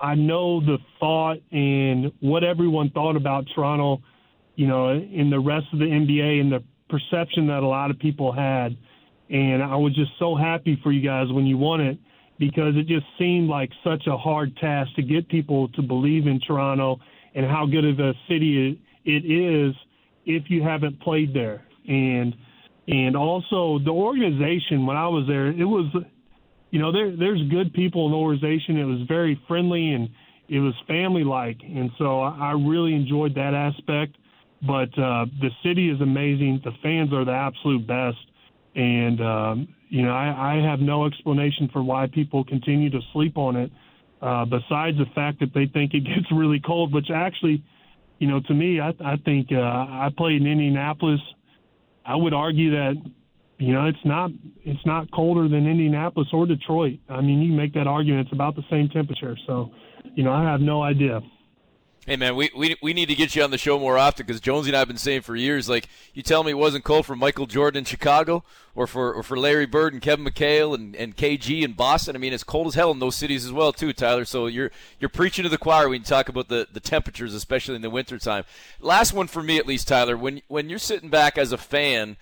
I 0.00 0.14
know 0.14 0.60
the 0.60 0.78
thought 1.00 1.38
and 1.52 2.12
what 2.20 2.44
everyone 2.44 2.90
thought 2.90 3.16
about 3.16 3.44
Toronto, 3.54 4.02
you 4.56 4.66
know, 4.66 4.90
in 4.90 5.30
the 5.30 5.38
rest 5.38 5.66
of 5.72 5.78
the 5.78 5.86
NBA 5.86 6.40
and 6.40 6.52
the 6.52 6.62
perception 6.88 7.46
that 7.48 7.62
a 7.62 7.66
lot 7.66 7.90
of 7.90 7.98
people 7.98 8.32
had. 8.32 8.76
And 9.30 9.62
I 9.62 9.76
was 9.76 9.94
just 9.94 10.10
so 10.18 10.34
happy 10.34 10.78
for 10.82 10.92
you 10.92 11.00
guys 11.00 11.32
when 11.32 11.46
you 11.46 11.56
won 11.56 11.80
it 11.80 11.98
because 12.38 12.74
it 12.76 12.86
just 12.86 13.06
seemed 13.18 13.48
like 13.48 13.70
such 13.82 14.06
a 14.06 14.16
hard 14.16 14.56
task 14.56 14.90
to 14.96 15.02
get 15.02 15.28
people 15.28 15.68
to 15.68 15.82
believe 15.82 16.26
in 16.26 16.40
Toronto 16.40 16.98
and 17.34 17.46
how 17.46 17.66
good 17.66 17.84
of 17.84 17.98
a 18.00 18.12
city 18.28 18.80
it 19.04 19.10
is 19.10 19.74
if 20.26 20.44
you 20.48 20.62
haven't 20.62 21.00
played 21.00 21.32
there. 21.32 21.64
And 21.88 22.34
and 22.86 23.16
also 23.16 23.78
the 23.82 23.90
organization 23.90 24.84
when 24.84 24.96
I 24.96 25.08
was 25.08 25.26
there, 25.26 25.46
it 25.46 25.64
was 25.64 25.86
you 26.74 26.80
know, 26.80 26.90
there 26.90 27.14
there's 27.14 27.40
good 27.50 27.72
people 27.72 28.06
in 28.06 28.10
the 28.10 28.18
organization. 28.18 28.76
It 28.78 28.84
was 28.84 29.06
very 29.06 29.40
friendly 29.46 29.92
and 29.92 30.08
it 30.48 30.58
was 30.58 30.74
family 30.88 31.22
like, 31.22 31.56
and 31.62 31.88
so 31.98 32.20
I 32.20 32.50
really 32.50 32.96
enjoyed 32.96 33.32
that 33.36 33.54
aspect. 33.54 34.16
But 34.60 34.90
uh, 34.98 35.26
the 35.40 35.50
city 35.62 35.88
is 35.88 36.00
amazing. 36.00 36.62
The 36.64 36.72
fans 36.82 37.12
are 37.12 37.24
the 37.24 37.30
absolute 37.30 37.86
best, 37.86 38.18
and 38.74 39.20
um, 39.20 39.68
you 39.88 40.02
know, 40.02 40.10
I, 40.10 40.56
I 40.56 40.68
have 40.68 40.80
no 40.80 41.06
explanation 41.06 41.70
for 41.72 41.80
why 41.80 42.08
people 42.12 42.42
continue 42.42 42.90
to 42.90 43.00
sleep 43.12 43.38
on 43.38 43.54
it. 43.54 43.70
Uh, 44.20 44.44
besides 44.44 44.98
the 44.98 45.06
fact 45.14 45.38
that 45.40 45.54
they 45.54 45.66
think 45.66 45.94
it 45.94 46.00
gets 46.12 46.26
really 46.32 46.58
cold, 46.58 46.92
which 46.92 47.06
actually, 47.14 47.62
you 48.18 48.26
know, 48.26 48.40
to 48.48 48.52
me, 48.52 48.80
I, 48.80 48.88
I 49.04 49.14
think 49.24 49.52
uh, 49.52 49.60
I 49.60 50.08
played 50.16 50.40
in 50.40 50.48
Indianapolis. 50.48 51.20
I 52.04 52.16
would 52.16 52.34
argue 52.34 52.72
that 52.72 52.94
you 53.58 53.72
know, 53.72 53.86
it's 53.86 54.04
not 54.04 54.30
it's 54.64 54.84
not 54.84 55.10
colder 55.12 55.48
than 55.48 55.66
Indianapolis 55.66 56.28
or 56.32 56.46
Detroit. 56.46 56.98
I 57.08 57.20
mean, 57.20 57.40
you 57.40 57.52
make 57.52 57.72
that 57.74 57.86
argument; 57.86 58.26
it's 58.26 58.32
about 58.32 58.56
the 58.56 58.64
same 58.70 58.88
temperature. 58.88 59.36
So, 59.46 59.70
you 60.14 60.24
know, 60.24 60.32
I 60.32 60.42
have 60.42 60.60
no 60.60 60.82
idea. 60.82 61.20
Hey 62.06 62.16
man, 62.16 62.36
we, 62.36 62.50
we, 62.54 62.76
we 62.82 62.92
need 62.92 63.08
to 63.08 63.14
get 63.14 63.34
you 63.34 63.42
on 63.42 63.50
the 63.50 63.56
show 63.56 63.78
more 63.78 63.96
often 63.96 64.26
because 64.26 64.38
Jonesy 64.38 64.68
and 64.68 64.76
I 64.76 64.80
have 64.80 64.88
been 64.88 64.98
saying 64.98 65.22
for 65.22 65.34
years, 65.34 65.70
like 65.70 65.88
you 66.12 66.22
tell 66.22 66.44
me 66.44 66.50
it 66.50 66.58
wasn't 66.58 66.84
cold 66.84 67.06
for 67.06 67.16
Michael 67.16 67.46
Jordan 67.46 67.78
in 67.78 67.84
Chicago 67.86 68.44
or 68.74 68.86
for 68.86 69.14
or 69.14 69.22
for 69.22 69.38
Larry 69.38 69.64
Bird 69.64 69.94
and 69.94 70.02
Kevin 70.02 70.26
McHale 70.26 70.74
and, 70.74 70.94
and 70.96 71.16
KG 71.16 71.62
in 71.62 71.72
Boston. 71.72 72.14
I 72.14 72.18
mean, 72.18 72.34
it's 72.34 72.44
cold 72.44 72.66
as 72.66 72.74
hell 72.74 72.90
in 72.90 72.98
those 72.98 73.16
cities 73.16 73.46
as 73.46 73.52
well 73.52 73.72
too, 73.72 73.94
Tyler. 73.94 74.26
So 74.26 74.48
you're 74.48 74.70
you're 75.00 75.08
preaching 75.08 75.44
to 75.44 75.48
the 75.48 75.56
choir 75.56 75.88
when 75.88 76.02
you 76.02 76.04
talk 76.04 76.28
about 76.28 76.48
the, 76.48 76.68
the 76.70 76.80
temperatures, 76.80 77.32
especially 77.32 77.76
in 77.76 77.82
the 77.82 77.88
wintertime. 77.88 78.44
Last 78.80 79.14
one 79.14 79.26
for 79.26 79.42
me 79.42 79.56
at 79.56 79.66
least, 79.66 79.88
Tyler. 79.88 80.14
When 80.14 80.42
when 80.48 80.68
you're 80.68 80.78
sitting 80.78 81.08
back 81.08 81.38
as 81.38 81.52
a 81.52 81.58
fan 81.58 82.18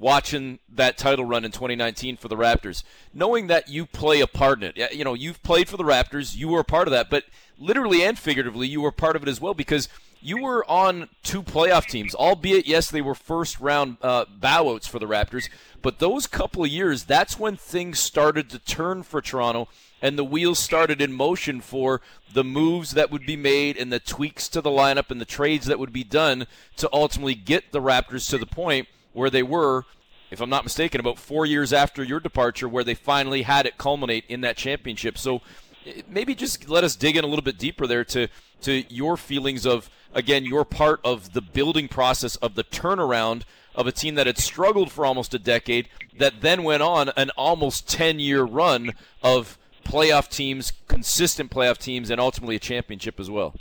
watching 0.00 0.58
that 0.70 0.96
title 0.96 1.26
run 1.26 1.44
in 1.44 1.52
2019 1.52 2.16
for 2.16 2.26
the 2.26 2.36
Raptors, 2.36 2.82
knowing 3.12 3.46
that 3.48 3.68
you 3.68 3.84
play 3.84 4.20
a 4.20 4.26
part 4.26 4.62
in 4.62 4.72
it. 4.74 4.94
You 4.94 5.04
know, 5.04 5.14
you've 5.14 5.42
played 5.42 5.68
for 5.68 5.76
the 5.76 5.84
Raptors, 5.84 6.34
you 6.34 6.48
were 6.48 6.60
a 6.60 6.64
part 6.64 6.88
of 6.88 6.92
that, 6.92 7.10
but 7.10 7.24
literally 7.58 8.02
and 8.02 8.18
figuratively, 8.18 8.66
you 8.66 8.80
were 8.80 8.90
part 8.90 9.14
of 9.14 9.22
it 9.22 9.28
as 9.28 9.40
well 9.40 9.52
because 9.52 9.90
you 10.22 10.42
were 10.42 10.68
on 10.70 11.08
two 11.22 11.42
playoff 11.42 11.86
teams, 11.86 12.14
albeit, 12.14 12.66
yes, 12.66 12.90
they 12.90 13.02
were 13.02 13.14
first 13.14 13.60
round 13.60 13.98
uh, 14.00 14.24
bowouts 14.24 14.88
for 14.88 14.98
the 14.98 15.06
Raptors, 15.06 15.50
but 15.82 15.98
those 15.98 16.26
couple 16.26 16.64
of 16.64 16.70
years, 16.70 17.04
that's 17.04 17.38
when 17.38 17.56
things 17.56 17.98
started 17.98 18.48
to 18.50 18.58
turn 18.58 19.02
for 19.02 19.20
Toronto 19.20 19.68
and 20.00 20.18
the 20.18 20.24
wheels 20.24 20.58
started 20.58 21.02
in 21.02 21.12
motion 21.12 21.60
for 21.60 22.00
the 22.32 22.44
moves 22.44 22.92
that 22.92 23.10
would 23.10 23.26
be 23.26 23.36
made 23.36 23.76
and 23.76 23.92
the 23.92 24.00
tweaks 24.00 24.48
to 24.48 24.62
the 24.62 24.70
lineup 24.70 25.10
and 25.10 25.20
the 25.20 25.26
trades 25.26 25.66
that 25.66 25.78
would 25.78 25.92
be 25.92 26.04
done 26.04 26.46
to 26.76 26.88
ultimately 26.90 27.34
get 27.34 27.70
the 27.70 27.82
Raptors 27.82 28.30
to 28.30 28.38
the 28.38 28.46
point 28.46 28.88
where 29.12 29.30
they 29.30 29.42
were, 29.42 29.84
if 30.30 30.40
I'm 30.40 30.50
not 30.50 30.64
mistaken, 30.64 31.00
about 31.00 31.18
four 31.18 31.46
years 31.46 31.72
after 31.72 32.02
your 32.02 32.20
departure, 32.20 32.68
where 32.68 32.84
they 32.84 32.94
finally 32.94 33.42
had 33.42 33.66
it 33.66 33.78
culminate 33.78 34.24
in 34.28 34.40
that 34.42 34.56
championship. 34.56 35.18
So 35.18 35.42
eh, 35.86 36.02
maybe 36.08 36.34
just 36.34 36.68
let 36.68 36.84
us 36.84 36.96
dig 36.96 37.16
in 37.16 37.24
a 37.24 37.26
little 37.26 37.44
bit 37.44 37.58
deeper 37.58 37.86
there 37.86 38.04
to 38.06 38.28
to 38.62 38.84
your 38.92 39.16
feelings 39.16 39.66
of 39.66 39.88
again 40.14 40.44
your 40.44 40.64
part 40.64 41.00
of 41.04 41.32
the 41.32 41.40
building 41.40 41.88
process 41.88 42.36
of 42.36 42.54
the 42.54 42.64
turnaround 42.64 43.42
of 43.74 43.86
a 43.86 43.92
team 43.92 44.16
that 44.16 44.26
had 44.26 44.38
struggled 44.38 44.90
for 44.90 45.06
almost 45.06 45.32
a 45.32 45.38
decade 45.38 45.88
that 46.18 46.40
then 46.40 46.62
went 46.62 46.82
on 46.82 47.08
an 47.16 47.30
almost 47.30 47.88
10 47.88 48.18
year 48.18 48.42
run 48.42 48.92
of 49.22 49.58
playoff 49.84 50.28
teams 50.28 50.72
consistent 50.88 51.50
playoff 51.50 51.78
teams 51.78 52.10
and 52.10 52.20
ultimately 52.20 52.56
a 52.56 52.60
championship 52.60 53.18
as 53.18 53.30
well 53.30 53.54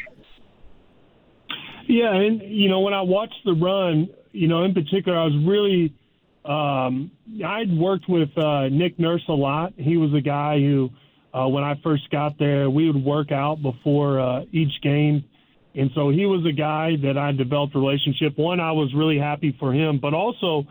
yeah 1.89 2.13
and 2.13 2.41
you 2.41 2.69
know 2.69 2.79
when 2.79 2.93
i 2.93 3.01
watched 3.01 3.43
the 3.43 3.53
run 3.53 4.07
you 4.31 4.47
know, 4.47 4.63
in 4.63 4.73
particular, 4.73 5.17
I 5.17 5.25
was 5.25 5.35
really, 5.45 5.93
um, 6.45 7.11
I'd 7.45 7.75
worked 7.75 8.07
with 8.07 8.29
uh, 8.37 8.69
Nick 8.69 8.99
Nurse 8.99 9.23
a 9.27 9.33
lot. 9.33 9.73
He 9.77 9.97
was 9.97 10.13
a 10.13 10.21
guy 10.21 10.59
who, 10.59 10.89
uh, 11.33 11.47
when 11.47 11.63
I 11.63 11.79
first 11.83 12.09
got 12.09 12.37
there, 12.39 12.69
we 12.69 12.91
would 12.91 13.03
work 13.03 13.31
out 13.31 13.61
before 13.61 14.19
uh, 14.19 14.45
each 14.51 14.81
game. 14.81 15.23
And 15.75 15.91
so 15.93 16.09
he 16.09 16.25
was 16.25 16.45
a 16.45 16.51
guy 16.51 16.95
that 17.03 17.17
I 17.17 17.31
developed 17.31 17.75
a 17.75 17.79
relationship. 17.79 18.37
One, 18.37 18.59
I 18.59 18.71
was 18.71 18.93
really 18.95 19.19
happy 19.19 19.55
for 19.59 19.71
him, 19.71 19.99
but 19.99 20.13
also 20.13 20.65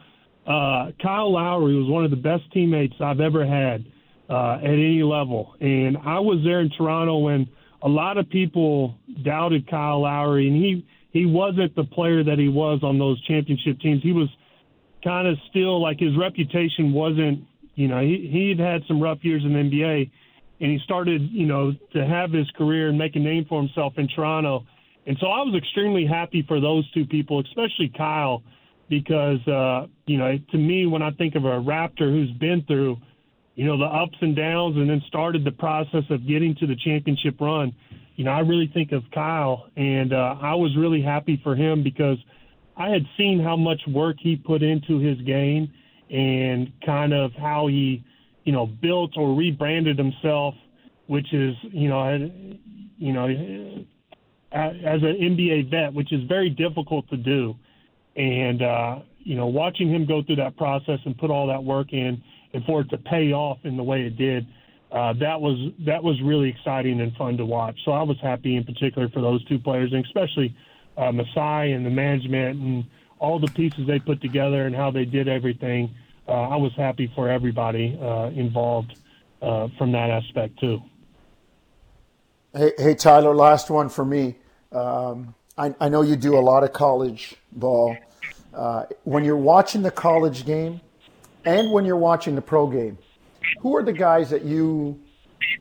uh, 0.46 0.90
Kyle 1.00 1.32
Lowry 1.32 1.76
was 1.76 1.88
one 1.88 2.04
of 2.04 2.10
the 2.10 2.16
best 2.16 2.50
teammates 2.52 2.94
I've 3.00 3.20
ever 3.20 3.46
had 3.46 3.84
uh, 4.28 4.58
at 4.60 4.64
any 4.64 5.02
level. 5.02 5.54
And 5.60 5.96
I 5.96 6.18
was 6.18 6.42
there 6.44 6.60
in 6.60 6.70
Toronto 6.70 7.18
when 7.18 7.48
a 7.80 7.88
lot 7.88 8.18
of 8.18 8.28
people 8.28 8.96
doubted 9.22 9.70
Kyle 9.70 10.02
Lowry, 10.02 10.48
and 10.48 10.56
he 10.56 10.84
he 11.10 11.26
wasn't 11.26 11.74
the 11.74 11.84
player 11.84 12.22
that 12.22 12.38
he 12.38 12.48
was 12.48 12.80
on 12.82 12.98
those 12.98 13.20
championship 13.22 13.80
teams. 13.80 14.02
He 14.02 14.12
was 14.12 14.28
kind 15.02 15.26
of 15.26 15.36
still 15.50 15.80
like 15.80 15.98
his 15.98 16.16
reputation 16.16 16.92
wasn't, 16.92 17.44
you 17.74 17.88
know, 17.88 18.00
he 18.00 18.28
he'd 18.30 18.58
had 18.58 18.82
some 18.86 19.00
rough 19.00 19.18
years 19.22 19.42
in 19.44 19.52
the 19.52 19.58
NBA 19.58 20.10
and 20.60 20.70
he 20.70 20.78
started, 20.84 21.22
you 21.30 21.46
know, 21.46 21.72
to 21.92 22.06
have 22.06 22.32
his 22.32 22.50
career 22.56 22.88
and 22.88 22.98
make 22.98 23.14
a 23.16 23.20
name 23.20 23.46
for 23.48 23.60
himself 23.60 23.94
in 23.96 24.08
Toronto. 24.08 24.66
And 25.06 25.16
so 25.20 25.28
I 25.28 25.40
was 25.40 25.54
extremely 25.56 26.04
happy 26.04 26.44
for 26.46 26.60
those 26.60 26.90
two 26.92 27.06
people, 27.06 27.40
especially 27.40 27.90
Kyle, 27.96 28.42
because 28.90 29.46
uh, 29.46 29.86
you 30.06 30.18
know, 30.18 30.38
to 30.50 30.58
me 30.58 30.86
when 30.86 31.02
I 31.02 31.10
think 31.12 31.34
of 31.36 31.44
a 31.44 31.60
Raptor 31.60 32.10
who's 32.10 32.32
been 32.32 32.64
through, 32.66 32.98
you 33.54 33.64
know, 33.64 33.78
the 33.78 33.84
ups 33.84 34.16
and 34.20 34.36
downs 34.36 34.76
and 34.76 34.90
then 34.90 35.02
started 35.06 35.44
the 35.44 35.52
process 35.52 36.04
of 36.10 36.26
getting 36.26 36.54
to 36.56 36.66
the 36.66 36.76
championship 36.76 37.40
run, 37.40 37.74
you 38.18 38.24
know, 38.24 38.32
I 38.32 38.40
really 38.40 38.68
think 38.74 38.90
of 38.90 39.04
Kyle, 39.14 39.68
and 39.76 40.12
uh, 40.12 40.34
I 40.42 40.56
was 40.56 40.76
really 40.76 41.00
happy 41.00 41.40
for 41.44 41.54
him 41.54 41.84
because 41.84 42.18
I 42.76 42.88
had 42.88 43.02
seen 43.16 43.38
how 43.38 43.56
much 43.56 43.80
work 43.86 44.16
he 44.18 44.34
put 44.34 44.60
into 44.60 44.98
his 44.98 45.20
game 45.20 45.72
and 46.10 46.72
kind 46.84 47.14
of 47.14 47.30
how 47.34 47.68
he, 47.68 48.04
you 48.42 48.50
know, 48.52 48.66
built 48.66 49.12
or 49.16 49.36
rebranded 49.36 49.96
himself, 49.96 50.54
which 51.06 51.32
is, 51.32 51.54
you 51.70 51.88
know, 51.88 52.28
you 52.96 53.12
know, 53.12 53.28
as 54.50 55.02
an 55.02 55.16
NBA 55.22 55.70
vet, 55.70 55.94
which 55.94 56.12
is 56.12 56.24
very 56.24 56.50
difficult 56.50 57.08
to 57.10 57.16
do. 57.16 57.54
And 58.16 58.62
uh, 58.62 58.98
you 59.18 59.36
know, 59.36 59.46
watching 59.46 59.94
him 59.94 60.06
go 60.06 60.24
through 60.24 60.36
that 60.36 60.56
process 60.56 60.98
and 61.04 61.16
put 61.16 61.30
all 61.30 61.46
that 61.46 61.62
work 61.62 61.92
in, 61.92 62.20
and 62.52 62.64
for 62.64 62.80
it 62.80 62.90
to 62.90 62.98
pay 62.98 63.32
off 63.32 63.58
in 63.62 63.76
the 63.76 63.84
way 63.84 64.00
it 64.02 64.16
did, 64.16 64.44
uh, 64.90 65.12
that 65.14 65.40
was 65.40 65.72
that 65.86 66.02
was 66.02 66.20
really 66.22 66.48
exciting 66.48 67.00
and 67.00 67.14
fun 67.16 67.36
to 67.36 67.44
watch. 67.44 67.78
So 67.84 67.92
I 67.92 68.02
was 68.02 68.16
happy 68.20 68.56
in 68.56 68.64
particular 68.64 69.08
for 69.08 69.20
those 69.20 69.44
two 69.44 69.58
players, 69.58 69.92
and 69.92 70.04
especially 70.04 70.56
uh, 70.96 71.12
Masai 71.12 71.72
and 71.72 71.84
the 71.84 71.90
management 71.90 72.60
and 72.60 72.84
all 73.18 73.38
the 73.38 73.48
pieces 73.48 73.86
they 73.86 73.98
put 73.98 74.20
together 74.22 74.66
and 74.66 74.74
how 74.74 74.90
they 74.90 75.04
did 75.04 75.28
everything. 75.28 75.94
Uh, 76.26 76.32
I 76.32 76.56
was 76.56 76.72
happy 76.76 77.10
for 77.14 77.28
everybody 77.28 77.98
uh, 78.00 78.30
involved 78.34 78.98
uh, 79.42 79.68
from 79.76 79.92
that 79.92 80.10
aspect 80.10 80.58
too. 80.58 80.82
Hey, 82.54 82.72
hey, 82.78 82.94
Tyler, 82.94 83.34
last 83.34 83.70
one 83.70 83.88
for 83.88 84.04
me. 84.04 84.36
Um, 84.72 85.34
I, 85.56 85.74
I, 85.80 85.88
know 85.88 86.02
you 86.02 86.16
do 86.16 86.36
a 86.36 86.40
lot 86.40 86.64
of 86.64 86.72
college 86.72 87.34
ball. 87.52 87.96
Uh, 88.54 88.84
when 89.04 89.24
you're 89.24 89.36
watching 89.36 89.82
the 89.82 89.90
college 89.90 90.44
game 90.44 90.80
and 91.44 91.72
when 91.72 91.84
you're 91.84 91.96
watching 91.96 92.34
the 92.34 92.42
pro 92.42 92.66
game, 92.66 92.98
who 93.60 93.76
are 93.76 93.82
the 93.82 93.92
guys 93.92 94.30
that 94.30 94.44
you 94.44 95.00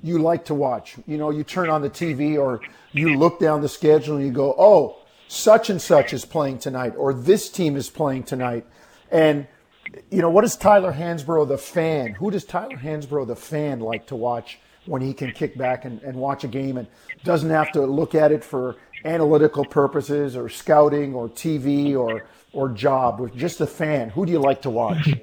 you 0.02 0.19
like 0.19 0.45
to 0.45 0.54
watch? 0.54 0.95
You 1.06 1.17
know, 1.17 1.30
you 1.30 1.43
turn 1.43 1.69
on 1.69 1.82
the 1.82 1.89
TV 1.89 2.38
or 2.38 2.62
you 2.91 3.17
look 3.17 3.39
down 3.39 3.62
the 3.62 3.69
schedule 3.69 4.17
and 4.17 4.26
you 4.26 4.32
go, 4.32 4.56
"Oh, 4.58 4.97
such 5.28 5.69
and 5.69 5.82
such 5.82 6.13
is 6.13 6.26
playing 6.26 6.60
tonight," 6.60 6.93
or 6.97 7.13
"This 7.13 7.50
team 7.50 7.76
is 7.76 7.89
playing 7.89 8.23
tonight," 8.23 8.65
and 9.12 9.47
you 10.10 10.21
know, 10.21 10.30
what 10.30 10.41
does 10.41 10.56
Tyler 10.56 10.93
Hansbrough, 10.93 11.47
the 11.47 11.58
fan, 11.58 12.13
who 12.13 12.32
does 12.32 12.43
Tyler 12.43 12.78
Hansbrough, 12.78 13.28
the 13.28 13.36
fan, 13.36 13.80
like 13.80 14.08
to 14.08 14.15
watch 14.15 14.60
when 14.86 15.02
he 15.02 15.13
can 15.13 15.32
kick 15.32 15.58
back 15.58 15.86
and, 15.86 16.02
and 16.02 16.17
watch 16.17 16.43
a 16.43 16.47
game 16.47 16.78
and 16.78 16.88
doesn't 17.23 17.50
have 17.50 17.71
to 17.73 17.82
look 17.86 18.15
at 18.15 18.32
it 18.32 18.43
for 18.43 18.76
analytical 19.06 19.65
purposes 19.65 20.36
or 20.36 20.50
scouting 20.50 21.13
or 21.13 21.30
TV 21.30 21.95
or 21.97 22.26
or 22.54 22.69
job? 22.69 23.19
with 23.19 23.36
Just 23.36 23.62
a 23.62 23.67
fan. 23.67 24.10
Who 24.10 24.26
do 24.26 24.32
you 24.32 24.39
like 24.39 24.62
to 24.63 24.69
watch? 24.69 25.13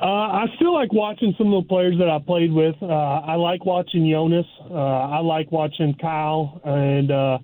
Uh, 0.00 0.06
I 0.06 0.46
still 0.56 0.72
like 0.72 0.92
watching 0.94 1.34
some 1.36 1.52
of 1.52 1.64
the 1.64 1.68
players 1.68 1.98
that 1.98 2.08
I 2.08 2.18
played 2.18 2.52
with. 2.52 2.74
Uh, 2.80 2.86
I 2.86 3.34
like 3.34 3.66
watching 3.66 4.08
Jonas. 4.10 4.46
Uh, 4.70 4.74
I 4.74 5.18
like 5.20 5.52
watching 5.52 5.94
Kyle, 6.00 6.58
and 6.64 7.10
uh, 7.10 7.38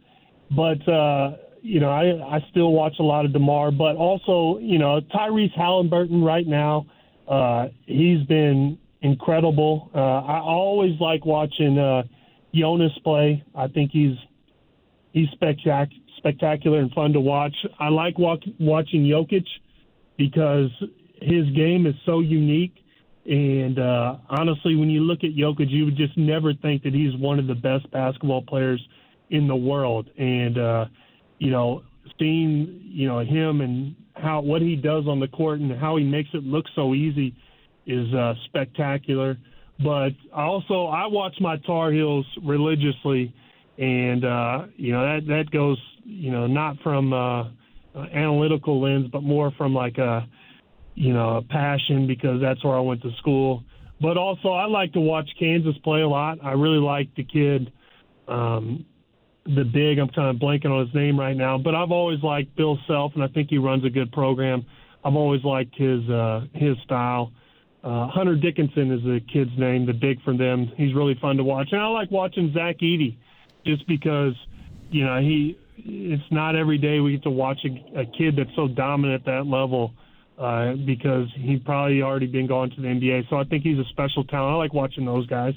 but 0.57 0.88
uh, 0.88 1.37
you 1.61 1.81
know 1.81 1.90
I 1.90 2.37
I 2.37 2.47
still 2.51 2.73
watch 2.73 2.95
a 2.99 3.03
lot 3.03 3.27
of 3.27 3.35
Demar, 3.35 3.73
but 3.73 3.97
also 3.97 4.59
you 4.59 4.79
know 4.79 5.01
Tyrese 5.14 5.55
Halliburton 5.55 6.23
right 6.23 6.47
now. 6.47 6.87
Uh, 7.29 7.66
he's 7.85 8.27
been 8.27 8.79
incredible. 9.03 9.90
Uh, 9.95 9.99
I 9.99 10.38
always 10.38 10.99
like 10.99 11.27
watching 11.27 11.79
uh, 11.79 12.05
Jonas 12.55 12.92
play. 13.05 13.45
I 13.55 13.69
think 13.69 13.90
he's 13.90 14.16
he's 15.12 15.29
spectac- 15.38 15.92
spectacular 16.16 16.79
and 16.79 16.90
fun 16.92 17.12
to 17.12 17.21
watch. 17.21 17.55
I 17.79 17.88
like 17.88 18.19
walk- 18.19 18.45
watching 18.59 19.03
Jokic 19.03 19.45
because 20.16 20.71
his 21.20 21.48
game 21.50 21.87
is 21.87 21.94
so 22.05 22.20
unique. 22.20 22.74
And 23.24 23.79
uh, 23.79 24.16
honestly, 24.29 24.76
when 24.76 24.88
you 24.88 25.00
look 25.00 25.24
at 25.24 25.31
Jokic, 25.31 25.68
you 25.68 25.85
would 25.87 25.96
just 25.96 26.16
never 26.16 26.55
think 26.55 26.85
that 26.85 26.94
he's 26.94 27.16
one 27.16 27.38
of 27.38 27.46
the 27.46 27.55
best 27.55 27.90
basketball 27.90 28.42
players 28.42 28.81
in 29.31 29.48
the 29.48 29.57
world. 29.57 30.09
And 30.16 30.59
uh, 30.59 30.85
you 31.38 31.50
know, 31.50 31.83
seeing 32.18 32.83
you 32.85 33.09
know 33.09 33.20
him 33.20 33.61
and 33.61 33.96
how 34.14 34.40
what 34.40 34.62
he 34.62 34.76
does 34.76 35.07
on 35.09 35.18
the 35.18 35.29
court 35.29 35.61
and 35.61 35.72
how 35.79 35.96
he 35.96 36.05
makes 36.05 36.31
it 36.35 36.44
look 36.44 36.66
so 36.74 36.94
easy 36.94 37.35
is 37.87 38.12
uh, 38.14 38.35
spectacular. 38.44 39.37
But 39.83 40.11
also, 40.33 40.87
I 40.87 41.07
watch 41.07 41.35
my 41.40 41.56
Tar 41.58 41.92
Heels 41.92 42.27
religiously, 42.42 43.35
and 43.77 44.25
uh, 44.25 44.67
you 44.77 44.92
know 44.92 45.02
that 45.02 45.27
that 45.27 45.50
goes 45.50 45.79
you 46.04 46.31
know 46.31 46.46
not 46.46 46.77
from 46.83 47.12
uh, 47.12 47.48
analytical 48.14 48.81
lens, 48.81 49.08
but 49.12 49.23
more 49.23 49.50
from 49.58 49.75
like 49.75 49.98
a 49.98 50.27
you 50.97 51.13
know, 51.13 51.37
a 51.37 51.42
passion 51.42 52.07
because 52.07 52.40
that's 52.40 52.65
where 52.65 52.75
I 52.75 52.81
went 52.81 53.03
to 53.03 53.11
school. 53.19 53.63
But 54.01 54.17
also, 54.17 54.49
I 54.49 54.67
like 54.67 54.92
to 54.94 55.01
watch 55.01 55.29
Kansas 55.38 55.77
play 55.85 56.01
a 56.01 56.09
lot. 56.09 56.38
I 56.42 56.53
really 56.53 56.79
like 56.79 57.15
the 57.15 57.25
kid, 57.25 57.73
um, 58.27 58.85
the 59.44 59.65
big. 59.65 59.99
I'm 59.99 60.09
kind 60.09 60.35
of 60.35 60.37
blanking 60.37 60.71
on 60.71 60.87
his 60.87 60.94
name 60.94 61.19
right 61.19 61.37
now, 61.37 61.57
but 61.57 61.75
I've 61.75 61.92
always 61.92 62.23
liked 62.23 62.57
Bill 62.57 62.79
Self, 62.87 63.13
and 63.15 63.23
I 63.23 63.29
think 63.29 63.49
he 63.51 63.59
runs 63.59 63.85
a 63.85 63.90
good 63.90 64.11
program. 64.11 64.67
I've 65.05 65.15
always 65.15 65.44
liked 65.44 65.75
his 65.77 66.09
uh, 66.11 66.47
his 66.55 66.77
style. 66.85 67.33
Uh, 67.85 68.09
Hunter 68.09 68.35
Dickinson 68.35 68.90
is 68.90 69.03
the 69.03 69.21
kid's 69.33 69.57
name, 69.57 69.87
the 69.87 69.92
big 69.92 70.21
from 70.23 70.37
them. 70.37 70.73
He's 70.77 70.94
really 70.94 71.17
fun 71.21 71.37
to 71.37 71.44
watch, 71.44 71.69
and 71.73 71.81
I 71.81 71.87
like 71.87 72.11
watching 72.11 72.53
Zach 72.53 72.79
Edey, 72.79 73.17
just 73.65 73.87
because 73.87 74.35
you 74.90 75.05
know, 75.05 75.21
he 75.21 75.59
it's 75.79 76.31
not 76.31 76.57
every 76.57 76.79
day 76.79 77.01
we 77.01 77.13
get 77.13 77.23
to 77.25 77.31
watch 77.31 77.59
a, 77.65 78.01
a 78.01 78.07
kid 78.07 78.37
that's 78.37 78.55
so 78.57 78.67
dominant 78.67 79.23
at 79.23 79.27
that 79.27 79.47
level 79.47 79.92
uh, 80.38 80.74
because 80.74 81.28
he 81.34 81.56
probably 81.58 82.02
already 82.02 82.26
been 82.26 82.46
going 82.46 82.70
to 82.70 82.80
the 82.80 82.88
NBA. 82.88 83.28
So 83.30 83.37
I 83.37 83.44
think 83.44 83.62
he's 83.62 83.78
a 83.78 83.84
special 83.84 84.24
talent. 84.24 84.54
I 84.54 84.56
like 84.56 84.74
watching 84.74 85.04
those 85.04 85.26
guys. 85.26 85.54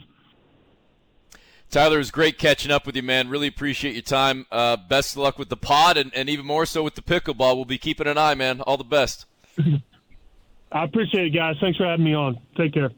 Tyler, 1.69 1.95
it 1.95 1.99
was 1.99 2.11
great 2.11 2.39
catching 2.39 2.71
up 2.71 2.88
with 2.88 2.95
you, 2.95 3.03
man. 3.03 3.30
Really 3.30 3.47
appreciate 3.47 3.93
your 3.93 4.01
time. 4.01 4.47
Uh, 4.51 4.75
best 4.75 5.13
of 5.13 5.17
luck 5.19 5.38
with 5.38 5.49
the 5.49 5.57
pod 5.57 5.97
and, 5.97 6.11
and 6.15 6.27
even 6.27 6.45
more 6.45 6.65
so 6.65 6.82
with 6.82 6.95
the 6.95 7.01
pickleball. 7.01 7.55
We'll 7.55 7.65
be 7.65 7.77
keeping 7.77 8.07
an 8.07 8.17
eye, 8.17 8.34
man. 8.34 8.61
All 8.61 8.77
the 8.77 8.84
best. 8.84 9.25
I 10.71 10.84
appreciate 10.84 11.27
it, 11.27 11.38
guys. 11.38 11.57
Thanks 11.61 11.77
for 11.77 11.86
having 11.86 12.05
me 12.05 12.15
on. 12.15 12.39
Take 12.55 12.73
care. 12.73 12.91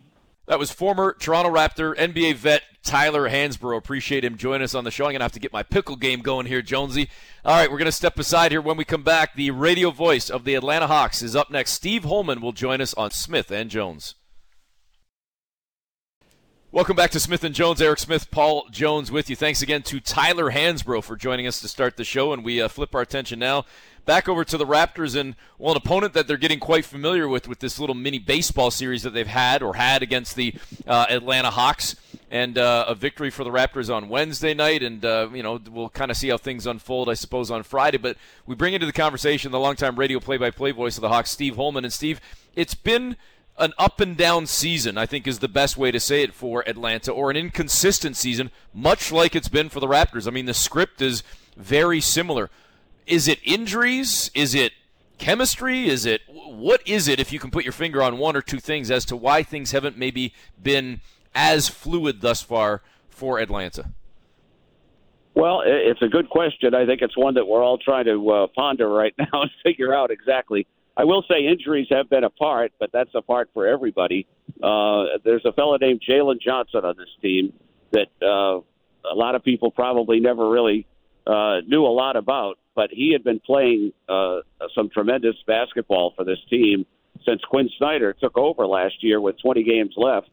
That 0.52 0.60
was 0.60 0.70
former 0.70 1.14
Toronto 1.14 1.50
Raptor 1.50 1.96
NBA 1.96 2.36
vet 2.36 2.64
Tyler 2.84 3.30
Hansbrough. 3.30 3.78
Appreciate 3.78 4.26
him 4.26 4.36
joining 4.36 4.64
us 4.64 4.76
on 4.76 4.84
the 4.84 4.92
show. 4.92 5.06
I'm 5.06 5.12
going 5.12 5.22
to 5.22 5.24
have 5.24 5.32
to 5.32 5.40
get 5.40 5.54
my 5.54 5.64
pickle 5.64 5.96
game 5.96 6.20
going 6.20 6.46
here, 6.46 6.62
Jonesy. 6.62 7.10
All 7.46 7.56
right, 7.56 7.72
we're 7.72 7.78
going 7.78 7.86
to 7.86 7.92
step 7.94 8.20
aside 8.20 8.52
here 8.52 8.60
when 8.60 8.76
we 8.76 8.84
come 8.84 9.02
back. 9.02 9.34
The 9.34 9.52
radio 9.52 9.92
voice 9.92 10.30
of 10.30 10.44
the 10.44 10.56
Atlanta 10.56 10.88
Hawks 10.88 11.22
is 11.22 11.38
up 11.38 11.52
next. 11.52 11.72
Steve 11.72 12.04
Holman 12.04 12.42
will 12.42 12.52
join 12.52 12.82
us 12.82 12.94
on 12.96 13.12
Smith 13.12 13.50
and 13.50 13.70
Jones. 13.70 14.16
Welcome 16.74 16.96
back 16.96 17.12
to 17.12 17.20
Smith 17.20 17.44
and 17.44 17.54
Jones. 17.54 17.82
Eric 17.82 18.00
Smith, 18.00 18.32
Paul 18.32 18.66
Jones 18.72 19.12
with 19.12 19.30
you. 19.30 19.36
Thanks 19.36 19.62
again 19.62 19.82
to 19.84 20.00
Tyler 20.00 20.52
Hansbrough 20.52 21.04
for 21.04 21.18
joining 21.18 21.46
us 21.46 21.60
to 21.60 21.68
start 21.68 21.98
the 21.98 22.06
show. 22.06 22.32
And 22.32 22.46
we 22.46 22.62
uh, 22.62 22.70
flip 22.70 22.96
our 22.96 23.02
attention 23.02 23.40
now 23.40 23.66
back 24.06 24.30
over 24.30 24.46
to 24.46 24.58
the 24.58 24.66
Raptors 24.66 25.20
and 25.20 25.36
well, 25.58 25.72
an 25.72 25.78
opponent 25.78 26.14
that 26.14 26.30
they're 26.30 26.38
getting 26.38 26.62
quite 26.62 26.86
familiar 26.86 27.28
with 27.28 27.46
with 27.46 27.60
this 27.60 27.78
little 27.78 27.94
mini 27.94 28.20
baseball 28.20 28.72
series 28.72 29.04
that 29.04 29.10
they've 29.10 29.28
had 29.28 29.62
or 29.62 29.76
had 29.76 30.02
against 30.02 30.38
the 30.38 30.56
uh, 30.88 31.08
Atlanta 31.10 31.50
Hawks. 31.50 31.98
And 32.30 32.58
uh, 32.58 32.86
a 32.88 32.96
victory 32.96 33.32
for 33.32 33.44
the 33.44 33.50
Raptors 33.50 33.94
on 33.94 34.08
Wednesday 34.08 34.54
night, 34.54 34.82
and 34.82 35.04
uh, 35.04 35.28
you 35.34 35.44
know 35.44 35.60
we'll 35.70 35.90
kind 35.90 36.10
of 36.10 36.16
see 36.16 36.30
how 36.30 36.38
things 36.38 36.66
unfold, 36.66 37.10
I 37.10 37.16
suppose, 37.16 37.52
on 37.52 37.64
Friday. 37.64 37.98
But 37.98 38.16
we 38.46 38.56
bring 38.56 38.74
into 38.74 38.86
the 38.86 38.94
conversation 38.94 39.52
the 39.52 39.60
longtime 39.60 40.00
radio 40.00 40.22
play-by-play 40.22 40.72
voice 40.72 40.96
of 40.96 41.02
the 41.02 41.10
Hawks, 41.10 41.32
Steve 41.32 41.58
Holman. 41.58 41.84
And 41.84 41.92
Steve, 41.92 42.22
it's 42.56 42.76
been 42.76 43.18
an 43.62 43.74
up 43.78 44.02
and 44.02 44.18
down 44.18 44.48
season, 44.48 44.98
I 44.98 45.06
think 45.06 45.28
is 45.28 45.40
the 45.40 45.48
best 45.48 45.78
way 45.78 45.92
to 45.92 46.00
say 46.00 46.24
it 46.24 46.34
for 46.34 46.68
Atlanta, 46.68 47.12
or 47.12 47.30
an 47.30 47.38
inconsistent 47.38 48.18
season, 48.18 48.52
much 48.74 49.12
like 49.12 49.36
it's 49.36 49.50
been 49.50 49.70
for 49.70 49.80
the 49.80 49.88
Raptors. 49.88 50.28
I 50.28 50.32
mean, 50.32 50.48
the 50.48 50.54
script 50.54 51.02
is 51.02 51.24
very 51.56 52.02
similar. 52.02 52.50
Is 53.06 53.28
it 53.28 53.40
injuries? 53.44 54.32
Is 54.34 54.56
it 54.56 54.74
chemistry? 55.18 55.88
Is 55.88 56.06
it 56.06 56.22
what 56.28 56.82
is 56.88 57.08
it 57.08 57.20
if 57.20 57.32
you 57.32 57.40
can 57.40 57.52
put 57.52 57.64
your 57.64 57.72
finger 57.72 58.02
on 58.02 58.18
one 58.18 58.36
or 58.36 58.42
two 58.42 58.60
things 58.60 58.90
as 58.90 59.06
to 59.06 59.16
why 59.16 59.44
things 59.44 59.72
haven't 59.72 59.98
maybe 59.98 60.34
been 60.62 61.00
as 61.36 61.70
fluid 61.70 62.22
thus 62.22 62.42
far 62.42 62.82
for 63.10 63.40
Atlanta? 63.40 63.92
Well, 65.34 65.62
it's 65.66 66.02
a 66.02 66.08
good 66.08 66.30
question. 66.30 66.76
I 66.76 66.86
think 66.86 67.02
it's 67.02 67.16
one 67.16 67.36
that 67.36 67.48
we're 67.48 67.64
all 67.64 67.78
trying 67.78 68.06
to 68.06 68.30
uh, 68.32 68.48
ponder 68.48 68.90
right 68.90 69.14
now 69.18 69.44
and 69.44 69.52
figure 69.64 69.94
out 69.94 70.12
exactly. 70.12 70.68
I 71.02 71.04
will 71.04 71.24
say 71.28 71.48
injuries 71.48 71.88
have 71.90 72.12
been 72.12 72.24
a 72.24 72.30
part, 72.30 72.74
but 72.80 72.92
that's 72.94 73.10
a 73.16 73.24
part 73.24 73.50
for 73.56 73.66
everybody. 73.66 74.28
Uh, 74.62 75.18
there's 75.24 75.44
a 75.46 75.52
fellow 75.52 75.76
named 75.78 76.00
Jalen 76.08 76.40
Johnson 76.40 76.86
on 76.86 76.96
this 76.96 77.10
team 77.24 77.54
that 77.90 78.10
uh, 78.22 78.60
a 79.12 79.16
lot 79.16 79.34
of 79.34 79.44
people 79.44 79.72
probably 79.72 80.20
never 80.20 80.48
really 80.48 80.86
uh, 81.26 81.62
knew 81.66 81.86
a 81.86 81.90
lot 81.90 82.18
about, 82.18 82.60
but 82.76 82.92
he 82.92 83.14
had 83.14 83.24
been 83.24 83.40
playing 83.40 83.94
uh, 84.08 84.42
some 84.76 84.90
tremendous 84.90 85.36
basketball 85.48 86.14
for 86.16 86.24
this 86.24 86.38
team 86.52 86.86
since 87.26 87.42
Quin 87.50 87.68
Snyder 87.80 88.14
took 88.14 88.38
over 88.38 88.68
last 88.68 89.04
year 89.04 89.20
with 89.20 89.42
20 89.42 89.64
games 89.64 89.96
left. 89.98 90.30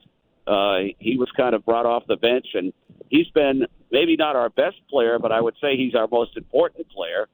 Uh, 0.47 0.93
he 0.99 1.17
was 1.17 1.31
kind 1.35 1.55
of 1.55 1.65
brought 1.65 1.87
off 1.87 2.03
the 2.07 2.17
bench, 2.17 2.49
and 2.53 2.75
he's 3.09 3.29
been 3.29 3.65
maybe 3.91 4.17
not 4.17 4.37
our 4.37 4.51
best 4.51 4.77
player, 4.91 5.19
but 5.19 5.33
I 5.33 5.41
would 5.41 5.55
say 5.63 5.79
he's 5.79 5.95
our 5.95 6.09
most 6.09 6.37
important 6.37 6.91
player. 6.91 7.27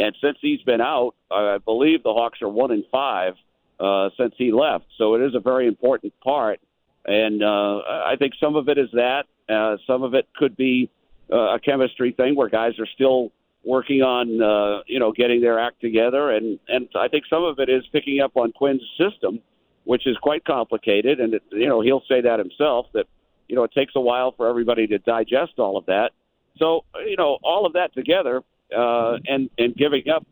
And 0.00 0.16
since 0.20 0.38
he's 0.40 0.62
been 0.62 0.80
out, 0.80 1.14
I 1.30 1.58
believe 1.58 2.02
the 2.02 2.12
Hawks 2.12 2.40
are 2.42 2.48
one 2.48 2.70
in 2.70 2.84
five 2.90 3.34
uh, 3.78 4.10
since 4.16 4.34
he 4.38 4.50
left. 4.50 4.86
So 4.96 5.14
it 5.14 5.22
is 5.22 5.34
a 5.34 5.40
very 5.40 5.66
important 5.66 6.12
part. 6.22 6.60
And 7.04 7.42
uh, 7.42 7.78
I 7.78 8.16
think 8.18 8.34
some 8.40 8.56
of 8.56 8.68
it 8.68 8.78
is 8.78 8.88
that. 8.92 9.24
Uh, 9.48 9.76
some 9.86 10.02
of 10.02 10.14
it 10.14 10.26
could 10.36 10.56
be 10.56 10.90
uh, 11.32 11.54
a 11.54 11.60
chemistry 11.60 12.12
thing 12.12 12.34
where 12.34 12.48
guys 12.48 12.78
are 12.78 12.88
still 12.94 13.32
working 13.64 14.00
on, 14.00 14.40
uh, 14.40 14.82
you 14.86 14.98
know, 14.98 15.12
getting 15.12 15.40
their 15.40 15.58
act 15.58 15.80
together. 15.80 16.30
And, 16.30 16.58
and 16.68 16.88
I 16.94 17.08
think 17.08 17.24
some 17.28 17.44
of 17.44 17.58
it 17.58 17.68
is 17.68 17.84
picking 17.92 18.20
up 18.20 18.36
on 18.36 18.52
Quin's 18.52 18.82
system 18.96 19.40
which 19.84 20.06
is 20.06 20.16
quite 20.18 20.44
complicated. 20.44 21.20
And, 21.20 21.34
it, 21.34 21.42
you 21.50 21.68
know, 21.68 21.80
he'll 21.80 22.04
say 22.08 22.20
that 22.20 22.38
himself 22.38 22.86
that, 22.94 23.06
you 23.48 23.56
know, 23.56 23.64
it 23.64 23.72
takes 23.72 23.94
a 23.96 24.00
while 24.00 24.32
for 24.36 24.48
everybody 24.48 24.86
to 24.88 24.98
digest 24.98 25.54
all 25.58 25.76
of 25.76 25.86
that. 25.86 26.10
So, 26.58 26.84
you 27.06 27.16
know, 27.16 27.38
all 27.42 27.66
of 27.66 27.72
that 27.72 27.94
together 27.94 28.42
uh, 28.76 29.18
and, 29.26 29.50
and 29.58 29.74
giving 29.76 30.08
up 30.08 30.26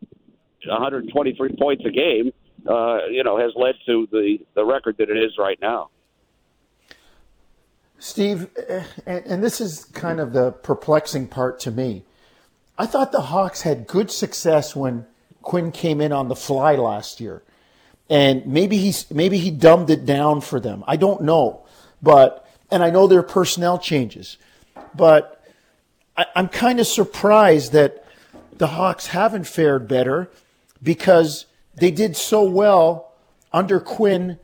123 0.65 1.55
points 1.57 1.83
a 1.85 1.91
game, 1.91 2.31
uh, 2.67 3.05
you 3.09 3.23
know, 3.23 3.37
has 3.37 3.51
led 3.55 3.75
to 3.85 4.07
the, 4.11 4.39
the 4.55 4.65
record 4.65 4.97
that 4.97 5.09
it 5.09 5.17
is 5.17 5.37
right 5.37 5.59
now. 5.61 5.89
Steve, 7.97 8.49
eh, 8.67 8.83
and 9.05 9.43
this 9.43 9.59
is 9.59 9.85
kind 9.85 10.19
of 10.19 10.33
the 10.33 10.51
perplexing 10.51 11.27
part 11.27 11.59
to 11.59 11.71
me. 11.71 12.03
I 12.77 12.85
thought 12.85 13.11
the 13.11 13.21
Hawks 13.21 13.63
had 13.63 13.87
good 13.87 14.09
success 14.09 14.75
when 14.75 15.05
Quin 15.41 15.71
came 15.71 15.99
in 15.99 16.13
on 16.13 16.29
the 16.29 16.35
fly 16.35 16.75
last 16.75 17.19
year 17.19 17.43
and 18.09 18.45
maybe 18.45 18.77
he's 18.77 19.09
maybe 19.11 19.37
he 19.37 19.51
dumbed 19.51 19.89
it 19.89 20.05
down 20.05 20.41
for 20.41 20.59
them. 20.59 20.83
I 20.87 20.95
don't 20.95 21.21
know, 21.21 21.65
but 22.01 22.47
and 22.71 22.83
I 22.83 22.89
know 22.89 23.07
there 23.07 23.19
are 23.19 23.23
personnel 23.23 23.77
changes, 23.77 24.37
but 24.95 25.43
I, 26.17 26.25
I'm 26.35 26.47
kind 26.47 26.79
of 26.79 26.87
surprised 26.87 27.73
that 27.73 28.03
the 28.59 28.67
Hawks 28.67 29.07
haven't 29.07 29.45
fared 29.47 29.87
better 29.87 30.29
because 30.83 31.47
they 31.75 31.91
did 31.91 32.15
so 32.15 32.43
well 32.43 33.13
under 33.51 33.79
Quin 33.79 34.37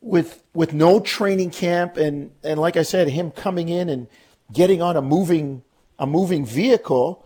with 0.00 0.42
with 0.54 0.72
no 0.72 1.00
training 1.00 1.50
camp 1.50 1.96
and 1.96 2.32
and 2.42 2.58
like 2.58 2.76
I 2.76 2.82
said, 2.82 3.08
him 3.08 3.30
coming 3.30 3.68
in 3.68 3.88
and 3.88 4.08
getting 4.52 4.82
on 4.82 4.96
a 4.96 5.02
moving 5.02 5.62
a 5.98 6.06
moving 6.06 6.44
vehicle 6.44 7.24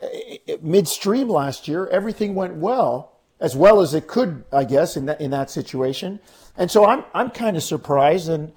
eh, 0.00 0.38
eh, 0.48 0.56
midstream 0.62 1.28
last 1.28 1.68
year, 1.68 1.86
everything 1.88 2.34
went 2.34 2.54
well 2.54 3.12
as 3.40 3.54
well 3.54 3.80
as 3.80 3.92
it 3.92 4.06
could, 4.06 4.44
I 4.52 4.64
guess, 4.64 4.96
in 4.96 5.06
that 5.06 5.20
in 5.20 5.30
that 5.32 5.50
situation. 5.50 6.20
And 6.56 6.70
so 6.70 6.86
I'm 6.86 7.04
I'm 7.12 7.30
kind 7.30 7.56
of 7.56 7.62
surprised, 7.62 8.28
and 8.28 8.52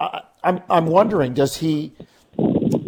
I, 0.00 0.22
I'm 0.42 0.62
I'm 0.70 0.86
wondering, 0.86 1.34
does 1.34 1.58
he, 1.58 1.92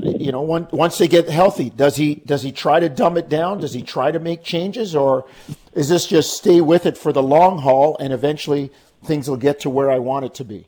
you 0.03 0.33
know, 0.33 0.43
once 0.43 0.73
once 0.73 0.99
they 0.99 1.09
get 1.09 1.29
healthy, 1.29 1.71
does 1.71 1.97
he 1.97 2.17
does 2.17 2.43
he 2.43 2.51
try 2.53 2.81
to 2.81 2.89
dumb 2.89 3.17
it 3.17 3.29
down? 3.29 3.61
Does 3.61 3.73
he 3.73 3.83
try 3.83 4.11
to 4.11 4.19
make 4.19 4.43
changes, 4.43 4.97
or 4.97 5.27
is 5.75 5.89
this 5.89 6.07
just 6.07 6.37
stay 6.37 6.61
with 6.61 6.87
it 6.87 6.99
for 6.99 7.13
the 7.13 7.23
long 7.23 7.59
haul, 7.59 7.97
and 7.99 8.13
eventually 8.13 8.73
things 9.05 9.29
will 9.29 9.37
get 9.37 9.61
to 9.61 9.71
where 9.71 9.91
I 9.91 9.99
want 9.99 10.25
it 10.25 10.35
to 10.35 10.45
be? 10.45 10.67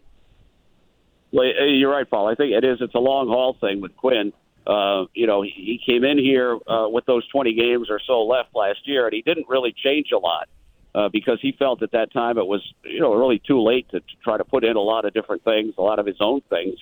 Well, 1.33 1.47
you're 1.47 1.91
right, 1.91 2.09
Paul. 2.09 2.29
I 2.29 2.37
think 2.37 2.53
it 2.53 2.65
is. 2.65 2.79
It's 2.81 2.95
a 2.95 3.01
long 3.01 3.27
haul 3.27 3.57
thing 3.61 3.81
with 3.81 3.97
Quin. 3.97 4.33
Uh, 4.67 5.07
you 5.15 5.27
know, 5.27 5.43
he 5.43 5.81
came 5.85 6.05
in 6.05 6.17
here 6.17 6.57
uh, 6.67 6.89
with 6.89 7.05
those 7.07 7.27
20 7.29 7.55
games 7.55 7.89
or 7.91 8.01
so 8.07 8.23
left 8.23 8.55
last 8.55 8.87
year, 8.87 9.05
and 9.05 9.13
he 9.13 9.21
didn't 9.21 9.49
really 9.49 9.75
change 9.77 10.11
a 10.13 10.19
lot 10.19 10.49
uh, 10.95 11.09
because 11.09 11.39
he 11.43 11.53
felt 11.53 11.83
at 11.83 11.91
that 11.91 12.13
time 12.13 12.39
it 12.39 12.47
was 12.47 12.63
you 12.85 13.01
know 13.01 13.15
really 13.15 13.41
too 13.41 13.61
late 13.61 13.89
to, 13.91 14.01
to 14.01 14.17
try 14.23 14.37
to 14.37 14.45
put 14.45 14.65
in 14.65 14.77
a 14.77 14.81
lot 14.81 15.05
of 15.05 15.13
different 15.13 15.43
things, 15.43 15.75
a 15.77 15.83
lot 15.83 15.99
of 15.99 16.07
his 16.07 16.17
own 16.21 16.41
things. 16.49 16.79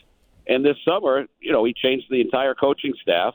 And 0.46 0.64
this 0.64 0.76
summer, 0.84 1.26
you 1.40 1.52
know, 1.52 1.64
he 1.64 1.72
changed 1.72 2.06
the 2.10 2.20
entire 2.20 2.54
coaching 2.54 2.94
staff, 3.00 3.34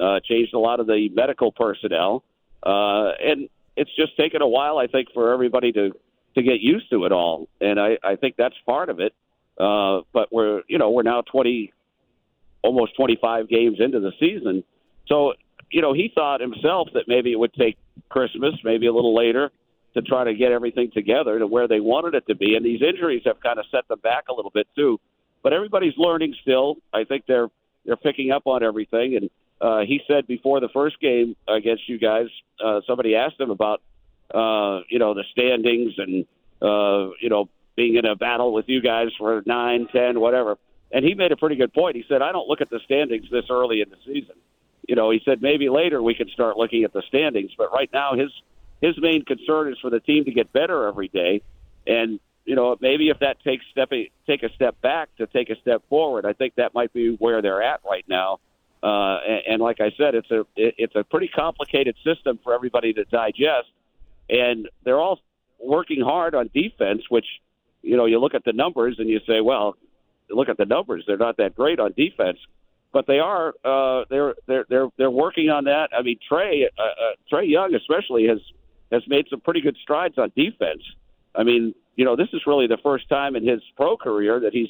uh, 0.00 0.20
changed 0.24 0.54
a 0.54 0.58
lot 0.58 0.80
of 0.80 0.86
the 0.86 1.08
medical 1.12 1.52
personnel, 1.52 2.24
uh, 2.62 3.10
and 3.22 3.48
it's 3.76 3.94
just 3.94 4.16
taken 4.16 4.42
a 4.42 4.48
while, 4.48 4.78
I 4.78 4.86
think, 4.86 5.08
for 5.12 5.32
everybody 5.32 5.72
to 5.72 5.92
to 6.34 6.42
get 6.42 6.60
used 6.60 6.90
to 6.90 7.04
it 7.04 7.12
all. 7.12 7.48
And 7.62 7.80
I, 7.80 7.96
I 8.04 8.16
think 8.16 8.36
that's 8.36 8.54
part 8.66 8.90
of 8.90 9.00
it. 9.00 9.14
Uh, 9.58 10.02
but 10.12 10.30
we're 10.30 10.62
you 10.68 10.78
know 10.78 10.90
we're 10.90 11.02
now 11.02 11.22
twenty, 11.22 11.72
almost 12.62 12.94
twenty 12.96 13.16
five 13.20 13.48
games 13.48 13.78
into 13.80 14.00
the 14.00 14.12
season, 14.20 14.64
so 15.08 15.32
you 15.70 15.80
know 15.80 15.94
he 15.94 16.12
thought 16.14 16.40
himself 16.40 16.88
that 16.92 17.04
maybe 17.08 17.32
it 17.32 17.38
would 17.38 17.54
take 17.54 17.78
Christmas, 18.10 18.54
maybe 18.64 18.86
a 18.86 18.92
little 18.92 19.14
later 19.14 19.50
to 19.94 20.02
try 20.02 20.24
to 20.24 20.34
get 20.34 20.52
everything 20.52 20.90
together 20.92 21.38
to 21.38 21.46
where 21.46 21.66
they 21.66 21.80
wanted 21.80 22.14
it 22.14 22.26
to 22.28 22.34
be. 22.34 22.54
And 22.54 22.64
these 22.64 22.82
injuries 22.82 23.22
have 23.24 23.40
kind 23.40 23.58
of 23.58 23.64
set 23.70 23.88
them 23.88 24.00
back 24.00 24.24
a 24.28 24.34
little 24.34 24.50
bit 24.50 24.66
too. 24.76 25.00
But 25.42 25.52
everybody's 25.52 25.94
learning 25.96 26.34
still. 26.42 26.76
I 26.92 27.04
think 27.04 27.24
they're 27.26 27.48
they're 27.84 27.96
picking 27.96 28.30
up 28.30 28.42
on 28.46 28.62
everything. 28.62 29.16
And 29.16 29.30
uh, 29.60 29.80
he 29.86 30.00
said 30.06 30.26
before 30.26 30.60
the 30.60 30.68
first 30.68 31.00
game 31.00 31.36
against 31.48 31.88
you 31.88 31.98
guys, 31.98 32.26
uh, 32.62 32.80
somebody 32.86 33.14
asked 33.14 33.40
him 33.40 33.50
about 33.50 33.80
uh, 34.34 34.80
you 34.88 34.98
know 34.98 35.14
the 35.14 35.24
standings 35.30 35.94
and 35.98 36.26
uh, 36.60 37.10
you 37.20 37.28
know 37.28 37.48
being 37.76 37.96
in 37.96 38.04
a 38.04 38.16
battle 38.16 38.52
with 38.52 38.68
you 38.68 38.80
guys 38.80 39.08
for 39.18 39.42
nine, 39.46 39.86
ten, 39.92 40.20
whatever. 40.20 40.58
And 40.92 41.04
he 41.04 41.14
made 41.14 41.32
a 41.32 41.36
pretty 41.36 41.56
good 41.56 41.72
point. 41.72 41.96
He 41.96 42.04
said, 42.08 42.22
"I 42.22 42.32
don't 42.32 42.48
look 42.48 42.60
at 42.60 42.70
the 42.70 42.80
standings 42.84 43.26
this 43.30 43.44
early 43.50 43.80
in 43.80 43.90
the 43.90 43.96
season." 44.04 44.36
You 44.88 44.94
know, 44.94 45.10
he 45.10 45.20
said 45.24 45.42
maybe 45.42 45.68
later 45.68 46.02
we 46.02 46.14
can 46.14 46.28
start 46.28 46.56
looking 46.56 46.84
at 46.84 46.92
the 46.92 47.02
standings, 47.08 47.52
but 47.56 47.72
right 47.72 47.90
now 47.92 48.14
his 48.14 48.30
his 48.80 48.94
main 48.98 49.24
concern 49.24 49.72
is 49.72 49.78
for 49.80 49.90
the 49.90 50.00
team 50.00 50.24
to 50.24 50.32
get 50.32 50.52
better 50.52 50.86
every 50.86 51.08
day, 51.08 51.42
and 51.86 52.20
you 52.46 52.54
know 52.54 52.76
maybe 52.80 53.10
if 53.10 53.18
that 53.18 53.42
takes 53.42 53.64
step 53.70 53.90
take 54.26 54.42
a 54.42 54.52
step 54.54 54.80
back 54.80 55.14
to 55.16 55.26
take 55.26 55.50
a 55.50 55.56
step 55.60 55.82
forward, 55.88 56.24
I 56.24 56.32
think 56.32 56.54
that 56.54 56.72
might 56.72 56.92
be 56.92 57.16
where 57.18 57.42
they're 57.42 57.62
at 57.62 57.80
right 57.88 58.04
now. 58.08 58.38
Uh, 58.82 59.18
and, 59.26 59.42
and 59.48 59.62
like 59.62 59.80
I 59.80 59.90
said, 59.98 60.14
it's 60.14 60.30
a 60.30 60.40
it, 60.56 60.74
it's 60.78 60.94
a 60.94 61.02
pretty 61.02 61.28
complicated 61.28 61.96
system 62.04 62.38
for 62.42 62.54
everybody 62.54 62.92
to 62.94 63.04
digest, 63.04 63.70
and 64.30 64.68
they're 64.84 65.00
all 65.00 65.18
working 65.58 66.00
hard 66.00 66.34
on 66.34 66.48
defense. 66.54 67.02
Which, 67.08 67.26
you 67.82 67.96
know, 67.96 68.06
you 68.06 68.20
look 68.20 68.34
at 68.34 68.44
the 68.44 68.52
numbers 68.52 68.96
and 68.98 69.08
you 69.08 69.20
say, 69.26 69.40
well, 69.40 69.76
look 70.30 70.48
at 70.48 70.56
the 70.56 70.66
numbers; 70.66 71.04
they're 71.06 71.16
not 71.16 71.38
that 71.38 71.56
great 71.56 71.80
on 71.80 71.94
defense, 71.96 72.38
but 72.92 73.08
they 73.08 73.18
are. 73.18 73.54
Uh, 73.64 74.04
they're 74.08 74.34
they're 74.46 74.66
they're 74.68 74.88
they're 74.96 75.10
working 75.10 75.50
on 75.50 75.64
that. 75.64 75.88
I 75.92 76.02
mean, 76.02 76.18
Trae 76.30 76.66
uh, 76.78 76.82
uh, 76.82 77.12
Trae 77.32 77.48
Young 77.48 77.74
especially 77.74 78.28
has 78.28 78.38
has 78.92 79.02
made 79.08 79.26
some 79.30 79.40
pretty 79.40 79.62
good 79.62 79.76
strides 79.82 80.16
on 80.16 80.30
defense. 80.36 80.82
I 81.34 81.42
mean, 81.42 81.74
you 81.96 82.04
know, 82.04 82.14
this 82.14 82.28
is 82.32 82.42
really 82.46 82.66
the 82.66 82.78
first 82.82 83.08
time 83.08 83.36
in 83.36 83.46
his 83.46 83.60
pro 83.76 83.96
career 83.96 84.40
that 84.40 84.52
he's 84.52 84.68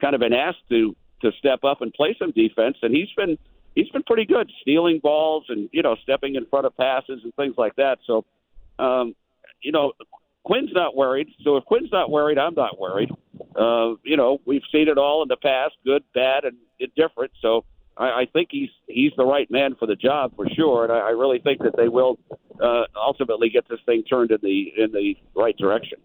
kind 0.00 0.14
of 0.14 0.20
been 0.20 0.32
asked 0.32 0.68
to 0.70 0.96
to 1.22 1.32
step 1.38 1.64
up 1.64 1.82
and 1.82 1.92
play 1.92 2.16
some 2.18 2.30
defense, 2.30 2.76
and 2.82 2.94
he's 2.94 3.10
been 3.16 3.36
he's 3.74 3.88
been 3.90 4.04
pretty 4.04 4.24
good 4.24 4.50
stealing 4.62 5.00
balls 5.02 5.44
and 5.48 5.68
you 5.72 5.82
know 5.82 5.96
stepping 6.02 6.36
in 6.36 6.46
front 6.46 6.66
of 6.66 6.76
passes 6.76 7.20
and 7.24 7.34
things 7.34 7.54
like 7.58 7.74
that. 7.76 7.98
So, 8.06 8.24
um, 8.78 9.14
you 9.60 9.72
know, 9.72 9.92
Quin's 10.44 10.70
not 10.72 10.96
worried. 10.96 11.28
So 11.42 11.56
if 11.56 11.64
Quin's 11.64 11.90
not 11.92 12.10
worried, 12.10 12.38
I'm 12.38 12.54
not 12.54 12.78
worried. 12.78 13.10
Uh, 13.56 13.94
you 14.04 14.16
know, 14.16 14.40
we've 14.46 14.62
seen 14.72 14.88
it 14.88 14.98
all 14.98 15.22
in 15.22 15.28
the 15.28 15.36
past, 15.36 15.74
good, 15.84 16.04
bad, 16.14 16.44
and 16.44 16.56
indifferent. 16.78 17.32
So 17.42 17.64
I, 17.96 18.04
I 18.04 18.26
think 18.32 18.48
he's 18.52 18.70
he's 18.86 19.12
the 19.16 19.26
right 19.26 19.50
man 19.50 19.74
for 19.74 19.86
the 19.86 19.96
job 19.96 20.36
for 20.36 20.48
sure, 20.50 20.84
and 20.84 20.92
I, 20.92 20.98
I 20.98 21.10
really 21.10 21.40
think 21.40 21.60
that 21.62 21.76
they 21.76 21.88
will 21.88 22.18
uh, 22.62 22.84
ultimately 22.96 23.50
get 23.50 23.68
this 23.68 23.80
thing 23.86 24.04
turned 24.04 24.30
in 24.30 24.38
the 24.42 24.72
in 24.76 24.92
the 24.92 25.16
right 25.34 25.56
direction. 25.56 25.98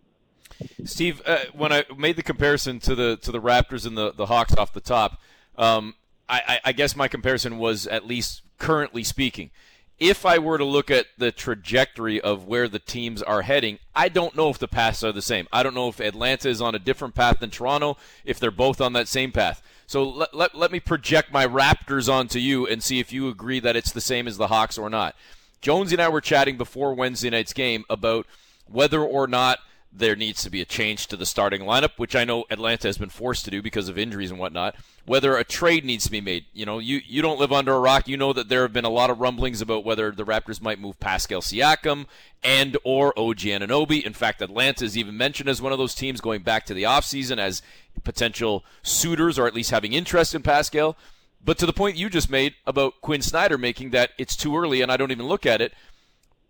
Steve, 0.86 1.22
uh, 1.26 1.40
when 1.54 1.72
I 1.72 1.86
made 1.98 2.16
the 2.16 2.24
comparison 2.24 2.80
to 2.82 2.96
the 2.96 3.18
to 3.18 3.32
the 3.32 3.42
Raptors 3.42 3.86
and 3.86 3.98
the, 3.98 4.12
the 4.12 4.28
Hawks 4.28 4.56
off 4.56 4.74
the 4.74 4.82
top, 4.82 5.20
um, 5.58 5.96
I, 6.30 6.60
I 6.66 6.72
guess 6.72 6.96
my 6.96 7.08
comparison 7.08 7.58
was 7.58 7.86
at 7.88 8.08
least 8.08 8.42
currently 8.58 9.04
speaking. 9.04 9.52
If 10.00 10.26
I 10.26 10.40
were 10.40 10.58
to 10.58 10.66
look 10.66 10.90
at 10.90 11.06
the 11.18 11.32
trajectory 11.32 12.20
of 12.20 12.48
where 12.48 12.68
the 12.68 12.80
teams 12.80 13.22
are 13.22 13.44
heading, 13.44 13.78
I 13.96 14.10
don't 14.10 14.36
know 14.36 14.50
if 14.50 14.58
the 14.58 14.68
paths 14.68 15.04
are 15.04 15.12
the 15.12 15.22
same. 15.22 15.48
I 15.52 15.62
don't 15.64 15.76
know 15.76 15.90
if 15.90 16.00
Atlanta 16.00 16.50
is 16.50 16.62
on 16.62 16.76
a 16.76 16.80
different 16.80 17.14
path 17.14 17.40
than 17.40 17.52
Toronto, 17.52 17.98
if 18.26 18.40
they're 18.40 18.52
both 18.52 18.82
on 18.82 18.94
that 18.94 19.08
same 19.08 19.32
path. 19.32 19.62
So 19.86 20.04
let, 20.04 20.34
let, 20.34 20.56
let 20.56 20.72
me 20.72 20.80
project 20.80 21.32
my 21.32 21.46
Raptors 21.46 22.12
onto 22.12 22.40
you 22.40 22.66
and 22.66 22.82
see 22.82 23.00
if 23.00 23.14
you 23.14 23.30
agree 23.30 23.60
that 23.60 23.76
it's 23.76 23.92
the 23.92 24.02
same 24.02 24.28
as 24.28 24.38
the 24.38 24.48
Hawks 24.48 24.78
or 24.78 24.90
not. 24.90 25.16
Jonesy 25.62 25.96
and 25.96 26.02
I 26.02 26.10
were 26.10 26.22
chatting 26.22 26.58
before 26.58 26.94
Wednesday 26.94 27.30
night's 27.30 27.54
game 27.54 27.86
about 27.90 28.26
whether 28.66 29.02
or 29.02 29.28
not– 29.28 29.60
there 29.96 30.16
needs 30.16 30.42
to 30.44 30.50
be 30.50 30.62
a 30.62 30.66
change 30.66 31.08
to 31.08 31.16
the 31.16 31.26
starting 31.26 31.62
lineup, 31.62 31.92
which 31.98 32.16
I 32.16 32.24
know 32.24 32.46
Atlanta 32.50 32.88
has 32.88 32.98
been 32.98 33.10
forced 33.10 33.46
to 33.46 33.52
do 33.52 33.62
because 33.62 33.88
of 33.88 33.98
injuries 33.98 34.32
and 34.32 34.40
whatnot. 34.40 34.76
Whether 35.06 35.38
a 35.38 35.44
trade 35.44 35.86
needs 35.86 36.06
to 36.06 36.12
be 36.12 36.22
made, 36.22 36.46
you 36.54 36.66
know, 36.66 36.80
you 36.80 37.02
you 37.06 37.22
don't 37.22 37.40
live 37.40 37.52
under 37.52 37.74
a 37.74 37.80
rock. 37.80 38.08
You 38.08 38.18
know 38.18 38.34
that 38.34 38.50
there 38.50 38.64
have 38.64 38.74
been 38.74 38.86
a 38.86 38.90
lot 38.90 39.10
of 39.10 39.20
rumblings 39.20 39.62
about 39.62 39.86
whether 39.86 40.12
the 40.12 40.26
Raptors 40.26 40.62
might 40.62 40.80
move 40.80 41.00
Pascal 41.00 41.42
Siakam 41.42 42.06
and 42.44 42.78
or 42.84 43.18
OG 43.18 43.40
Anunoby. 43.40 44.04
In 44.04 44.14
fact, 44.14 44.42
Atlanta 44.42 44.86
is 44.86 44.98
even 44.98 45.16
mentioned 45.16 45.50
as 45.50 45.62
one 45.62 45.72
of 45.72 45.78
those 45.78 45.94
teams 45.94 46.22
going 46.22 46.42
back 46.42 46.66
to 46.66 46.74
the 46.74 46.84
offseason 46.84 47.38
as 47.38 47.62
potential 48.04 48.64
suitors 48.82 49.38
or 49.38 49.46
at 49.46 49.54
least 49.54 49.72
having 49.72 49.94
interest 49.94 50.34
in 50.34 50.42
Pascal. 50.42 50.98
But 51.46 51.58
to 51.58 51.66
the 51.66 51.74
point 51.74 51.98
you 51.98 52.10
just 52.10 52.30
made 52.30 52.56
about 52.66 53.02
Quin 53.02 53.22
Snyder 53.22 53.58
making 53.58 53.92
that 53.92 54.12
it's 54.18 54.36
too 54.36 54.58
early 54.58 54.82
and 54.82 54.92
I 54.92 54.98
don't 54.98 55.12
even 55.12 55.28
look 55.28 55.46
at 55.46 55.62
it 55.62 55.74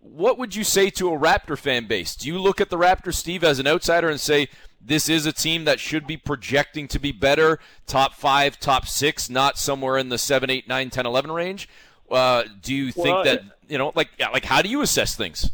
what 0.04 0.38
would 0.38 0.54
you 0.54 0.64
say 0.64 0.90
to 0.90 1.12
a 1.12 1.18
Raptor 1.18 1.58
fan 1.58 1.86
base? 1.86 2.14
Do 2.14 2.28
you 2.28 2.38
look 2.38 2.60
at 2.60 2.68
the 2.68 2.76
Raptors, 2.76 3.14
Steve, 3.14 3.42
as 3.42 3.58
an 3.58 3.66
outsider 3.66 4.10
and 4.10 4.20
say 4.20 4.48
this 4.80 5.08
is 5.08 5.24
a 5.24 5.32
team 5.32 5.64
that 5.64 5.80
should 5.80 6.06
be 6.06 6.18
projecting 6.18 6.86
to 6.88 6.98
be 6.98 7.10
better, 7.10 7.58
top 7.86 8.14
five, 8.14 8.60
top 8.60 8.86
six, 8.86 9.30
not 9.30 9.56
somewhere 9.56 9.96
in 9.96 10.10
the 10.10 10.18
seven, 10.18 10.50
eight, 10.50 10.68
nine, 10.68 10.90
10, 10.90 11.06
11 11.06 11.32
range? 11.32 11.68
Uh, 12.10 12.44
do 12.60 12.74
you 12.74 12.92
think 12.92 13.06
well, 13.06 13.24
that, 13.24 13.42
you 13.66 13.78
know, 13.78 13.92
like, 13.94 14.10
like 14.20 14.44
how 14.44 14.60
do 14.60 14.68
you 14.68 14.82
assess 14.82 15.16
things? 15.16 15.50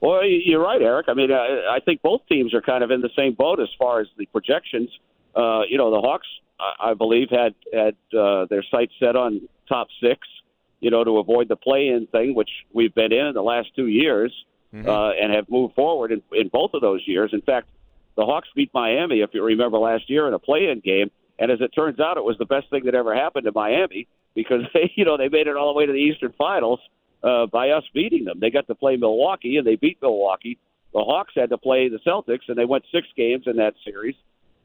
Well, 0.00 0.24
you're 0.24 0.62
right, 0.62 0.80
Eric. 0.80 1.06
I 1.08 1.14
mean, 1.14 1.32
I, 1.32 1.76
I 1.76 1.80
think 1.84 2.02
both 2.02 2.20
teams 2.28 2.54
are 2.54 2.62
kind 2.62 2.84
of 2.84 2.92
in 2.92 3.00
the 3.00 3.10
same 3.16 3.34
boat 3.34 3.58
as 3.58 3.68
far 3.78 4.00
as 4.00 4.06
the 4.16 4.26
projections. 4.26 4.90
Uh, 5.34 5.62
you 5.68 5.76
know, 5.76 5.90
the 5.90 6.00
Hawks, 6.00 6.28
I 6.80 6.94
believe, 6.94 7.30
had 7.30 7.54
had 7.72 7.96
uh, 8.16 8.46
their 8.48 8.62
sights 8.70 8.92
set 9.00 9.16
on 9.16 9.48
top 9.68 9.88
six 10.00 10.28
you 10.84 10.90
know, 10.90 11.02
to 11.02 11.16
avoid 11.16 11.48
the 11.48 11.56
play-in 11.56 12.06
thing, 12.08 12.34
which 12.34 12.50
we've 12.74 12.94
been 12.94 13.10
in 13.10 13.28
in 13.28 13.32
the 13.32 13.42
last 13.42 13.68
two 13.74 13.86
years, 13.86 14.30
mm-hmm. 14.70 14.86
uh, 14.86 15.12
and 15.12 15.32
have 15.32 15.48
moved 15.48 15.74
forward 15.74 16.12
in, 16.12 16.20
in 16.30 16.48
both 16.48 16.74
of 16.74 16.82
those 16.82 17.00
years. 17.06 17.30
In 17.32 17.40
fact, 17.40 17.68
the 18.18 18.26
Hawks 18.26 18.48
beat 18.54 18.70
Miami, 18.74 19.22
if 19.22 19.30
you 19.32 19.42
remember 19.42 19.78
last 19.78 20.10
year, 20.10 20.28
in 20.28 20.34
a 20.34 20.38
play-in 20.38 20.80
game, 20.80 21.10
and 21.38 21.50
as 21.50 21.62
it 21.62 21.68
turns 21.68 22.00
out, 22.00 22.18
it 22.18 22.22
was 22.22 22.36
the 22.38 22.44
best 22.44 22.68
thing 22.68 22.84
that 22.84 22.94
ever 22.94 23.14
happened 23.14 23.46
to 23.46 23.52
Miami 23.54 24.06
because 24.34 24.60
they, 24.74 24.92
you 24.94 25.06
know, 25.06 25.16
they 25.16 25.30
made 25.30 25.46
it 25.46 25.56
all 25.56 25.72
the 25.72 25.78
way 25.78 25.86
to 25.86 25.92
the 25.92 25.98
Eastern 25.98 26.34
Finals 26.36 26.80
uh, 27.22 27.46
by 27.46 27.70
us 27.70 27.84
beating 27.94 28.26
them. 28.26 28.38
They 28.38 28.50
got 28.50 28.66
to 28.66 28.74
play 28.74 28.96
Milwaukee, 28.96 29.56
and 29.56 29.66
they 29.66 29.76
beat 29.76 29.96
Milwaukee. 30.02 30.58
The 30.92 31.00
Hawks 31.00 31.32
had 31.34 31.48
to 31.48 31.56
play 31.56 31.88
the 31.88 31.98
Celtics, 32.06 32.46
and 32.48 32.58
they 32.58 32.66
went 32.66 32.84
six 32.92 33.08
games 33.16 33.44
in 33.46 33.56
that 33.56 33.72
series 33.86 34.16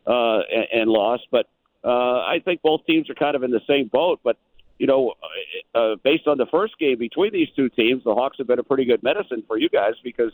uh, 0.06 0.40
and, 0.40 0.82
and 0.82 0.90
lost. 0.90 1.28
But 1.32 1.48
uh, 1.82 1.88
I 1.88 2.42
think 2.44 2.62
both 2.62 2.86
teams 2.86 3.10
are 3.10 3.16
kind 3.16 3.38
of 3.38 3.44
in 3.44 3.52
the 3.52 3.62
same 3.70 3.88
boat. 3.88 4.20
But 4.22 4.36
you 4.80 4.88
know, 4.88 5.14
uh, 5.76 5.96
based 6.04 6.26
on 6.26 6.38
the 6.38 6.48
first 6.48 6.80
game 6.80 6.98
between 6.98 7.34
these 7.34 7.50
two 7.56 7.70
teams, 7.70 8.04
the 8.06 8.16
Hawks 8.16 8.38
have 8.40 8.48
been 8.48 8.60
a 8.60 8.64
pretty 8.64 8.86
good 8.86 9.04
medicine 9.04 9.44
for 9.46 9.58
you 9.58 9.70
guys 9.70 9.94
because 10.04 10.32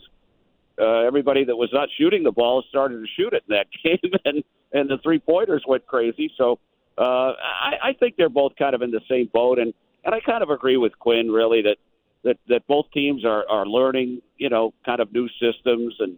uh, 0.80 1.00
everybody 1.00 1.44
that 1.44 1.56
was 1.56 1.68
not 1.72 1.88
shooting 1.98 2.22
the 2.22 2.32
ball 2.32 2.62
started 2.68 3.00
to 3.00 3.06
shoot 3.16 3.32
it 3.32 3.42
in 3.48 3.56
that 3.56 3.66
game, 3.84 4.12
and 4.24 4.44
and 4.72 4.88
the 4.88 4.98
three 5.02 5.18
pointers 5.18 5.64
went 5.66 5.86
crazy. 5.86 6.32
So 6.38 6.58
uh, 6.96 7.32
I, 7.32 7.72
I 7.82 7.92
think 7.98 8.16
they're 8.16 8.28
both 8.28 8.52
kind 8.56 8.74
of 8.74 8.82
in 8.82 8.90
the 8.92 9.00
same 9.08 9.28
boat, 9.32 9.58
and 9.58 9.74
and 10.04 10.14
I 10.14 10.20
kind 10.20 10.42
of 10.42 10.50
agree 10.50 10.76
with 10.76 10.96
Quin 10.98 11.30
really 11.30 11.62
that 11.62 11.76
that 12.22 12.38
that 12.48 12.66
both 12.68 12.86
teams 12.92 13.24
are 13.24 13.44
are 13.48 13.66
learning, 13.66 14.22
you 14.38 14.48
know, 14.48 14.74
kind 14.84 15.00
of 15.00 15.12
new 15.12 15.28
systems, 15.40 15.96
and 15.98 16.16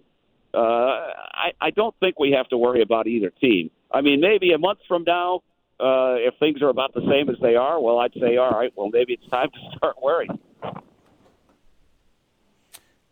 uh, 0.52 0.58
I 0.58 1.52
I 1.60 1.70
don't 1.70 1.94
think 1.98 2.18
we 2.18 2.32
have 2.32 2.48
to 2.48 2.58
worry 2.58 2.82
about 2.82 3.06
either 3.06 3.30
team. 3.30 3.70
I 3.90 4.02
mean, 4.02 4.20
maybe 4.20 4.52
a 4.52 4.58
month 4.58 4.80
from 4.86 5.04
now 5.06 5.40
uh, 5.80 6.16
if 6.18 6.34
things 6.40 6.60
are 6.60 6.68
about 6.68 6.92
the 6.92 7.02
same 7.08 7.28
as 7.28 7.36
they 7.40 7.54
are, 7.54 7.80
well, 7.80 7.98
I'd 7.98 8.12
say, 8.14 8.36
all 8.36 8.50
right, 8.50 8.72
well, 8.74 8.88
maybe 8.92 9.12
it's 9.12 9.28
time 9.30 9.48
to 9.50 9.58
start 9.76 9.96
worrying. 10.02 10.38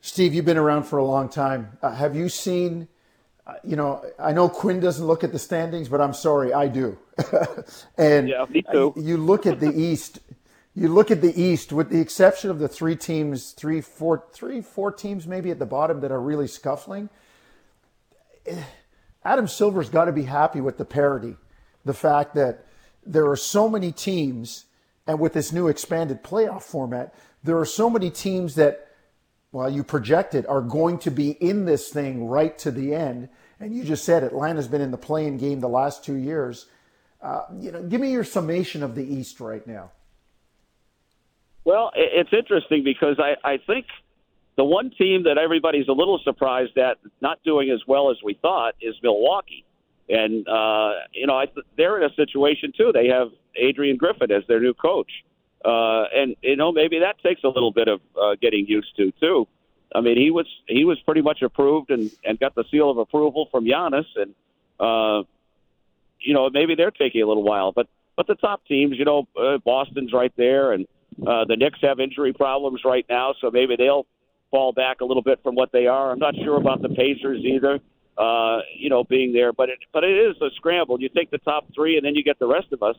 Steve, 0.00 0.34
you've 0.34 0.44
been 0.44 0.56
around 0.56 0.84
for 0.84 0.98
a 0.98 1.04
long 1.04 1.28
time. 1.28 1.78
Uh, 1.82 1.94
have 1.94 2.16
you 2.16 2.28
seen? 2.28 2.88
Uh, 3.46 3.54
you 3.62 3.76
know, 3.76 4.04
I 4.18 4.32
know 4.32 4.48
Quin 4.48 4.80
doesn't 4.80 5.06
look 5.06 5.22
at 5.22 5.32
the 5.32 5.38
standings, 5.38 5.88
but 5.88 6.00
I'm 6.00 6.14
sorry, 6.14 6.52
I 6.52 6.66
do. 6.68 6.98
and 7.98 8.28
yeah, 8.28 8.44
me 8.48 8.64
too. 8.72 8.92
you 8.96 9.16
look 9.16 9.46
at 9.46 9.60
the 9.60 9.72
East. 9.72 10.20
You 10.74 10.88
look 10.88 11.10
at 11.10 11.22
the 11.22 11.40
East, 11.40 11.72
with 11.72 11.90
the 11.90 12.00
exception 12.00 12.50
of 12.50 12.58
the 12.58 12.68
three 12.68 12.96
teams, 12.96 13.52
three, 13.52 13.80
four, 13.80 14.24
three, 14.32 14.60
four 14.60 14.92
teams 14.92 15.26
maybe 15.26 15.50
at 15.50 15.58
the 15.58 15.66
bottom 15.66 16.00
that 16.00 16.10
are 16.10 16.20
really 16.20 16.48
scuffling. 16.48 17.08
Eh, 18.44 18.62
Adam 19.24 19.48
Silver's 19.48 19.88
got 19.88 20.04
to 20.04 20.12
be 20.12 20.24
happy 20.24 20.60
with 20.60 20.76
the 20.78 20.84
parity 20.84 21.36
the 21.86 21.94
fact 21.94 22.34
that 22.34 22.66
there 23.06 23.30
are 23.30 23.36
so 23.36 23.68
many 23.68 23.92
teams, 23.92 24.66
and 25.06 25.20
with 25.20 25.32
this 25.32 25.52
new 25.52 25.68
expanded 25.68 26.22
playoff 26.22 26.62
format, 26.62 27.14
there 27.44 27.58
are 27.58 27.64
so 27.64 27.88
many 27.88 28.10
teams 28.10 28.56
that, 28.56 28.88
well, 29.52 29.70
you 29.70 29.84
projected 29.84 30.44
are 30.46 30.60
going 30.60 30.98
to 30.98 31.10
be 31.10 31.30
in 31.30 31.64
this 31.64 31.88
thing 31.88 32.26
right 32.26 32.58
to 32.58 32.72
the 32.72 32.92
end. 32.92 33.28
And 33.60 33.74
you 33.74 33.84
just 33.84 34.04
said 34.04 34.24
Atlanta's 34.24 34.68
been 34.68 34.80
in 34.80 34.90
the 34.90 34.98
play-in 34.98 35.38
game 35.38 35.60
the 35.60 35.68
last 35.68 36.04
two 36.04 36.16
years. 36.16 36.66
Uh, 37.22 37.42
you 37.60 37.70
know, 37.70 37.82
give 37.82 38.00
me 38.00 38.10
your 38.10 38.24
summation 38.24 38.82
of 38.82 38.96
the 38.96 39.04
East 39.04 39.38
right 39.40 39.66
now. 39.66 39.92
Well, 41.64 41.92
it's 41.94 42.32
interesting 42.32 42.82
because 42.84 43.18
I, 43.18 43.36
I 43.42 43.58
think 43.58 43.86
the 44.56 44.64
one 44.64 44.90
team 44.90 45.22
that 45.24 45.38
everybody's 45.38 45.88
a 45.88 45.92
little 45.92 46.20
surprised 46.24 46.76
at 46.76 46.98
not 47.20 47.42
doing 47.44 47.70
as 47.70 47.80
well 47.86 48.10
as 48.10 48.16
we 48.24 48.34
thought 48.34 48.74
is 48.80 48.94
Milwaukee. 49.02 49.64
And 50.08 50.46
uh, 50.46 50.92
you 51.12 51.26
know, 51.26 51.36
I 51.36 51.46
they're 51.76 52.00
in 52.00 52.10
a 52.10 52.14
situation 52.14 52.72
too. 52.76 52.92
They 52.92 53.08
have 53.08 53.28
Adrian 53.56 53.96
Griffin 53.96 54.30
as 54.30 54.44
their 54.46 54.60
new 54.60 54.74
coach, 54.74 55.10
uh, 55.64 56.04
and 56.14 56.36
you 56.42 56.56
know 56.56 56.70
maybe 56.70 57.00
that 57.00 57.18
takes 57.22 57.42
a 57.42 57.48
little 57.48 57.72
bit 57.72 57.88
of 57.88 58.00
uh, 58.20 58.36
getting 58.40 58.66
used 58.66 58.96
to 58.96 59.12
too. 59.20 59.48
I 59.94 60.00
mean, 60.00 60.16
he 60.16 60.30
was 60.30 60.46
he 60.68 60.84
was 60.84 60.98
pretty 61.00 61.22
much 61.22 61.42
approved 61.42 61.90
and 61.90 62.10
and 62.24 62.38
got 62.38 62.54
the 62.54 62.64
seal 62.70 62.90
of 62.90 62.98
approval 62.98 63.48
from 63.50 63.64
Giannis, 63.64 64.06
and 64.14 64.34
uh, 64.78 65.24
you 66.20 66.34
know 66.34 66.50
maybe 66.50 66.76
they're 66.76 66.92
taking 66.92 67.22
a 67.22 67.26
little 67.26 67.42
while. 67.42 67.72
But 67.72 67.88
but 68.16 68.28
the 68.28 68.36
top 68.36 68.64
teams, 68.66 68.98
you 68.98 69.04
know, 69.04 69.26
uh, 69.36 69.58
Boston's 69.58 70.12
right 70.12 70.32
there, 70.36 70.72
and 70.72 70.86
uh, 71.26 71.44
the 71.46 71.56
Knicks 71.56 71.80
have 71.82 71.98
injury 71.98 72.32
problems 72.32 72.82
right 72.84 73.06
now, 73.08 73.34
so 73.40 73.50
maybe 73.50 73.74
they'll 73.76 74.06
fall 74.50 74.72
back 74.72 75.00
a 75.00 75.04
little 75.04 75.22
bit 75.22 75.40
from 75.42 75.54
what 75.54 75.72
they 75.72 75.86
are. 75.86 76.12
I'm 76.12 76.18
not 76.18 76.34
sure 76.36 76.56
about 76.56 76.80
the 76.80 76.88
Pacers 76.90 77.44
either 77.44 77.80
uh, 78.18 78.58
you 78.74 78.90
know, 78.90 79.04
being 79.04 79.32
there. 79.32 79.52
But 79.52 79.68
it, 79.70 79.78
but 79.92 80.04
it 80.04 80.16
is 80.16 80.36
a 80.40 80.50
scramble. 80.56 81.00
You 81.00 81.08
take 81.08 81.30
the 81.30 81.38
top 81.38 81.66
three, 81.74 81.96
and 81.96 82.04
then 82.04 82.14
you 82.14 82.22
get 82.22 82.38
the 82.38 82.46
rest 82.46 82.72
of 82.72 82.82
us. 82.82 82.96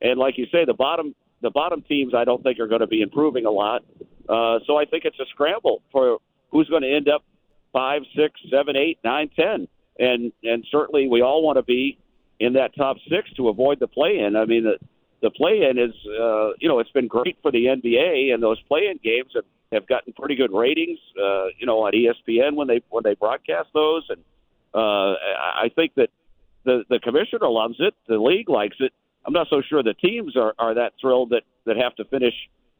And 0.00 0.18
like 0.18 0.38
you 0.38 0.46
say, 0.52 0.64
the 0.64 0.74
bottom 0.74 1.14
the 1.40 1.50
bottom 1.50 1.82
teams, 1.82 2.14
I 2.14 2.24
don't 2.24 2.42
think 2.42 2.58
are 2.58 2.66
going 2.66 2.80
to 2.80 2.86
be 2.86 3.00
improving 3.00 3.46
a 3.46 3.50
lot. 3.50 3.84
Uh, 4.28 4.58
so 4.66 4.76
I 4.76 4.84
think 4.84 5.04
it's 5.04 5.18
a 5.20 5.26
scramble 5.30 5.82
for 5.92 6.18
who's 6.50 6.68
going 6.68 6.82
to 6.82 6.92
end 6.92 7.08
up 7.08 7.24
five, 7.72 8.02
six, 8.16 8.40
seven, 8.50 8.76
eight, 8.76 8.98
nine, 9.04 9.30
ten, 9.36 9.68
and 9.98 10.32
and 10.42 10.64
certainly 10.70 11.08
we 11.08 11.22
all 11.22 11.42
want 11.42 11.56
to 11.56 11.62
be 11.62 11.98
in 12.40 12.54
that 12.54 12.74
top 12.76 12.96
six 13.08 13.30
to 13.36 13.48
avoid 13.48 13.80
the 13.80 13.88
play 13.88 14.18
in. 14.18 14.36
I 14.36 14.44
mean, 14.44 14.64
the 14.64 14.78
the 15.20 15.30
play-in 15.30 15.78
is, 15.78 15.94
uh, 16.20 16.50
you 16.60 16.68
know, 16.68 16.78
it's 16.78 16.92
been 16.92 17.08
great 17.08 17.36
for 17.42 17.50
the 17.50 17.64
NBA, 17.64 18.32
and 18.32 18.42
those 18.42 18.60
play-in 18.68 19.00
games 19.02 19.32
have, 19.34 19.44
have 19.72 19.86
gotten 19.88 20.12
pretty 20.12 20.36
good 20.36 20.52
ratings, 20.52 20.98
uh, 21.20 21.46
you 21.58 21.66
know, 21.66 21.80
on 21.80 21.92
ESPN 21.92 22.54
when 22.54 22.68
they 22.68 22.82
when 22.90 23.02
they 23.02 23.14
broadcast 23.14 23.68
those, 23.74 24.04
and 24.10 24.22
uh, 24.74 25.14
I 25.14 25.70
think 25.74 25.94
that 25.96 26.10
the 26.64 26.84
the 26.88 26.98
commissioner 26.98 27.48
loves 27.48 27.76
it, 27.78 27.94
the 28.06 28.18
league 28.18 28.48
likes 28.48 28.76
it. 28.80 28.92
I'm 29.26 29.32
not 29.32 29.48
so 29.50 29.62
sure 29.62 29.82
the 29.82 29.94
teams 29.94 30.36
are 30.36 30.54
are 30.58 30.74
that 30.74 30.92
thrilled 31.00 31.30
that 31.30 31.42
that 31.64 31.76
have 31.76 31.94
to 31.96 32.04
finish, 32.04 32.34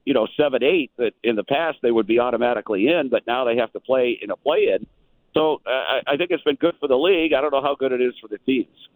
you 0.05 0.15
know, 0.15 0.27
seven 0.37 0.63
eight. 0.63 0.91
That 0.97 1.13
in 1.23 1.37
the 1.37 1.45
past 1.45 1.79
they 1.83 1.91
would 1.91 2.07
be 2.07 2.19
automatically 2.19 2.89
in, 2.89 3.09
but 3.09 3.27
now 3.27 3.45
they 3.45 3.57
have 3.57 3.73
to 3.73 3.81
play 3.81 4.19
in 4.21 4.31
a 4.31 4.37
play-in. 4.37 4.87
So 5.35 5.61
uh, 5.67 5.71
I, 5.71 6.01
I 6.07 6.17
think 6.17 6.31
it's 6.31 6.43
been 6.43 6.57
good 6.57 6.75
for 6.81 6.89
the 6.89 6.97
league. 6.97 7.33
I 7.33 7.41
don't 7.41 7.53
know 7.53 7.63
how 7.63 7.75
good 7.75 7.93
it 7.93 8.01
is 8.01 8.15
for 8.21 8.29
the 8.29 8.39
teams. 8.39 8.89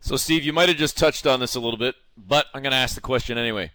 So, 0.00 0.16
Steve, 0.16 0.44
you 0.44 0.52
might 0.52 0.68
have 0.68 0.78
just 0.78 0.96
touched 0.96 1.26
on 1.26 1.40
this 1.40 1.56
a 1.56 1.60
little 1.60 1.78
bit, 1.78 1.96
but 2.16 2.46
I'm 2.54 2.62
going 2.62 2.70
to 2.70 2.76
ask 2.76 2.94
the 2.94 3.00
question 3.00 3.38
anyway. 3.38 3.72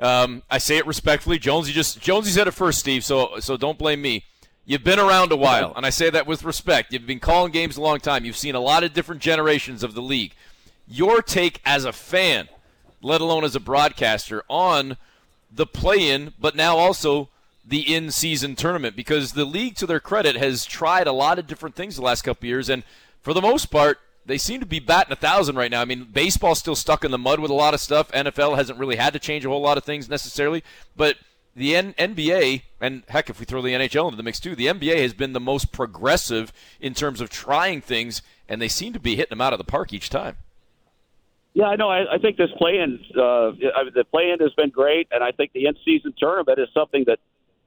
Um, 0.00 0.42
I 0.50 0.58
say 0.58 0.76
it 0.76 0.86
respectfully. 0.86 1.38
Jonesy 1.38 1.72
just 1.72 2.00
Jonesy 2.00 2.30
said 2.30 2.48
it 2.48 2.52
first, 2.52 2.78
Steve. 2.78 3.04
So, 3.04 3.38
so 3.40 3.56
don't 3.56 3.78
blame 3.78 4.02
me. 4.02 4.24
You've 4.68 4.84
been 4.84 4.98
around 4.98 5.32
a 5.32 5.36
while, 5.36 5.72
and 5.74 5.86
I 5.86 5.88
say 5.88 6.10
that 6.10 6.26
with 6.26 6.44
respect. 6.44 6.92
You've 6.92 7.06
been 7.06 7.20
calling 7.20 7.52
games 7.52 7.78
a 7.78 7.80
long 7.80 8.00
time. 8.00 8.26
You've 8.26 8.36
seen 8.36 8.54
a 8.54 8.60
lot 8.60 8.84
of 8.84 8.92
different 8.92 9.22
generations 9.22 9.82
of 9.82 9.94
the 9.94 10.02
league. 10.02 10.34
Your 10.86 11.22
take 11.22 11.62
as 11.64 11.86
a 11.86 11.92
fan, 11.92 12.50
let 13.00 13.22
alone 13.22 13.44
as 13.44 13.56
a 13.56 13.60
broadcaster, 13.60 14.44
on 14.46 14.98
the 15.50 15.64
play-in, 15.64 16.34
but 16.38 16.54
now 16.54 16.76
also 16.76 17.30
the 17.66 17.94
in-season 17.94 18.56
tournament, 18.56 18.94
because 18.94 19.32
the 19.32 19.46
league, 19.46 19.74
to 19.76 19.86
their 19.86 20.00
credit, 20.00 20.36
has 20.36 20.66
tried 20.66 21.06
a 21.06 21.12
lot 21.12 21.38
of 21.38 21.46
different 21.46 21.74
things 21.74 21.96
the 21.96 22.02
last 22.02 22.20
couple 22.20 22.46
years, 22.46 22.68
and 22.68 22.84
for 23.22 23.32
the 23.32 23.40
most 23.40 23.70
part, 23.70 23.98
they 24.26 24.36
seem 24.36 24.60
to 24.60 24.66
be 24.66 24.80
batting 24.80 25.14
a 25.14 25.16
thousand 25.16 25.56
right 25.56 25.70
now. 25.70 25.80
I 25.80 25.86
mean, 25.86 26.04
baseball's 26.04 26.58
still 26.58 26.76
stuck 26.76 27.06
in 27.06 27.10
the 27.10 27.16
mud 27.16 27.40
with 27.40 27.50
a 27.50 27.54
lot 27.54 27.72
of 27.72 27.80
stuff. 27.80 28.12
NFL 28.12 28.56
hasn't 28.56 28.78
really 28.78 28.96
had 28.96 29.14
to 29.14 29.18
change 29.18 29.46
a 29.46 29.48
whole 29.48 29.62
lot 29.62 29.78
of 29.78 29.84
things 29.84 30.10
necessarily, 30.10 30.62
but 30.94 31.16
the 31.58 31.76
N- 31.76 31.94
NBA 31.94 32.62
and 32.80 33.02
heck, 33.08 33.28
if 33.28 33.38
we 33.40 33.44
throw 33.44 33.60
the 33.60 33.72
NHL 33.72 34.06
into 34.06 34.16
the 34.16 34.22
mix 34.22 34.40
too, 34.40 34.54
the 34.54 34.66
NBA 34.66 35.02
has 35.02 35.14
been 35.14 35.32
the 35.32 35.40
most 35.40 35.72
progressive 35.72 36.52
in 36.80 36.94
terms 36.94 37.20
of 37.20 37.28
trying 37.28 37.80
things, 37.80 38.22
and 38.48 38.62
they 38.62 38.68
seem 38.68 38.92
to 38.92 39.00
be 39.00 39.16
hitting 39.16 39.30
them 39.30 39.40
out 39.40 39.52
of 39.52 39.58
the 39.58 39.64
park 39.64 39.92
each 39.92 40.10
time. 40.10 40.36
Yeah, 41.54 41.66
I 41.66 41.76
know. 41.76 41.90
I, 41.90 42.14
I 42.14 42.18
think 42.18 42.36
this 42.36 42.50
play-in, 42.56 43.00
uh, 43.16 43.48
I 43.48 43.84
mean, 43.84 43.92
the 43.94 44.04
play-in 44.10 44.38
has 44.40 44.52
been 44.52 44.70
great, 44.70 45.08
and 45.10 45.24
I 45.24 45.32
think 45.32 45.52
the 45.52 45.66
in-season 45.66 46.14
tournament 46.16 46.58
is 46.58 46.68
something 46.72 47.04
that 47.06 47.18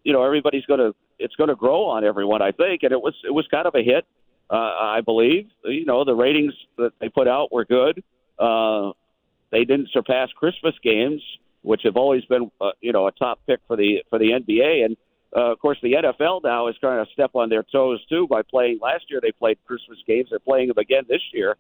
you 0.04 0.14
know 0.14 0.24
everybody's 0.24 0.66
going 0.66 0.80
to 0.80 0.96
it's 1.20 1.36
going 1.36 1.50
to 1.50 1.56
grow 1.56 1.86
on 1.86 2.04
everyone. 2.04 2.42
I 2.42 2.52
think, 2.52 2.84
and 2.84 2.92
it 2.92 3.02
was 3.02 3.14
it 3.24 3.32
was 3.32 3.46
kind 3.48 3.68
of 3.68 3.76
a 3.76 3.84
hit 3.84 4.06
uh, 4.52 4.56
I 4.56 5.02
believe. 5.02 5.50
You 5.64 5.86
know, 5.86 6.04
the 6.04 6.14
ratings 6.14 6.54
that 6.78 6.92
they 7.00 7.10
put 7.10 7.28
out 7.28 7.52
were 7.52 7.66
good. 7.66 8.04
Uh, 8.38 8.92
they 9.50 9.64
didn't 9.64 9.90
surpass 9.92 10.30
Christmas 10.36 10.76
games, 10.84 11.22
which 11.62 11.82
have 11.84 11.98
always 11.98 12.24
been, 12.26 12.52
uh, 12.60 12.72
you 12.82 12.92
know, 12.92 13.08
a 13.08 13.12
top 13.12 13.40
pick 13.48 13.60
for 13.68 13.76
the 13.76 14.04
for 14.10 14.20
the 14.20 14.32
NBA. 14.32 14.86
And 14.86 14.98
uh, 15.36 15.52
of 15.52 15.60
course, 15.60 15.78
the 15.82 15.94
NFL 15.94 16.44
now 16.44 16.68
is 16.68 16.76
trying 16.80 17.04
to 17.04 17.12
step 17.12 17.32
on 17.36 17.50
their 17.50 17.64
toes 17.64 18.00
too 18.10 18.28
by 18.28 18.42
playing. 18.42 18.80
Last 18.82 19.06
year 19.10 19.20
they 19.22 19.32
played 19.32 19.58
Christmas 19.66 20.00
games. 20.08 20.28
They're 20.30 20.40
playing 20.40 20.70
them 20.70 20.78
again 20.78 21.04
this 21.08 21.22
year. 21.34 21.56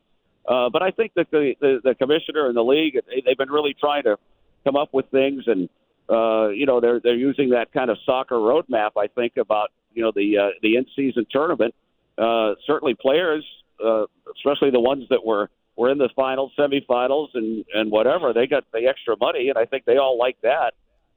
Uh, 0.48 0.70
but 0.70 0.82
I 0.82 0.92
think 0.92 1.14
that 1.16 1.30
the, 1.32 1.56
the 1.62 1.80
the 1.84 1.96
commissioner 1.96 2.48
and 2.48 2.56
the 2.56 2.64
league 2.64 2.98
they, 3.08 3.22
they've 3.26 3.38
been 3.38 3.52
really 3.52 3.76
trying 3.80 4.04
to 4.04 4.18
come 4.64 4.76
up 4.76 4.90
with 4.92 5.06
things, 5.12 5.44
and 5.48 5.70
uh, 6.10 6.50
you 6.50 6.66
know 6.66 6.80
they're 6.80 7.00
they're 7.00 7.16
using 7.16 7.52
that 7.52 7.72
kind 7.72 7.90
of 7.90 7.98
soccer 8.06 8.36
roadmap. 8.36 8.92
I 8.98 9.08
think 9.08 9.38
about 9.38 9.70
you 9.94 10.02
know 10.02 10.12
the 10.16 10.38
uh, 10.38 10.50
the 10.62 10.78
in 10.78 10.86
season 10.96 11.26
tournament 11.32 11.76
uh, 12.18 12.54
certainly 12.68 12.94
players, 12.94 13.46
uh, 13.84 14.06
especially 14.36 14.70
the 14.72 14.80
ones 14.80 15.06
that 15.10 15.26
were 15.26 15.50
were 15.76 15.92
in 15.92 15.98
the 15.98 16.10
finals, 16.16 16.52
semifinals, 16.58 17.30
and 17.34 17.66
and 17.74 17.92
whatever, 17.92 18.34
they 18.34 18.48
got 18.48 18.64
the 18.72 18.88
extra 18.88 19.16
money, 19.20 19.50
and 19.50 19.58
I 19.58 19.66
think 19.66 19.86
they 19.86 19.98
all 19.98 20.18
like 20.18 20.38
that. 20.42 20.74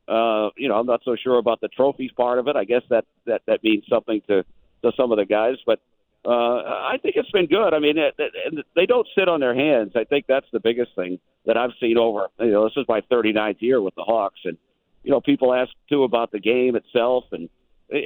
Uh, 0.07 0.51
you 0.57 0.69
know, 0.69 0.77
I'm 0.77 0.87
not 0.87 1.01
so 1.05 1.17
sure 1.17 1.39
about 1.39 1.61
the 1.61 1.69
trophies 1.69 2.11
part 2.17 2.39
of 2.39 2.49
it. 2.49 2.57
I 2.57 2.65
guess 2.65 2.83
that 2.91 3.05
that 3.27 3.43
that 3.47 3.63
means 3.63 3.85
something 3.89 4.21
to 4.29 4.45
to 4.83 4.93
some 4.97 5.13
of 5.13 5.19
the 5.19 5.25
guys, 5.25 5.57
but 5.67 5.81
uh, 6.27 6.31
I 6.31 6.97
think 7.03 7.17
it's 7.17 7.31
been 7.31 7.47
good. 7.47 7.75
I 7.75 7.79
mean, 7.79 7.99
it, 7.99 8.15
it, 8.19 8.67
they 8.75 8.87
don't 8.87 9.07
sit 9.17 9.29
on 9.29 9.41
their 9.41 9.55
hands. 9.55 9.93
I 9.95 10.05
think 10.05 10.27
that's 10.27 10.47
the 10.53 10.61
biggest 10.61 10.95
thing 10.95 11.19
that 11.45 11.57
I've 11.57 11.73
seen 11.81 11.99
over. 11.99 12.29
You 12.39 12.51
know, 12.51 12.65
this 12.65 12.77
is 12.77 12.87
my 12.89 13.03
39th 13.13 13.61
year 13.61 13.81
with 13.83 13.95
the 13.95 14.05
Hawks, 14.05 14.41
and 14.45 14.57
you 15.03 15.11
know, 15.11 15.21
people 15.21 15.53
ask 15.53 15.71
too 15.89 16.03
about 16.03 16.33
the 16.33 16.41
game 16.41 16.77
itself, 16.77 17.25
and 17.33 17.49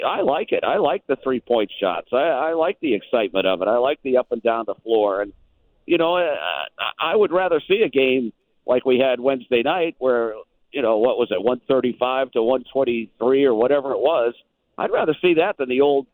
I 0.05 0.23
like 0.23 0.53
it. 0.53 0.65
I 0.65 0.79
like 0.79 1.07
the 1.07 1.17
three 1.23 1.41
point 1.41 1.71
shots. 1.81 2.09
I, 2.13 2.17
I 2.17 2.53
like 2.55 2.81
the 2.81 2.95
excitement 2.95 3.47
of 3.47 3.63
it. 3.63 3.69
I 3.69 3.79
like 3.79 4.01
the 4.03 4.17
up 4.17 4.33
and 4.33 4.43
down 4.43 4.65
the 4.67 4.75
floor. 4.83 5.23
And, 5.23 5.33
you 5.89 5.97
know, 5.97 6.17
uh, 6.17 6.35
I 7.01 7.17
would 7.17 7.33
rather 7.33 7.63
see 7.67 7.81
a 7.83 7.89
game 7.89 8.33
like 8.67 8.85
we 8.85 8.99
had 8.99 9.21
Wednesday 9.21 9.63
night 9.63 9.97
where, 9.99 10.35
you 10.71 10.83
know, 10.83 10.99
what 10.99 11.17
was 11.17 11.29
it, 11.31 11.43
135 11.43 12.33
to 12.33 12.43
123 12.43 13.45
or 13.45 13.55
whatever 13.55 13.93
it 13.93 13.99
was. 13.99 14.35
I'd 14.77 14.93
rather 14.93 15.17
see 15.23 15.35
that 15.35 15.57
than 15.57 15.71
the 15.71 15.81
old, 15.81 16.07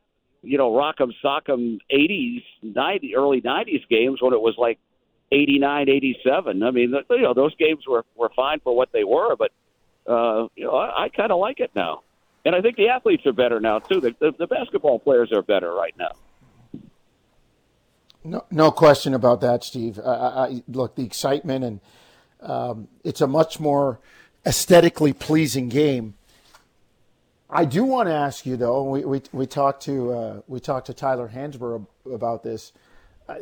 you 0.43 0.59
know, 0.59 0.70
Rock'em 0.70 1.11
Sock'em 1.22 1.79
80s, 1.93 2.45
90, 2.62 3.16
early 3.16 3.41
90s 3.41 3.89
games 3.91 4.22
when 4.22 4.33
it 4.33 4.41
was 4.41 4.55
like 4.57 4.79
89, 5.33 5.89
87. 5.89 6.62
I 6.62 6.70
mean, 6.70 6.95
you 7.11 7.22
know, 7.22 7.35
those 7.35 7.55
games 7.57 7.83
were, 7.89 8.05
were 8.16 8.31
fine 8.37 8.61
for 8.61 8.77
what 8.77 8.91
they 8.93 9.03
were, 9.03 9.35
but, 9.35 9.51
uh, 10.09 10.47
you 10.55 10.64
know, 10.64 10.77
I, 10.77 11.07
I 11.07 11.09
kind 11.09 11.33
of 11.33 11.41
like 11.41 11.59
it 11.59 11.72
now. 11.75 12.03
And 12.45 12.55
I 12.55 12.61
think 12.61 12.77
the 12.77 12.91
athletes 12.91 13.27
are 13.27 13.33
better 13.33 13.59
now 13.59 13.81
too. 13.81 14.01
The, 14.01 14.12
the, 14.20 14.33
the 14.39 14.47
basketball 14.47 15.01
players 15.01 15.33
are 15.33 15.43
better 15.43 15.75
right 15.75 15.95
now. 15.99 16.12
No, 18.25 18.45
no 18.51 18.70
question 18.70 19.12
about 19.12 19.43
that, 19.43 19.62
Steve. 19.62 19.99
I, 19.99 20.62
look, 20.66 20.97
the 20.97 21.05
excitement 21.05 21.64
and 21.64 21.81
um, 22.41 22.89
it's 23.03 23.20
a 23.20 23.27
much 23.27 23.61
more 23.61 24.01
aesthetically 24.47 25.12
pleasing 25.12 25.68
game. 25.68 26.14
I 27.51 27.64
do 27.64 27.85
want 27.85 28.09
to 28.09 28.14
ask 28.14 28.47
you 28.47 28.57
though. 28.57 28.83
We 28.83 29.05
we, 29.05 29.22
we 29.33 29.47
talked 29.47 29.83
to 29.85 30.12
uh, 30.12 30.41
we 30.49 30.61
talked 30.61 30.87
to 30.87 30.95
Tyler 30.95 31.31
Hansbrough 31.33 31.87
about 32.12 32.43
this. 32.43 32.72
Uh, 33.29 33.37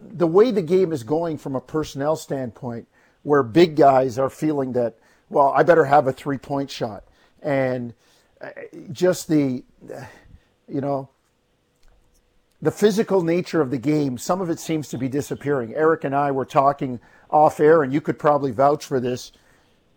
the 0.00 0.26
way 0.26 0.50
the 0.50 0.62
game 0.62 0.92
is 0.92 1.02
going 1.02 1.38
from 1.38 1.56
a 1.56 1.60
personnel 1.60 2.16
standpoint, 2.16 2.86
where 3.22 3.42
big 3.42 3.74
guys 3.76 4.18
are 4.18 4.28
feeling 4.28 4.72
that, 4.72 4.98
well, 5.30 5.52
I 5.56 5.62
better 5.62 5.84
have 5.86 6.06
a 6.06 6.12
three 6.12 6.38
point 6.38 6.70
shot, 6.70 7.04
and 7.42 7.94
just 8.92 9.28
the, 9.28 9.64
you 10.68 10.80
know, 10.80 11.08
the 12.60 12.70
physical 12.70 13.22
nature 13.22 13.60
of 13.60 13.70
the 13.70 13.78
game, 13.78 14.18
some 14.18 14.40
of 14.40 14.50
it 14.50 14.58
seems 14.58 14.88
to 14.88 14.98
be 14.98 15.08
disappearing. 15.08 15.74
Eric 15.74 16.04
and 16.04 16.14
I 16.14 16.30
were 16.30 16.44
talking 16.44 17.00
off 17.30 17.60
air, 17.60 17.82
and 17.82 17.92
you 17.92 18.00
could 18.00 18.18
probably 18.18 18.50
vouch 18.50 18.84
for 18.84 19.00
this. 19.00 19.32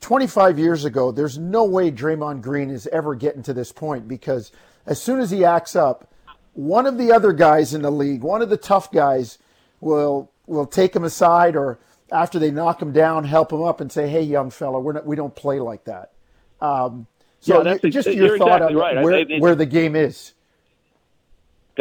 25 0.02 0.60
years 0.60 0.86
ago, 0.86 1.12
there's 1.12 1.38
no 1.38 1.64
way 1.64 1.92
Draymond 1.92 2.42
Green 2.42 2.70
is 2.70 2.88
ever 2.88 3.16
getting 3.16 3.44
to 3.44 3.54
this 3.54 3.72
point 3.72 4.08
because 4.08 4.52
as 4.86 5.02
soon 5.02 5.20
as 5.20 5.30
he 5.32 5.46
acts 5.46 5.76
up, 5.76 6.12
one 6.54 6.86
of 6.86 6.98
the 6.98 7.12
other 7.12 7.32
guys 7.32 7.74
in 7.74 7.82
the 7.82 7.92
league, 7.92 8.22
one 8.22 8.42
of 8.42 8.50
the 8.50 8.58
tough 8.58 8.92
guys, 8.92 9.38
will 9.80 10.32
will 10.48 10.66
take 10.66 10.96
him 10.96 11.04
aside 11.04 11.56
or 11.56 11.80
after 12.12 12.40
they 12.40 12.52
knock 12.52 12.82
him 12.82 12.92
down, 12.92 13.24
help 13.24 13.52
him 13.52 13.64
up 13.64 13.82
and 13.82 13.92
say, 13.92 14.08
"Hey, 14.08 14.22
young 14.22 14.50
fella, 14.50 14.80
we're 14.80 14.94
not, 14.94 15.06
we 15.06 15.16
don't 15.16 15.36
play 15.36 15.60
like 15.60 15.86
that." 15.86 16.12
Um, 16.60 17.08
so 17.40 17.58
yeah, 17.58 17.64
that's 17.64 17.94
just 17.94 18.10
your 18.10 18.38
thought 18.38 18.62
exactly 18.62 18.76
right. 18.76 19.04
where, 19.04 19.14
I 19.16 19.40
where 19.40 19.56
the 19.56 19.66
game 19.66 19.96
is. 19.96 20.34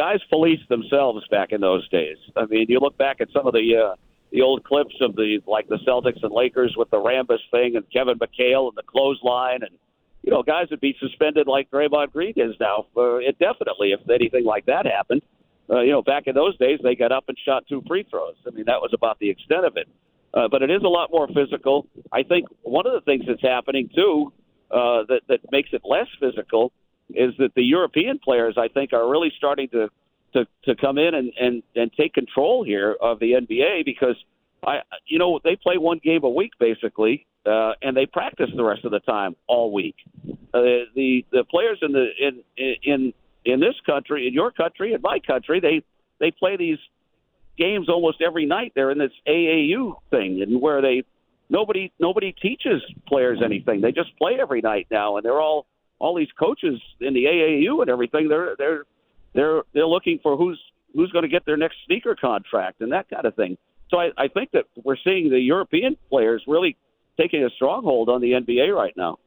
Guys 0.00 0.20
policed 0.30 0.66
themselves 0.70 1.28
back 1.28 1.52
in 1.52 1.60
those 1.60 1.86
days. 1.90 2.16
I 2.34 2.46
mean, 2.46 2.64
you 2.70 2.80
look 2.80 2.96
back 2.96 3.20
at 3.20 3.28
some 3.34 3.46
of 3.46 3.52
the 3.52 3.76
uh, 3.76 3.96
the 4.32 4.40
old 4.40 4.64
clips 4.64 4.94
of 5.02 5.14
the 5.14 5.40
like 5.46 5.68
the 5.68 5.76
Celtics 5.86 6.22
and 6.22 6.32
Lakers 6.32 6.72
with 6.74 6.88
the 6.88 6.96
Rambis 6.96 7.40
thing 7.50 7.76
and 7.76 7.84
Kevin 7.92 8.18
McHale 8.18 8.68
and 8.68 8.76
the 8.76 8.82
clothesline 8.82 9.62
and 9.62 9.76
you 10.22 10.30
know 10.30 10.42
guys 10.42 10.68
would 10.70 10.80
be 10.80 10.96
suspended 10.98 11.46
like 11.46 11.70
Draymond 11.70 12.12
Green 12.12 12.32
is 12.36 12.54
now 12.58 12.86
for 12.94 13.20
indefinitely 13.20 13.92
if 13.92 14.00
anything 14.08 14.46
like 14.46 14.64
that 14.64 14.86
happened. 14.86 15.20
Uh, 15.68 15.80
you 15.80 15.90
know, 15.90 16.00
back 16.00 16.26
in 16.26 16.34
those 16.34 16.56
days, 16.56 16.80
they 16.82 16.94
got 16.94 17.12
up 17.12 17.24
and 17.28 17.36
shot 17.44 17.64
two 17.68 17.82
free 17.86 18.06
throws. 18.08 18.36
I 18.46 18.52
mean, 18.52 18.64
that 18.68 18.80
was 18.80 18.92
about 18.94 19.18
the 19.18 19.28
extent 19.28 19.66
of 19.66 19.76
it. 19.76 19.86
Uh, 20.32 20.48
but 20.48 20.62
it 20.62 20.70
is 20.70 20.82
a 20.82 20.88
lot 20.88 21.10
more 21.12 21.28
physical. 21.28 21.86
I 22.10 22.22
think 22.22 22.48
one 22.62 22.86
of 22.86 22.94
the 22.94 23.02
things 23.02 23.24
that's 23.28 23.42
happening 23.42 23.90
too 23.94 24.32
uh, 24.70 25.04
that 25.10 25.20
that 25.28 25.40
makes 25.52 25.68
it 25.74 25.82
less 25.84 26.08
physical 26.18 26.72
is 27.14 27.34
that 27.38 27.54
the 27.54 27.62
European 27.62 28.18
players, 28.18 28.56
I 28.56 28.68
think, 28.68 28.92
are 28.92 29.08
really 29.08 29.32
starting 29.36 29.68
to 29.70 29.88
to, 30.32 30.46
to 30.64 30.76
come 30.76 30.96
in 30.96 31.12
and, 31.12 31.32
and, 31.40 31.60
and 31.74 31.92
take 31.94 32.14
control 32.14 32.62
here 32.62 32.96
of 33.00 33.18
the 33.18 33.32
NBA 33.32 33.84
because 33.84 34.14
I 34.64 34.78
you 35.06 35.18
know 35.18 35.40
they 35.42 35.56
play 35.56 35.76
one 35.76 36.00
game 36.04 36.22
a 36.22 36.28
week 36.28 36.52
basically 36.60 37.26
uh, 37.46 37.72
and 37.82 37.96
they 37.96 38.06
practice 38.06 38.50
the 38.54 38.62
rest 38.62 38.84
of 38.84 38.90
the 38.90 39.00
time 39.00 39.34
all 39.46 39.72
week. 39.72 39.96
Uh, 40.52 40.84
the 40.94 41.24
the 41.30 41.44
players 41.50 41.78
in 41.82 41.92
the 41.92 42.08
in 42.18 42.42
in 42.82 43.12
in 43.44 43.60
this 43.60 43.74
country, 43.86 44.26
in 44.26 44.34
your 44.34 44.50
country, 44.50 44.92
in 44.92 45.00
my 45.00 45.18
country, 45.20 45.60
they 45.60 45.82
they 46.18 46.30
play 46.30 46.56
these 46.56 46.78
games 47.56 47.88
almost 47.88 48.20
every 48.20 48.46
night. 48.46 48.72
They're 48.74 48.90
in 48.90 48.98
this 48.98 49.12
AAU 49.26 49.96
thing, 50.10 50.42
and 50.42 50.60
where 50.60 50.82
they 50.82 51.04
nobody 51.48 51.92
nobody 51.98 52.32
teaches 52.32 52.82
players 53.06 53.40
anything. 53.42 53.80
They 53.80 53.92
just 53.92 54.16
play 54.18 54.38
every 54.40 54.60
night 54.60 54.88
now, 54.90 55.16
and 55.16 55.24
they're 55.24 55.40
all 55.40 55.66
all 56.00 56.16
these 56.16 56.32
coaches 56.36 56.80
in 57.00 57.14
the 57.14 57.24
AAU 57.24 57.80
and 57.82 57.90
everything. 57.90 58.28
They're 58.28 58.56
they're 58.58 58.84
they're 59.34 59.62
they're 59.72 59.86
looking 59.86 60.18
for 60.20 60.36
who's 60.36 60.60
who's 60.94 61.12
going 61.12 61.22
to 61.22 61.28
get 61.28 61.46
their 61.46 61.56
next 61.56 61.76
sneaker 61.86 62.16
contract 62.16 62.80
and 62.80 62.90
that 62.90 63.08
kind 63.08 63.24
of 63.24 63.36
thing. 63.36 63.56
So 63.90 64.00
I, 64.00 64.10
I 64.16 64.28
think 64.28 64.50
that 64.52 64.64
we're 64.82 64.96
seeing 64.96 65.30
the 65.30 65.38
European 65.38 65.96
players 66.08 66.42
really 66.48 66.76
taking 67.16 67.44
a 67.44 67.50
stronghold 67.50 68.08
on 68.08 68.20
the 68.20 68.32
NBA 68.32 68.74
right 68.74 68.96
now. 68.96 69.18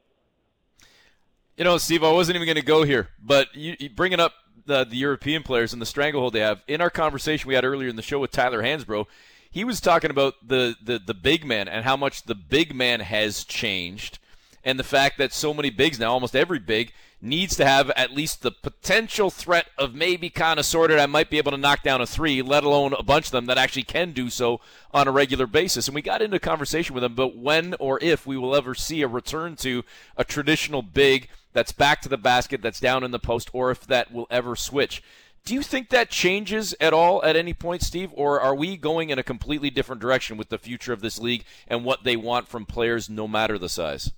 You 1.58 1.64
know, 1.64 1.78
Steve, 1.78 2.04
I 2.04 2.12
wasn't 2.12 2.36
even 2.36 2.48
going 2.48 2.56
to 2.56 2.66
go 2.66 2.84
here, 2.84 3.10
but 3.22 3.54
you, 3.56 3.76
you 3.80 3.90
bringing 3.90 4.20
up 4.20 4.34
the, 4.66 4.84
the 4.86 4.96
European 4.96 5.44
players 5.44 5.72
and 5.72 5.82
the 5.82 5.86
stranglehold 5.86 6.34
they 6.34 6.40
have. 6.40 6.64
In 6.68 6.82
our 6.82 6.90
conversation 6.90 7.48
we 7.48 7.54
had 7.54 7.64
earlier 7.64 7.90
in 7.90 7.96
the 7.96 8.02
show 8.02 8.20
with 8.20 8.32
Tyler 8.32 8.64
Hansbrough, 8.64 9.06
he 9.52 9.64
was 9.64 9.80
talking 9.80 10.10
about 10.10 10.34
the, 10.46 10.76
the, 10.82 10.98
the 10.98 11.14
big 11.14 11.46
man 11.46 11.68
and 11.68 11.86
how 11.86 11.96
much 11.96 12.24
the 12.24 12.34
big 12.34 12.74
man 12.74 13.02
has 13.02 13.44
changed 13.44 14.18
and 14.64 14.80
the 14.80 14.84
fact 14.84 15.18
that 15.18 15.34
so 15.34 15.54
many 15.54 15.70
bigs 15.70 16.00
now, 16.00 16.12
almost 16.12 16.36
every 16.36 16.60
big, 16.60 16.94
needs 17.24 17.56
to 17.56 17.66
have 17.66 17.90
at 17.92 18.12
least 18.12 18.42
the 18.42 18.52
potential 18.52 19.30
threat 19.30 19.68
of 19.78 19.96
maybe 19.96 20.30
kind 20.30 20.60
of 20.60 20.66
sorted 20.66 21.00
I 21.00 21.06
might 21.06 21.30
be 21.30 21.38
able 21.38 21.52
to 21.52 21.58
knock 21.58 21.82
down 21.82 22.02
a 22.02 22.06
three, 22.06 22.42
let 22.42 22.66
alone 22.66 22.94
a 22.94 23.04
bunch 23.04 23.28
of 23.28 23.32
them 23.32 23.46
that 23.46 23.58
actually 23.58 23.84
can 23.84 24.12
do 24.12 24.30
so 24.30 24.60
on 24.94 25.08
a 25.08 25.12
regular 25.12 25.48
basis. 25.48 25.88
And 25.88 25.96
we 25.96 26.02
got 26.02 26.22
into 26.22 26.36
a 26.36 26.42
conversation 26.42 26.94
with 26.94 27.04
him 27.04 27.14
about 27.14 27.38
when 27.38 27.76
or 27.80 27.98
if 28.02 28.28
we 28.28 28.38
will 28.38 28.56
ever 28.56 28.76
see 28.76 29.02
a 29.02 29.08
return 29.08 29.56
to 29.58 29.84
a 30.18 30.26
traditional 30.26 30.82
big 30.82 31.30
that's 31.54 31.72
back 31.72 32.02
to 32.02 32.10
the 32.10 32.18
basket, 32.18 32.62
that's 32.62 32.80
down 32.80 33.04
in 33.04 33.12
the 33.12 33.20
post, 33.20 33.50
or 33.54 33.72
if 33.72 33.88
that 33.88 34.12
will 34.12 34.28
ever 34.30 34.56
switch. 34.56 35.02
Do 35.46 35.54
you 35.54 35.62
think 35.62 35.90
that 35.90 36.10
changes 36.10 36.74
at 36.80 36.94
all 36.94 37.24
at 37.24 37.36
any 37.36 37.54
point, 37.54 37.84
Steve, 37.84 38.12
or 38.14 38.42
are 38.42 38.56
we 38.56 38.76
going 38.76 39.10
in 39.10 39.20
a 39.20 39.24
completely 39.24 39.70
different 39.70 40.02
direction 40.02 40.36
with 40.36 40.50
the 40.50 40.58
future 40.58 40.94
of 40.94 41.02
this 41.02 41.20
league 41.20 41.44
and 41.68 41.86
what 41.86 42.04
they 42.04 42.16
want 42.16 42.48
from 42.48 42.66
players, 42.66 43.10
no 43.10 43.28
matter 43.28 43.58
the 43.58 43.70
size? 43.70 44.12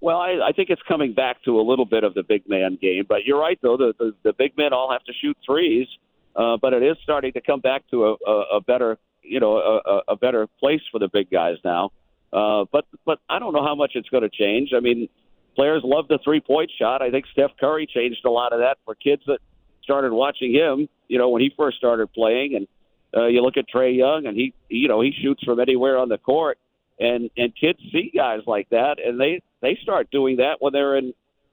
Well, 0.00 0.18
I, 0.18 0.38
I 0.48 0.52
think 0.52 0.70
it's 0.70 0.82
coming 0.86 1.12
back 1.12 1.42
to 1.44 1.58
a 1.58 1.62
little 1.62 1.84
bit 1.84 2.04
of 2.04 2.14
the 2.14 2.22
big 2.22 2.48
man 2.48 2.78
game, 2.80 3.04
but 3.08 3.24
you're 3.24 3.38
right 3.38 3.58
though. 3.60 3.76
The 3.76 3.94
the, 3.98 4.12
the 4.22 4.32
big 4.32 4.56
men 4.56 4.72
all 4.72 4.92
have 4.92 5.02
to 5.04 5.12
shoot 5.12 5.36
threes, 5.44 5.88
uh, 6.36 6.56
but 6.60 6.72
it 6.72 6.82
is 6.82 6.96
starting 7.02 7.32
to 7.32 7.40
come 7.40 7.60
back 7.60 7.82
to 7.90 8.04
a, 8.06 8.16
a, 8.26 8.42
a 8.56 8.60
better, 8.60 8.98
you 9.22 9.40
know, 9.40 9.56
a, 9.56 10.02
a 10.08 10.16
better 10.16 10.46
place 10.60 10.82
for 10.92 11.00
the 11.00 11.08
big 11.08 11.30
guys 11.30 11.56
now. 11.64 11.90
Uh, 12.32 12.64
but 12.70 12.84
but 13.04 13.18
I 13.28 13.38
don't 13.40 13.52
know 13.52 13.64
how 13.64 13.74
much 13.74 13.92
it's 13.94 14.08
going 14.08 14.22
to 14.22 14.30
change. 14.30 14.70
I 14.76 14.80
mean, 14.80 15.08
players 15.56 15.82
love 15.84 16.06
the 16.06 16.20
three 16.22 16.40
point 16.40 16.70
shot. 16.78 17.02
I 17.02 17.10
think 17.10 17.26
Steph 17.32 17.50
Curry 17.58 17.86
changed 17.92 18.24
a 18.24 18.30
lot 18.30 18.52
of 18.52 18.60
that 18.60 18.78
for 18.84 18.94
kids 18.94 19.22
that 19.26 19.40
started 19.82 20.12
watching 20.12 20.54
him. 20.54 20.88
You 21.08 21.18
know, 21.18 21.30
when 21.30 21.42
he 21.42 21.50
first 21.56 21.76
started 21.76 22.12
playing, 22.12 22.54
and 22.54 22.68
uh, 23.16 23.26
you 23.26 23.42
look 23.42 23.56
at 23.56 23.64
Trae 23.74 23.96
Young, 23.96 24.26
and 24.26 24.36
he, 24.36 24.54
you 24.68 24.86
know, 24.86 25.00
he 25.00 25.12
shoots 25.22 25.42
from 25.42 25.58
anywhere 25.58 25.98
on 25.98 26.08
the 26.08 26.18
court 26.18 26.58
and 26.98 27.30
and 27.36 27.52
kids 27.58 27.78
see 27.92 28.10
guys 28.14 28.40
like 28.46 28.68
that 28.70 28.96
and 29.04 29.20
they 29.20 29.40
they 29.60 29.78
start 29.82 30.10
doing 30.10 30.36
that 30.36 30.56
when 30.60 30.72
they're 30.72 30.96
in 30.96 31.12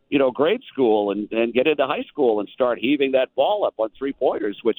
you 0.10 0.20
know 0.20 0.32
grade 0.32 0.62
school 0.72 1.12
and 1.12 1.32
and 1.32 1.54
get 1.54 1.68
into 1.68 1.86
high 1.86 2.04
school 2.08 2.40
and 2.40 2.50
start 2.50 2.80
heaving 2.80 3.14
that 3.14 3.34
ball 3.36 3.66
up 3.66 3.74
on 3.78 3.90
three 3.98 4.14
pointers 4.14 4.60
which 4.64 4.78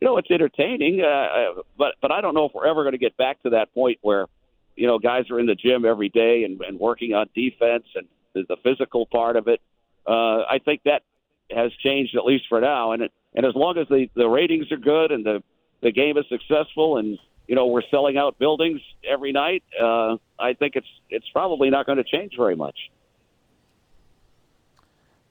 you 0.00 0.06
know 0.06 0.16
it's 0.18 0.30
entertaining 0.30 1.02
uh, 1.02 1.06
uh, 1.06 1.62
but 1.78 1.94
but 2.02 2.10
I 2.10 2.20
don't 2.20 2.34
know 2.34 2.46
if 2.46 2.52
we're 2.54 2.66
ever 2.66 2.82
going 2.82 2.92
to 2.92 2.98
get 2.98 3.16
back 3.16 3.42
to 3.42 3.50
that 3.50 3.72
point 3.74 3.98
where 4.02 4.26
you 4.74 4.86
know 4.86 4.98
guys 4.98 5.30
are 5.30 5.40
in 5.40 5.46
the 5.46 5.54
gym 5.54 5.84
every 5.84 6.08
day 6.08 6.44
and, 6.44 6.60
and 6.60 6.78
working 6.78 7.14
on 7.14 7.28
defense 7.34 7.84
and 7.94 8.06
the, 8.34 8.44
the 8.48 8.56
physical 8.62 9.06
part 9.06 9.36
of 9.36 9.48
it. 9.48 9.60
Uh 10.06 10.42
I 10.42 10.60
think 10.64 10.82
that 10.84 11.02
has 11.50 11.70
changed 11.82 12.16
at 12.16 12.24
least 12.24 12.44
for 12.48 12.60
now 12.60 12.92
and 12.92 13.02
it, 13.02 13.12
and 13.34 13.46
as 13.46 13.54
long 13.54 13.78
as 13.78 13.86
the 13.88 14.08
the 14.14 14.28
ratings 14.28 14.70
are 14.72 14.76
good 14.76 15.12
and 15.12 15.24
the 15.24 15.42
the 15.82 15.92
game 15.92 16.16
is 16.18 16.24
successful 16.28 16.96
and 16.98 17.18
you 17.46 17.54
know 17.54 17.66
we're 17.66 17.82
selling 17.90 18.16
out 18.16 18.38
buildings 18.38 18.80
every 19.08 19.32
night. 19.32 19.62
Uh, 19.80 20.16
I 20.38 20.54
think 20.54 20.76
it's 20.76 20.86
it's 21.10 21.28
probably 21.32 21.70
not 21.70 21.86
going 21.86 21.98
to 21.98 22.04
change 22.04 22.32
very 22.36 22.56
much. 22.56 22.76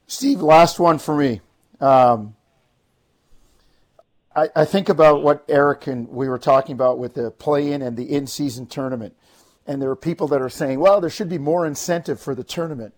Steve, 0.08 0.42
last 0.42 0.80
one 0.80 1.00
for 1.00 1.16
me. 1.18 1.42
Um, 1.82 2.36
I, 4.36 4.50
I 4.56 4.66
think 4.66 4.90
about 4.90 5.24
what 5.24 5.44
Eric 5.50 5.88
and 5.88 6.08
we 6.10 6.30
were 6.30 6.38
talking 6.38 6.74
about 6.74 7.00
with 7.00 7.16
the 7.16 7.32
play-in 7.32 7.82
and 7.82 7.98
the 7.98 8.12
in-season 8.12 8.68
tournament, 8.68 9.16
and 9.66 9.82
there 9.82 9.90
are 9.90 9.96
people 9.96 10.28
that 10.30 10.42
are 10.42 10.50
saying, 10.50 10.80
"Well, 10.80 11.02
there 11.02 11.10
should 11.10 11.30
be 11.30 11.38
more 11.38 11.66
incentive 11.66 12.20
for 12.20 12.36
the 12.36 12.44
tournament," 12.44 12.94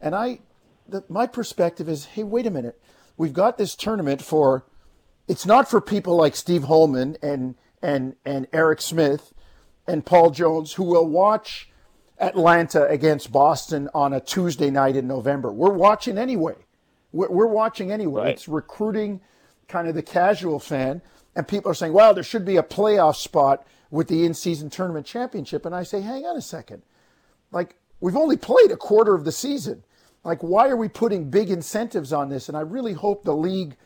and 0.00 0.14
I, 0.14 0.40
the, 0.88 1.04
my 1.08 1.26
perspective 1.26 1.88
is, 1.88 2.06
"Hey, 2.06 2.22
wait 2.22 2.46
a 2.46 2.50
minute, 2.50 2.80
we've 3.16 3.32
got 3.32 3.58
this 3.58 3.74
tournament 3.74 4.22
for." 4.22 4.64
It's 5.28 5.46
not 5.46 5.70
for 5.70 5.80
people 5.80 6.16
like 6.16 6.34
Steve 6.34 6.64
Holman 6.64 7.16
and 7.22 7.54
and, 7.82 8.16
and 8.24 8.46
Eric 8.52 8.80
Smith 8.80 9.32
and 9.86 10.04
Paul 10.04 10.30
Jones, 10.30 10.74
who 10.74 10.84
will 10.84 11.06
watch 11.06 11.70
Atlanta 12.18 12.86
against 12.86 13.32
Boston 13.32 13.88
on 13.94 14.12
a 14.12 14.20
Tuesday 14.20 14.70
night 14.70 14.96
in 14.96 15.06
November. 15.06 15.52
We're 15.52 15.72
watching 15.72 16.18
anyway. 16.18 16.54
We're, 17.12 17.30
we're 17.30 17.46
watching 17.46 17.90
anyway. 17.90 18.22
Right. 18.22 18.34
It's 18.34 18.48
recruiting 18.48 19.20
kind 19.68 19.88
of 19.88 19.94
the 19.94 20.02
casual 20.02 20.60
fan. 20.60 21.02
And 21.34 21.48
people 21.48 21.70
are 21.70 21.74
saying, 21.74 21.92
well, 21.92 22.12
there 22.12 22.22
should 22.24 22.44
be 22.44 22.56
a 22.56 22.62
playoff 22.62 23.16
spot 23.16 23.66
with 23.90 24.08
the 24.08 24.24
in 24.24 24.34
season 24.34 24.68
tournament 24.68 25.06
championship. 25.06 25.64
And 25.64 25.74
I 25.74 25.82
say, 25.82 26.00
hang 26.00 26.24
on 26.24 26.36
a 26.36 26.42
second. 26.42 26.82
Like, 27.50 27.76
we've 28.00 28.16
only 28.16 28.36
played 28.36 28.70
a 28.70 28.76
quarter 28.76 29.14
of 29.14 29.24
the 29.24 29.32
season. 29.32 29.84
Like, 30.22 30.42
why 30.42 30.68
are 30.68 30.76
we 30.76 30.88
putting 30.88 31.30
big 31.30 31.50
incentives 31.50 32.12
on 32.12 32.28
this? 32.28 32.48
And 32.48 32.56
I 32.56 32.60
really 32.60 32.92
hope 32.92 33.24
the 33.24 33.34
league, 33.34 33.76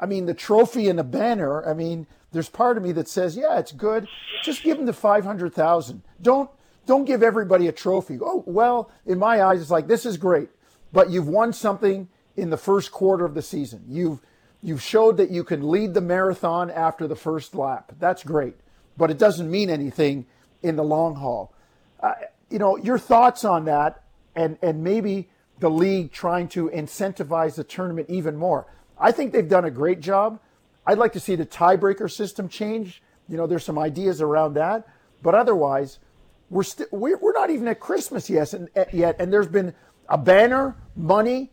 I 0.00 0.06
mean, 0.06 0.26
the 0.26 0.34
trophy 0.34 0.88
and 0.88 0.98
the 0.98 1.04
banner, 1.04 1.66
I 1.68 1.74
mean, 1.74 2.06
there's 2.32 2.48
part 2.48 2.76
of 2.76 2.82
me 2.82 2.92
that 2.92 3.08
says, 3.08 3.36
yeah, 3.36 3.58
it's 3.58 3.72
good. 3.72 4.06
Just 4.42 4.62
give 4.62 4.76
them 4.76 4.86
the 4.86 4.92
500,000. 4.92 6.02
Don't 6.20 6.50
don't 6.86 7.04
give 7.04 7.22
everybody 7.22 7.66
a 7.66 7.72
trophy. 7.72 8.18
Oh, 8.20 8.42
well, 8.46 8.90
in 9.04 9.18
my 9.18 9.42
eyes 9.42 9.60
it's 9.60 9.70
like 9.70 9.88
this 9.88 10.06
is 10.06 10.16
great, 10.16 10.48
but 10.90 11.10
you've 11.10 11.28
won 11.28 11.52
something 11.52 12.08
in 12.34 12.48
the 12.48 12.56
first 12.56 12.92
quarter 12.92 13.26
of 13.26 13.34
the 13.34 13.42
season. 13.42 13.84
You've 13.86 14.20
you've 14.62 14.82
showed 14.82 15.18
that 15.18 15.30
you 15.30 15.44
can 15.44 15.70
lead 15.70 15.92
the 15.92 16.00
marathon 16.00 16.70
after 16.70 17.06
the 17.06 17.14
first 17.14 17.54
lap. 17.54 17.92
That's 17.98 18.24
great, 18.24 18.54
but 18.96 19.10
it 19.10 19.18
doesn't 19.18 19.50
mean 19.50 19.68
anything 19.68 20.26
in 20.62 20.76
the 20.76 20.82
long 20.82 21.16
haul. 21.16 21.54
Uh, 22.00 22.14
you 22.48 22.58
know, 22.58 22.78
your 22.78 22.98
thoughts 22.98 23.44
on 23.44 23.66
that 23.66 24.02
and 24.34 24.56
and 24.62 24.82
maybe 24.82 25.28
the 25.58 25.68
league 25.70 26.10
trying 26.10 26.48
to 26.48 26.70
incentivize 26.70 27.56
the 27.56 27.64
tournament 27.64 28.08
even 28.08 28.36
more. 28.36 28.66
I 28.98 29.12
think 29.12 29.32
they've 29.32 29.48
done 29.48 29.64
a 29.64 29.70
great 29.70 30.00
job. 30.00 30.40
I'd 30.88 30.96
like 30.96 31.12
to 31.12 31.20
see 31.20 31.34
the 31.34 31.44
tiebreaker 31.44 32.10
system 32.10 32.48
change. 32.48 33.02
You 33.28 33.36
know, 33.36 33.46
there's 33.46 33.62
some 33.62 33.78
ideas 33.78 34.22
around 34.22 34.54
that, 34.54 34.88
but 35.22 35.34
otherwise, 35.34 35.98
we're 36.48 36.62
still 36.62 36.86
we're, 36.90 37.18
we're 37.18 37.34
not 37.34 37.50
even 37.50 37.68
at 37.68 37.78
Christmas 37.78 38.30
yet, 38.30 38.54
and 38.54 38.70
yet, 38.90 39.16
and 39.18 39.30
there's 39.30 39.48
been 39.48 39.74
a 40.08 40.16
banner, 40.16 40.76
money, 40.96 41.52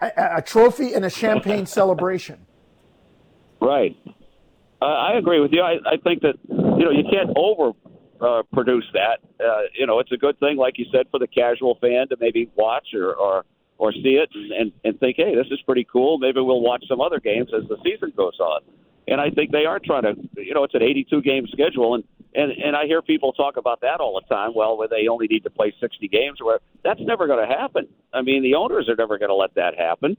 a, 0.00 0.10
a 0.38 0.42
trophy, 0.42 0.94
and 0.94 1.04
a 1.04 1.10
champagne 1.10 1.66
celebration. 1.80 2.46
Right. 3.60 3.94
Uh, 4.80 4.86
I 4.86 5.18
agree 5.18 5.40
with 5.40 5.52
you. 5.52 5.60
I, 5.60 5.74
I 5.84 5.96
think 6.02 6.22
that 6.22 6.36
you 6.48 6.84
know 6.84 6.90
you 6.90 7.04
can't 7.10 7.30
over 7.36 7.72
uh, 8.22 8.42
produce 8.54 8.86
that. 8.94 9.18
Uh, 9.38 9.64
you 9.78 9.86
know, 9.86 9.98
it's 9.98 10.12
a 10.12 10.16
good 10.16 10.40
thing, 10.40 10.56
like 10.56 10.78
you 10.78 10.86
said, 10.90 11.08
for 11.10 11.18
the 11.18 11.26
casual 11.26 11.76
fan 11.78 12.08
to 12.08 12.16
maybe 12.18 12.50
watch 12.56 12.94
or, 12.94 13.12
or 13.12 13.44
or 13.82 13.92
see 13.92 14.14
it 14.14 14.30
and, 14.32 14.70
and, 14.84 15.00
think, 15.00 15.16
hey, 15.16 15.34
this 15.34 15.48
is 15.50 15.60
pretty 15.66 15.84
cool. 15.92 16.16
Maybe 16.16 16.40
we'll 16.40 16.60
watch 16.60 16.84
some 16.86 17.00
other 17.00 17.18
games 17.18 17.50
as 17.52 17.68
the 17.68 17.76
season 17.82 18.12
goes 18.16 18.38
on. 18.38 18.60
And 19.08 19.20
I 19.20 19.30
think 19.30 19.50
they 19.50 19.64
are 19.64 19.80
trying 19.80 20.04
to, 20.04 20.14
you 20.36 20.54
know, 20.54 20.62
it's 20.62 20.74
an 20.74 20.84
82 20.84 21.20
game 21.22 21.48
schedule, 21.50 21.96
and 21.96 22.04
and 22.32 22.52
and 22.52 22.76
I 22.76 22.86
hear 22.86 23.02
people 23.02 23.32
talk 23.32 23.56
about 23.56 23.80
that 23.80 23.98
all 23.98 24.14
the 24.14 24.32
time. 24.32 24.52
Well, 24.54 24.78
where 24.78 24.86
they 24.86 25.08
only 25.08 25.26
need 25.26 25.42
to 25.42 25.50
play 25.50 25.74
60 25.80 26.06
games, 26.06 26.38
where 26.40 26.60
that's 26.84 27.00
never 27.00 27.26
going 27.26 27.44
to 27.44 27.52
happen. 27.52 27.88
I 28.14 28.22
mean, 28.22 28.44
the 28.44 28.54
owners 28.54 28.88
are 28.88 28.94
never 28.94 29.18
going 29.18 29.30
to 29.30 29.34
let 29.34 29.56
that 29.56 29.76
happen. 29.76 30.16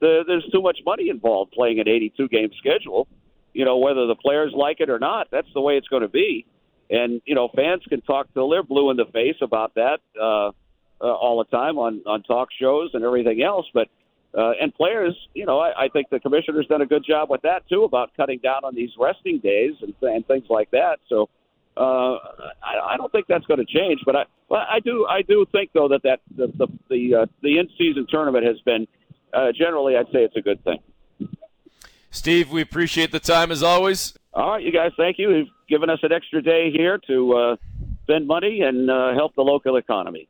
The, 0.00 0.22
there's 0.26 0.46
too 0.52 0.60
much 0.60 0.80
money 0.84 1.08
involved 1.08 1.52
playing 1.52 1.80
an 1.80 1.88
82 1.88 2.28
game 2.28 2.50
schedule. 2.58 3.08
You 3.54 3.64
know, 3.64 3.78
whether 3.78 4.06
the 4.06 4.16
players 4.16 4.52
like 4.54 4.80
it 4.80 4.90
or 4.90 4.98
not, 4.98 5.28
that's 5.32 5.48
the 5.54 5.62
way 5.62 5.78
it's 5.78 5.88
going 5.88 6.02
to 6.02 6.08
be. 6.08 6.44
And 6.90 7.22
you 7.24 7.34
know, 7.34 7.48
fans 7.56 7.82
can 7.88 8.02
talk 8.02 8.26
till 8.34 8.50
they're 8.50 8.62
blue 8.62 8.90
in 8.90 8.98
the 8.98 9.06
face 9.06 9.36
about 9.40 9.72
that. 9.76 10.00
Uh, 10.20 10.52
uh, 11.00 11.04
all 11.04 11.38
the 11.38 11.56
time 11.56 11.78
on 11.78 12.02
on 12.06 12.22
talk 12.22 12.48
shows 12.58 12.90
and 12.94 13.04
everything 13.04 13.42
else. 13.42 13.66
But 13.72 13.88
uh, 14.36 14.52
and 14.60 14.74
players, 14.74 15.16
you 15.34 15.46
know, 15.46 15.58
I, 15.58 15.84
I 15.84 15.88
think 15.88 16.10
the 16.10 16.20
commissioner's 16.20 16.66
done 16.66 16.82
a 16.82 16.86
good 16.86 17.04
job 17.06 17.30
with 17.30 17.42
that 17.42 17.68
too 17.68 17.84
about 17.84 18.10
cutting 18.16 18.38
down 18.38 18.64
on 18.64 18.74
these 18.74 18.90
resting 18.98 19.38
days 19.38 19.74
and, 19.80 19.94
and 20.02 20.26
things 20.26 20.44
like 20.50 20.70
that. 20.72 20.98
So 21.08 21.28
uh, 21.76 22.16
I, 22.62 22.92
I 22.92 22.96
don't 22.96 23.10
think 23.12 23.26
that's 23.28 23.46
going 23.46 23.64
to 23.64 23.66
change. 23.66 24.00
But 24.04 24.16
I, 24.16 24.24
but 24.48 24.60
I 24.70 24.80
do, 24.80 25.06
I 25.08 25.22
do 25.22 25.46
think 25.52 25.70
though 25.72 25.88
that 25.88 26.02
that 26.02 26.20
the 26.36 26.48
the 26.56 26.66
the, 26.90 27.14
uh, 27.14 27.26
the 27.42 27.58
in 27.58 27.68
season 27.78 28.06
tournament 28.08 28.44
has 28.44 28.60
been 28.64 28.86
uh, 29.32 29.52
generally, 29.52 29.96
I'd 29.96 30.06
say 30.06 30.24
it's 30.24 30.36
a 30.36 30.40
good 30.40 30.62
thing. 30.64 30.78
Steve, 32.10 32.50
we 32.50 32.62
appreciate 32.62 33.12
the 33.12 33.20
time 33.20 33.50
as 33.52 33.62
always. 33.62 34.14
All 34.32 34.52
right, 34.52 34.62
you 34.62 34.72
guys, 34.72 34.92
thank 34.96 35.18
you. 35.18 35.30
You've 35.32 35.48
given 35.68 35.90
us 35.90 35.98
an 36.02 36.12
extra 36.12 36.42
day 36.42 36.70
here 36.70 36.98
to 37.06 37.34
uh, 37.34 37.56
spend 38.02 38.26
money 38.26 38.62
and 38.62 38.90
uh, 38.90 39.12
help 39.14 39.34
the 39.34 39.42
local 39.42 39.76
economy. 39.76 40.28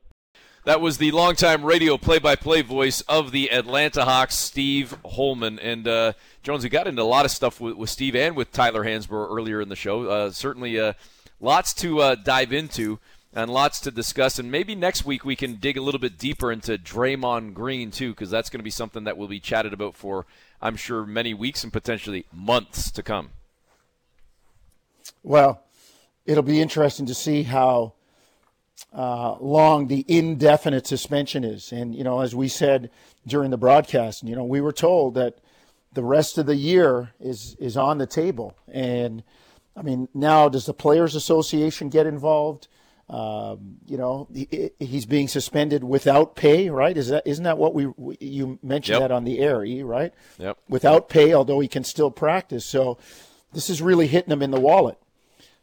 That 0.66 0.80
was 0.80 0.98
the 0.98 1.12
longtime 1.12 1.64
radio 1.64 1.96
play-by-play 1.96 2.62
voice 2.62 3.00
of 3.02 3.30
the 3.30 3.52
Atlanta 3.52 4.04
Hawks, 4.04 4.36
Steve 4.36 4.96
Holman. 5.04 5.60
And 5.60 5.86
uh, 5.86 6.14
Jones, 6.42 6.64
we 6.64 6.70
got 6.70 6.88
into 6.88 7.02
a 7.02 7.04
lot 7.04 7.24
of 7.24 7.30
stuff 7.30 7.60
with, 7.60 7.76
with 7.76 7.88
Steve 7.88 8.16
and 8.16 8.34
with 8.34 8.50
Tyler 8.50 8.84
Hansbrough 8.84 9.30
earlier 9.30 9.60
in 9.60 9.68
the 9.68 9.76
show. 9.76 10.08
Uh, 10.08 10.32
certainly, 10.32 10.76
uh, 10.80 10.94
lots 11.38 11.72
to 11.74 12.00
uh, 12.00 12.14
dive 12.16 12.52
into 12.52 12.98
and 13.32 13.48
lots 13.48 13.78
to 13.78 13.92
discuss. 13.92 14.40
And 14.40 14.50
maybe 14.50 14.74
next 14.74 15.04
week 15.04 15.24
we 15.24 15.36
can 15.36 15.54
dig 15.54 15.76
a 15.76 15.82
little 15.82 16.00
bit 16.00 16.18
deeper 16.18 16.50
into 16.50 16.76
Draymond 16.76 17.54
Green 17.54 17.92
too, 17.92 18.10
because 18.10 18.30
that's 18.30 18.50
going 18.50 18.58
to 18.58 18.64
be 18.64 18.70
something 18.70 19.04
that 19.04 19.16
will 19.16 19.28
be 19.28 19.38
chatted 19.38 19.72
about 19.72 19.94
for, 19.94 20.26
I'm 20.60 20.74
sure, 20.74 21.06
many 21.06 21.32
weeks 21.32 21.62
and 21.62 21.72
potentially 21.72 22.26
months 22.32 22.90
to 22.90 23.04
come. 23.04 23.30
Well, 25.22 25.62
it'll 26.24 26.42
be 26.42 26.60
interesting 26.60 27.06
to 27.06 27.14
see 27.14 27.44
how 27.44 27.92
uh, 28.92 29.36
long 29.40 29.88
the 29.88 30.04
indefinite 30.08 30.86
suspension 30.86 31.44
is. 31.44 31.72
And, 31.72 31.94
you 31.94 32.04
know, 32.04 32.20
as 32.20 32.34
we 32.34 32.48
said 32.48 32.90
during 33.26 33.50
the 33.50 33.56
broadcast, 33.56 34.22
you 34.22 34.36
know, 34.36 34.44
we 34.44 34.60
were 34.60 34.72
told 34.72 35.14
that 35.14 35.38
the 35.92 36.04
rest 36.04 36.38
of 36.38 36.46
the 36.46 36.56
year 36.56 37.12
is, 37.20 37.56
is 37.58 37.76
on 37.76 37.98
the 37.98 38.06
table. 38.06 38.56
And, 38.72 39.22
I 39.76 39.82
mean, 39.82 40.08
now 40.14 40.48
does 40.48 40.66
the 40.66 40.74
Players 40.74 41.14
Association 41.14 41.88
get 41.88 42.06
involved? 42.06 42.68
Um, 43.08 43.76
you 43.86 43.96
know, 43.96 44.26
he, 44.34 44.70
he's 44.80 45.06
being 45.06 45.28
suspended 45.28 45.84
without 45.84 46.34
pay, 46.34 46.70
right? 46.70 46.96
Is 46.96 47.08
that 47.08 47.22
isn't 47.24 47.44
that 47.44 47.56
what 47.56 47.72
we, 47.72 47.86
we 47.86 48.16
you 48.20 48.58
mentioned 48.64 48.94
Yep. 48.94 49.08
that 49.08 49.14
on 49.14 49.22
the 49.22 49.38
air, 49.38 49.64
E, 49.64 49.82
right? 49.84 50.12
Yep. 50.38 50.58
Without 50.68 51.08
pay, 51.08 51.32
although 51.32 51.60
he 51.60 51.68
can 51.68 51.84
still 51.84 52.10
practice. 52.10 52.64
So 52.64 52.98
this 53.52 53.70
is 53.70 53.80
really 53.80 54.08
hitting 54.08 54.32
him 54.32 54.42
in 54.42 54.50
the 54.50 54.58
wallet. 54.60 54.98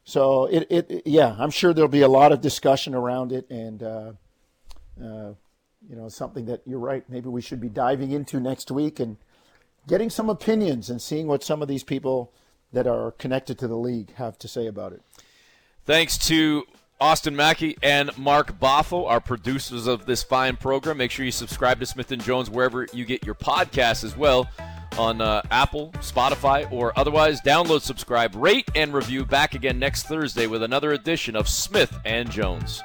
So 0.06 0.46
it, 0.46 0.68
it 0.70 1.04
yeah, 1.06 1.36
I'm 1.40 1.52
sure 1.52 1.74
there'll 1.74 1.88
be 1.88 2.02
a 2.02 2.08
lot 2.08 2.32
of 2.32 2.42
discussion 2.42 2.94
around 2.94 3.32
it, 3.32 3.50
and 3.50 3.82
uh, 3.84 4.12
uh, 5.02 5.34
you 5.90 5.96
know, 5.96 6.10
something 6.10 6.46
that 6.46 6.62
you're 6.66 6.80
right. 6.80 7.04
Maybe 7.10 7.30
we 7.30 7.42
should 7.42 7.62
be 7.62 7.70
diving 7.70 8.12
into 8.12 8.40
next 8.40 8.70
week 8.72 9.00
and 9.00 9.18
getting 9.88 10.10
some 10.10 10.30
opinions 10.30 10.90
and 10.90 11.02
seeing 11.02 11.28
what 11.28 11.44
some 11.44 11.62
of 11.62 11.68
these 11.68 11.84
people 11.84 12.34
that 12.72 12.88
are 12.88 13.12
connected 13.12 13.58
to 13.60 13.68
the 13.68 13.78
league 13.78 14.14
have 14.16 14.38
to 14.40 14.48
say 14.48 14.68
about 14.68 14.94
it. 14.94 15.02
Thanks 15.86 16.18
to 16.28 16.64
Austin 17.00 17.36
Mackey 17.36 17.78
and 17.84 18.18
Mark 18.18 18.60
Boffo, 18.60 19.08
our 19.08 19.20
producers 19.20 19.88
of 19.88 20.06
this 20.06 20.24
fine 20.24 20.56
program. 20.56 20.98
Make 20.98 21.12
sure 21.12 21.26
you 21.26 21.32
subscribe 21.32 21.80
to 21.82 21.86
Smith 21.86 22.12
and 22.12 22.24
Jones 22.24 22.50
wherever 22.50 22.88
you 22.94 23.06
get 23.06 23.26
your 23.26 23.36
podcasts 23.36 24.04
as 24.04 24.16
well 24.18 24.50
on 24.98 25.22
uh, 25.22 25.42
Apple, 25.52 25.90
Spotify, 25.98 26.72
or 26.72 26.98
otherwise. 26.98 27.42
Download, 27.42 27.82
subscribe, 27.82 28.36
rate, 28.36 28.70
and 28.76 28.94
review. 28.94 29.26
Back 29.26 29.56
again 29.56 29.80
next 29.80 30.04
Thursday 30.04 30.48
with 30.48 30.64
another 30.64 30.92
edition 30.94 31.36
of 31.36 31.48
Smith 31.48 31.98
and 32.06 32.30
Jones. 32.30 32.84